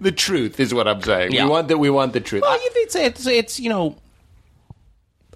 [0.00, 1.32] the truth is what I'm saying.
[1.32, 1.44] Yeah.
[1.44, 1.78] We want that.
[1.78, 2.42] We want the truth.
[2.42, 3.96] Well, you think it's, it's you know,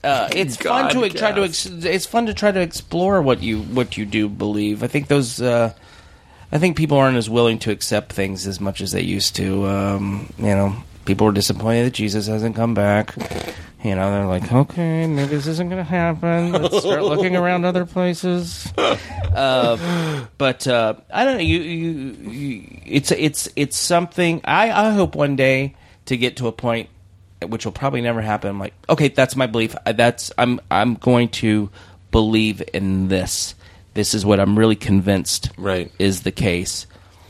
[0.02, 3.60] uh, it's fun to try to ex- it's fun to try to explore what you
[3.62, 4.82] what you do believe.
[4.82, 5.40] I think those.
[5.40, 5.72] Uh,
[6.52, 9.66] I think people aren't as willing to accept things as much as they used to.
[9.66, 13.14] Um, you know, people are disappointed that Jesus hasn't come back.
[13.85, 16.52] You know, they're like, okay, maybe this isn't going to happen.
[16.52, 18.73] Let's start looking around other places.
[19.35, 21.43] Uh, but uh, I don't know.
[21.43, 21.90] You, you,
[22.31, 24.40] you, it's it's it's something.
[24.44, 25.74] I, I hope one day
[26.06, 26.89] to get to a point,
[27.44, 28.48] which will probably never happen.
[28.48, 29.74] I'm like, okay, that's my belief.
[29.85, 31.69] That's I'm I'm going to
[32.12, 33.56] believe in this.
[33.94, 35.90] This is what I'm really convinced Right.
[35.98, 36.86] is the case.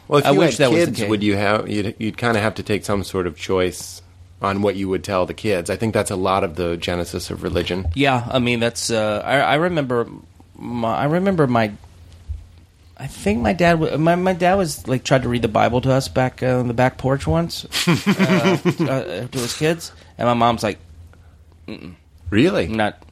[0.06, 1.08] Well, if I you wish had that was the kids, case.
[1.08, 1.70] would you have?
[1.70, 4.02] You'd, you'd kind of have to take some sort of choice
[4.42, 5.70] on what you would tell the kids.
[5.70, 7.86] I think that's a lot of the genesis of religion.
[7.94, 8.90] Yeah, I mean that's.
[8.90, 10.06] Uh, I, I remember.
[10.56, 11.72] My, I remember my.
[12.96, 13.98] I think my dad.
[13.98, 16.68] My my dad was like tried to read the Bible to us back uh, on
[16.68, 20.78] the back porch once uh, uh, to his kids, and my mom's like,
[22.30, 22.68] Really?
[22.68, 23.02] "Not,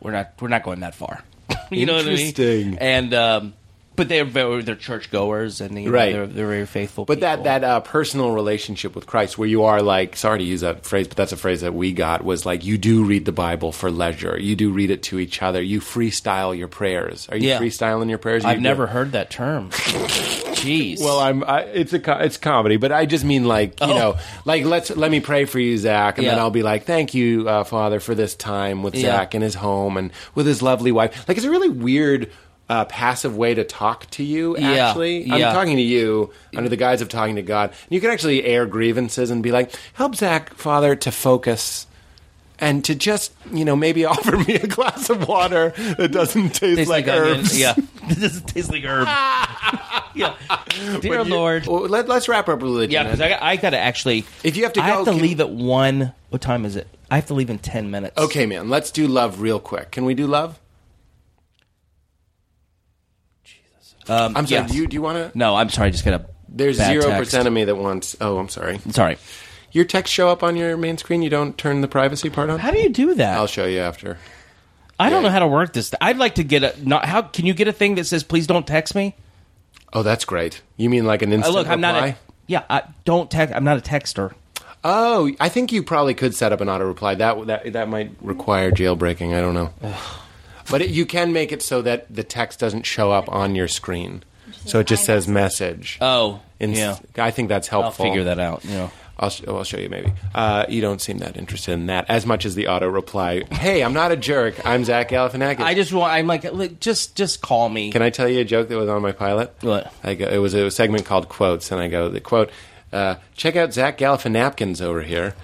[0.00, 1.22] we're not, we're not going that far."
[1.70, 2.28] you know what I mean?
[2.28, 2.78] Interesting.
[2.78, 3.54] And um,
[4.00, 6.12] but they're very, they're churchgoers and you know, Right.
[6.14, 7.04] they're, they're very faithful.
[7.04, 7.44] But that people.
[7.44, 11.06] that uh, personal relationship with Christ, where you are like, sorry to use that phrase,
[11.06, 13.90] but that's a phrase that we got was like, you do read the Bible for
[13.90, 14.38] leisure.
[14.40, 15.60] You do read it to each other.
[15.60, 17.28] You freestyle your prayers.
[17.28, 17.58] Are you Yeah.
[17.58, 18.44] freestyling your prayers?
[18.44, 19.70] I've You never heard that term.
[20.60, 21.00] Jeez.
[21.00, 21.44] Well, I'm.
[21.44, 23.94] I, it's a co- it's comedy, but I just mean like you Oh.
[23.98, 26.42] know, like let's let me pray for you, Zach, and then Yeah.
[26.42, 29.02] I'll be like, thank you, uh, Father, for this time with Yeah.
[29.12, 31.26] Zach in his home and with his lovely wife.
[31.28, 32.30] Like it's a really weird.
[32.70, 34.56] Uh, passive way to talk to you.
[34.56, 34.90] Yeah.
[34.90, 37.72] Actually, I'm talking to you under the guise of talking to God.
[37.88, 41.88] You can actually air grievances and be like, "Help Zach, Father, to focus
[42.60, 46.76] and to just, you know, maybe offer me a glass of water that doesn't taste
[46.76, 47.38] tastes like, onion.
[47.40, 47.74] herbs." Yeah,
[48.04, 49.08] it doesn't taste like herb.
[50.14, 50.36] yeah,
[51.00, 51.66] dear you- Lord.
[51.66, 52.92] Well, let, us wrap up religion.
[52.92, 53.20] Yeah, because.
[53.20, 54.24] I, got- I got to actually.
[54.44, 56.12] If you have to I have to can- leave at one.
[56.28, 56.86] What time is it?
[57.10, 58.16] I have to leave in ten minutes.
[58.16, 58.68] Okay, man.
[58.70, 59.90] Let's do love real quick.
[59.90, 60.60] Can we do love?
[64.08, 64.62] Um, I'm sorry.
[64.62, 64.70] yes.
[64.72, 65.38] Do you do you want to?
[65.38, 65.88] No, I'm sorry.
[65.88, 66.26] I just got a.
[66.48, 67.18] There's bad zero text.
[67.18, 68.16] percent of me that wants.
[68.20, 68.78] Oh, I'm sorry.
[68.90, 69.18] Sorry.
[69.72, 71.22] Your text show up on your main screen.
[71.22, 72.58] You don't turn the privacy part on.
[72.58, 73.36] How do you do that?
[73.36, 74.18] I'll show you after.
[74.98, 75.94] I don't know how to work this.
[76.00, 76.74] I'd like to get a.
[76.86, 79.14] Not how can you get a thing that says please don't text me?
[79.92, 80.60] Oh, that's great.
[80.76, 82.08] You mean like an Uh, instant look, I'm not reply?
[82.08, 82.14] a.
[82.48, 83.54] Yeah, I, don't text.
[83.54, 84.32] I'm not a texter.
[84.82, 87.14] Oh, I think you probably could set up an auto reply.
[87.14, 89.36] That that that might require jailbreaking.
[89.36, 89.72] I don't know.
[90.70, 93.68] But it, you can make it so that the text doesn't show up on your
[93.68, 94.22] screen,
[94.64, 95.98] so it just says message.
[96.00, 96.98] Oh, Ins- yeah.
[97.16, 98.04] I think that's I'll helpful.
[98.06, 98.64] figure that out.
[98.64, 98.90] Know.
[99.22, 100.12] I'll, sh- I'll show you maybe.
[100.34, 103.42] Uh, you don't seem that interested in that as much as the auto reply.
[103.50, 104.54] Hey, I'm not a jerk.
[104.64, 105.60] I'm Zach Galifianakis.
[105.60, 106.12] I just want.
[106.12, 107.92] I'm like, look, just just call me.
[107.92, 109.54] Can I tell you a joke that was on my pilot?
[109.60, 109.92] What?
[110.02, 112.50] I go, it was a segment called Quotes, and I go, the quote,
[112.94, 115.34] uh, check out Zach Galifianakis over here.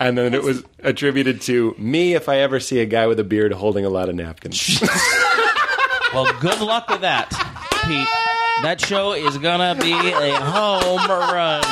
[0.00, 3.24] And then it was attributed to me if I ever see a guy with a
[3.24, 4.82] beard holding a lot of napkins.
[6.14, 7.28] Well, good luck with that,
[7.84, 8.08] Pete.
[8.62, 11.62] That show is gonna be a home run.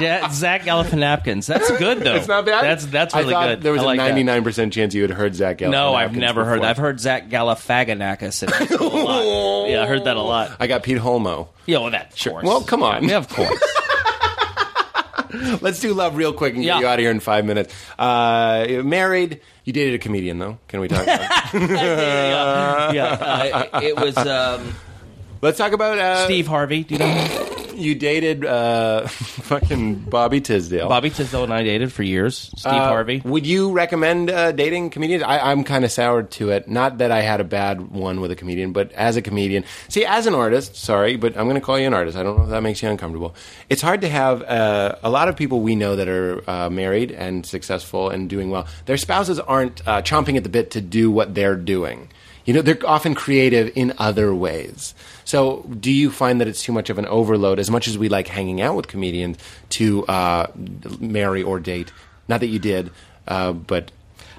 [0.00, 1.46] Ja- Zach Galifianakis.
[1.46, 2.14] That's good though.
[2.16, 2.64] it's not bad.
[2.64, 3.62] That's that's I really thought good.
[3.62, 4.14] There was I a like that.
[4.14, 5.70] 99% chance you had heard Zach Galifianakis.
[5.70, 6.62] No, I've never heard.
[6.62, 6.70] that.
[6.70, 9.68] I've heard Zach Galifianakis in high school a lot.
[9.68, 10.56] Yeah, I heard that a lot.
[10.58, 11.48] I got Pete Holmo.
[11.66, 12.32] Yeah, well, that Sure.
[12.32, 12.44] course.
[12.46, 13.06] Well, come on.
[13.08, 13.62] Yeah, of course.
[15.60, 16.80] Let's do love real quick and get Yeah.
[16.80, 17.74] you out of here in five minutes.
[17.98, 19.40] Uh, married.
[19.64, 20.58] You dated a comedian, though.
[20.68, 23.68] Can we talk about yeah, yeah.
[23.72, 24.74] Uh, it was um,
[25.40, 26.84] Let's talk about uh, Steve Harvey.
[26.84, 27.43] Do you know him?
[27.76, 30.88] You dated uh, fucking Bobby Tisdale.
[30.88, 32.36] Bobby Tisdale and I dated for years.
[32.56, 33.20] Steve Uh, Harvey.
[33.24, 35.22] Would you recommend uh, dating comedians?
[35.22, 36.68] I, I'm kind of soured to it.
[36.68, 40.04] Not that I had a bad one with a comedian, but as a comedian, see,
[40.04, 42.16] as an artist, sorry, but I'm going to call you an artist.
[42.16, 43.34] I don't know if that makes you uncomfortable.
[43.68, 47.10] It's hard to have uh, a lot of people we know that are uh, married
[47.12, 48.66] and successful and doing well.
[48.86, 52.08] Their spouses aren't uh, chomping at the bit to do what they're doing.
[52.44, 54.94] You know, they're often creative in other ways.
[55.34, 58.08] So, do you find that it's too much of an overload, as much as we
[58.08, 59.36] like hanging out with comedians,
[59.70, 60.46] to uh,
[61.00, 61.90] marry or date?
[62.28, 62.92] Not that you did,
[63.26, 63.90] uh, but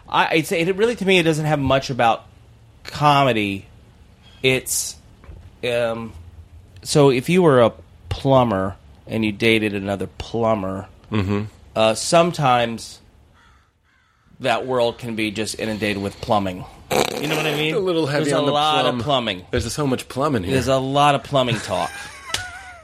[0.08, 2.24] I, I'd say it really to me it doesn't have much about
[2.86, 3.66] comedy.
[4.42, 4.96] It's
[5.70, 6.14] um,
[6.82, 7.74] so if you were a
[8.08, 11.44] plumber and you dated another plumber, Mm-hmm.
[11.76, 13.02] uh, sometimes
[14.40, 16.64] that world can be just inundated with plumbing.
[16.92, 17.76] You know what I mean?
[17.76, 19.00] a little heavy There's on a the lot plum.
[19.00, 19.46] of plumbing.
[19.52, 20.54] there's so much plumbing here.
[20.54, 21.92] There's a lot of plumbing talk.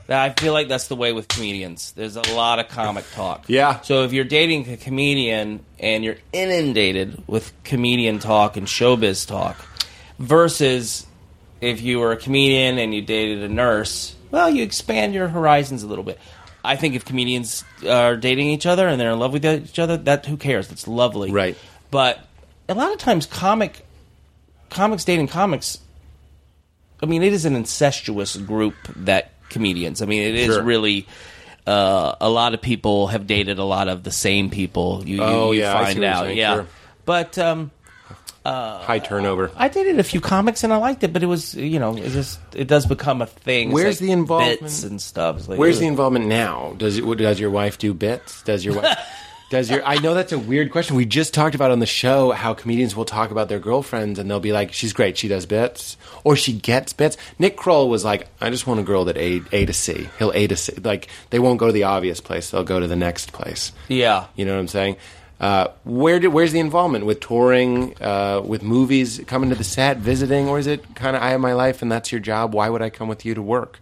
[0.10, 1.94] I feel like that's the way with comedians.
[1.94, 3.46] There's a lot of comic talk.
[3.48, 3.80] Yeah.
[3.82, 9.58] So if you're dating a comedian and you're inundated with comedian talk and showbiz talk,
[10.20, 11.06] versus
[11.62, 15.84] if you were a comedian and you dated a nurse, well, you expand your horizons
[15.84, 16.20] a little bit.
[16.64, 19.96] I think if comedians are dating each other and they're in love with each other,
[19.98, 20.68] that who cares?
[20.68, 21.32] That's lovely.
[21.32, 21.58] Right.
[21.90, 22.20] But
[22.68, 23.86] a lot of times, comic
[24.72, 25.78] comics dating comics
[27.04, 30.02] I mean, it is an incestuous group that comedians.
[30.02, 30.64] I mean, it is Sure.
[30.64, 31.08] really.
[31.66, 35.04] Uh, a lot of people have dated a lot of the same people.
[35.06, 36.54] You, you, Oh, you yeah, find out, saying, yeah.
[36.56, 36.68] sure.
[37.06, 37.72] But um,
[38.46, 39.52] High turnover.
[39.56, 41.14] I dated a few comics and I liked it.
[41.14, 43.72] But it was, you know, it just it does become a thing.
[43.72, 44.62] Where's like the involvement?
[44.62, 45.48] Bits and stuff.
[45.48, 46.74] Like, Where's the involvement now?
[46.78, 48.42] Does it, does your wife do bits?
[48.44, 48.98] Does your wife?
[49.52, 50.96] Does your I know that's a weird question.
[50.96, 54.32] We just talked about on the show how comedians will talk about their girlfriends and
[54.32, 58.06] they'll be like, "She's great, she does bits," or "She gets bits." Nick Kroll was
[58.06, 60.08] like, "I just want a girl that A A to C.
[60.18, 60.74] He'll A to C.
[60.82, 64.28] Like they won't go to the obvious place; they'll go to the next place." Yeah.
[64.38, 64.96] You know what I'm saying?
[65.42, 69.98] Uh, where did, where's the involvement with touring, uh, with movies, coming to the set,
[69.98, 72.54] visiting, or is it kind of I have my life and that's your job?
[72.54, 73.82] Why would I come with you to work?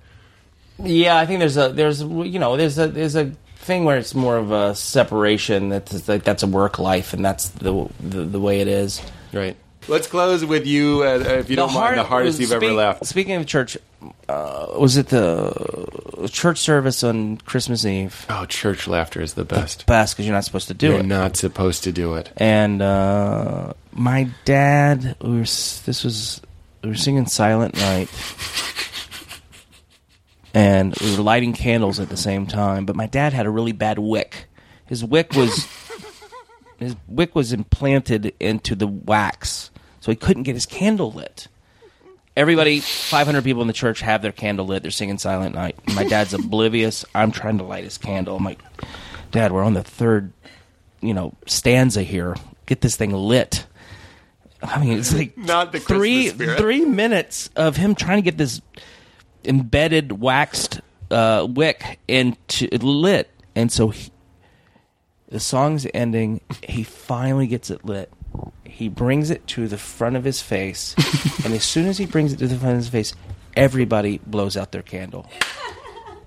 [0.84, 4.16] Yeah, I think there's a there's you know there's a there's a thing where it's
[4.16, 5.70] more of a separation.
[5.70, 9.02] That's like that's a work life, and that's the the, the way it is.
[9.34, 9.56] Right.
[9.88, 13.06] Let's close with you, uh, if you don't mind, the hardest you've ever speak- laughed.
[13.08, 13.76] Speaking of church,
[14.28, 18.26] uh, was it the church service on Christmas Eve?
[18.30, 19.88] Oh, church laughter is the best.
[19.88, 20.92] Best because you're not supposed to do it.
[20.92, 21.08] You're it.
[21.08, 22.32] not supposed to do it.
[22.38, 26.42] and uh, my dad we were this was
[26.84, 28.10] we were singing silent night
[30.54, 33.72] and we were lighting candles at the same time but my dad had a really
[33.72, 34.48] bad wick.
[34.86, 35.68] His wick was
[36.78, 41.48] his wick was implanted into the wax so he couldn't get his candle lit.
[42.38, 44.82] Everybody 500 people in the church have their candle lit.
[44.82, 45.76] They're singing silent night.
[45.94, 47.04] My dad's oblivious.
[47.14, 48.38] I'm trying to light his candle.
[48.38, 48.60] I'm like
[49.32, 50.32] dad we're on the third
[51.02, 52.36] you know stanza here.
[52.66, 53.66] Get this thing lit.
[54.62, 58.62] I mean, it's like Not the three three minutes of him trying to get this
[59.46, 64.12] embedded waxed uh, wick into lit, and so he,
[65.30, 66.42] the song's ending.
[66.64, 68.12] He finally gets it lit.
[68.64, 70.96] He brings it to the front of his face,
[71.46, 73.14] and as soon as he brings it to the front of his face,
[73.56, 75.28] everybody blows out their candle.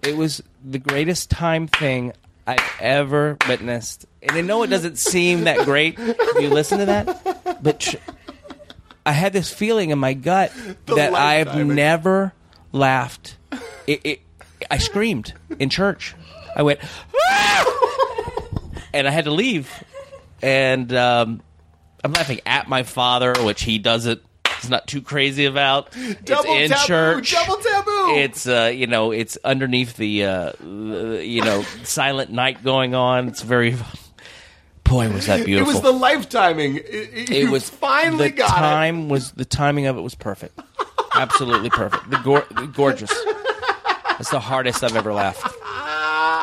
[0.02, 2.12] It was the greatest time thing
[2.46, 4.04] I've ever witnessed.
[4.20, 7.96] And I know it doesn't seem that great if you listen to that, but tr-
[9.06, 10.52] I had this feeling in my gut
[10.86, 11.74] that I've lifetime.
[11.74, 12.32] never
[12.72, 13.36] laughed.
[13.86, 14.20] It, it,
[14.70, 16.14] I screamed in church.
[16.56, 16.80] I went,
[17.16, 18.58] "Ah!"
[18.92, 19.70] and I had to leave.
[20.42, 21.42] And um,
[22.02, 24.22] I'm laughing at my father, which he doesn't.
[24.60, 25.90] He's not too crazy about.
[26.24, 27.32] Double it's in taboo, church.
[27.32, 28.14] double taboo.
[28.16, 33.28] It's uh, you know, it's underneath the uh, you know silent night going on.
[33.28, 33.76] It's very.
[34.84, 35.70] Boy, was that beautiful.
[35.70, 36.76] It was the lifetiming.
[36.76, 36.84] It,
[37.14, 38.60] it, it was finally the got it.
[38.60, 40.60] time was the timing of it was perfect,
[41.22, 42.10] absolutely perfect.
[42.10, 43.12] The, gor- the gorgeous.
[44.10, 45.42] That's the hardest I've ever laughed.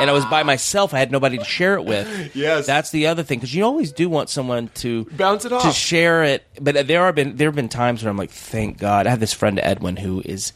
[0.01, 0.93] And I was by myself.
[0.93, 2.35] I had nobody to share it with.
[2.35, 2.65] Yes.
[2.65, 5.67] that's the other thing because you always do want someone to Bounce it off, to
[5.69, 5.75] off.
[5.75, 6.45] share it.
[6.59, 9.07] But there have been there have been times where I'm like, thank God.
[9.07, 10.53] I have this friend Edwin who is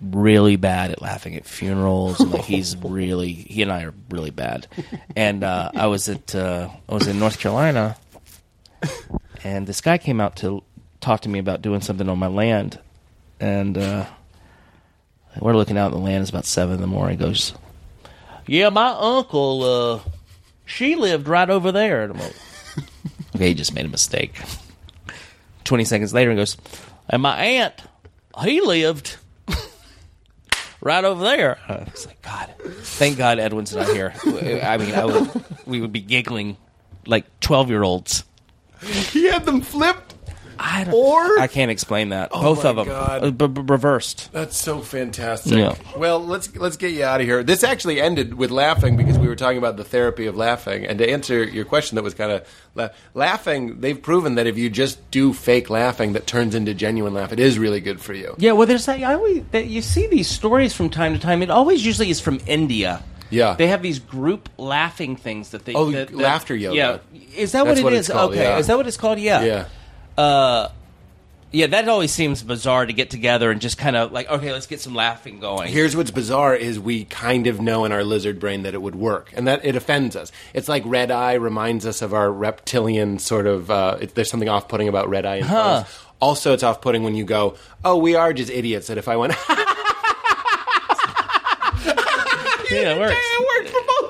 [0.00, 2.18] really bad at laughing at funerals.
[2.20, 4.66] And like he's really he and I are really bad.
[5.14, 7.96] And uh, I was at uh, I was in North Carolina,
[9.44, 10.62] and this guy came out to
[11.00, 12.78] talk to me about doing something on my land,
[13.44, 14.06] and uh,
[15.38, 16.22] we're looking out in the land.
[16.22, 17.18] It's about seven in the morning.
[17.18, 17.52] He goes,
[18.46, 20.10] "Yeah, my uncle, uh,
[20.64, 22.36] she lived right over there." And I'm like,
[23.36, 24.40] "Okay, he just made a mistake."
[25.64, 26.56] Twenty seconds later, he goes,
[27.08, 27.74] "And my aunt,
[28.42, 29.18] he lived."
[30.80, 31.58] right over there.
[31.68, 34.14] I was like, God, thank God Edwin's not here.
[34.24, 36.56] I mean, I would, we would be giggling
[37.06, 38.24] like twelve year olds.
[38.80, 40.13] He had them flipped.
[40.58, 42.30] I don't, Or- I can't explain that.
[42.30, 43.24] Both of them, God.
[43.24, 44.30] Uh, b- b- reversed.
[44.32, 45.54] That's so fantastic.
[45.54, 45.74] Yeah.
[45.96, 47.42] Well, let's let's get you out of here.
[47.42, 50.86] This actually ended with laughing because we were talking about the therapy of laughing.
[50.86, 53.80] And to answer your question, that was kind of la- laughing.
[53.80, 57.32] They've proven that if you just do fake laughing, that turns into genuine laugh.
[57.32, 58.34] It is really good for you.
[58.38, 61.42] Yeah, well, there's like, I always that you see these stories from time to time.
[61.42, 63.02] It always usually is from India.
[63.30, 63.54] Yeah.
[63.54, 66.76] they have these group laughing things that they Oh, that, that- laughter yoga.
[66.76, 68.58] Yeah, is that That's what what it it's called, okay, yeah.
[68.58, 69.18] is that what it's called?
[69.18, 69.64] Yeah, Yeah.
[70.16, 70.68] Uh,
[71.54, 74.66] yeah, that always seems bizarre to get together and just kind of like, okay, let's
[74.66, 75.72] get some laughing going.
[75.72, 78.96] Here's what's bizarre is we kind of know in our lizard brain that it would
[78.96, 80.32] work, and that it offends us.
[80.52, 83.70] It's like red eye reminds us of our reptilian sort of.
[83.70, 85.42] Uh, it, there's something off-putting about red eye.
[85.42, 85.86] Phones.
[86.20, 89.34] Also, it's off-putting when you go, "Oh, we are just idiots." That if I went,
[92.70, 93.14] yeah, it works.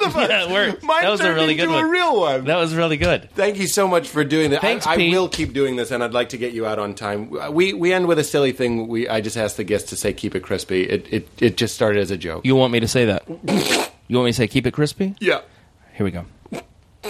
[0.06, 0.28] It worked for both of us.
[0.30, 0.82] Yeah, it worked.
[0.82, 1.84] Mine That was a really good into one.
[1.84, 2.44] a real one.
[2.44, 3.30] That was really good.
[3.34, 4.60] Thank you so much for doing that.
[4.60, 5.12] Thanks, I, I Pete.
[5.14, 7.30] will keep doing this, and I'd like to get you out on time.
[7.52, 8.88] We we end with a silly thing.
[8.88, 11.74] We I just asked the guests to say "keep it crispy." It it, it just
[11.74, 12.44] started as a joke.
[12.44, 13.24] You want me to say that?
[14.06, 15.14] You want me to say keep it crispy?
[15.18, 15.40] yeah.
[15.94, 16.26] Here we go.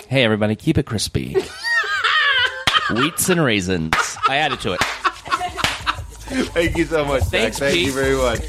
[0.07, 1.35] Hey, everybody, keep it crispy.
[2.91, 3.95] Wheats and raisins.
[4.29, 4.81] I added to it.
[6.55, 7.23] Thank you so much.
[7.23, 7.31] Zach.
[7.31, 7.87] Thanks, Thank Pete.
[7.87, 8.41] you very much.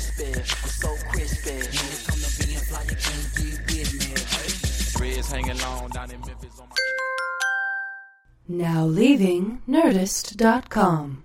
[8.47, 11.23] Now leaving Nerdist.com.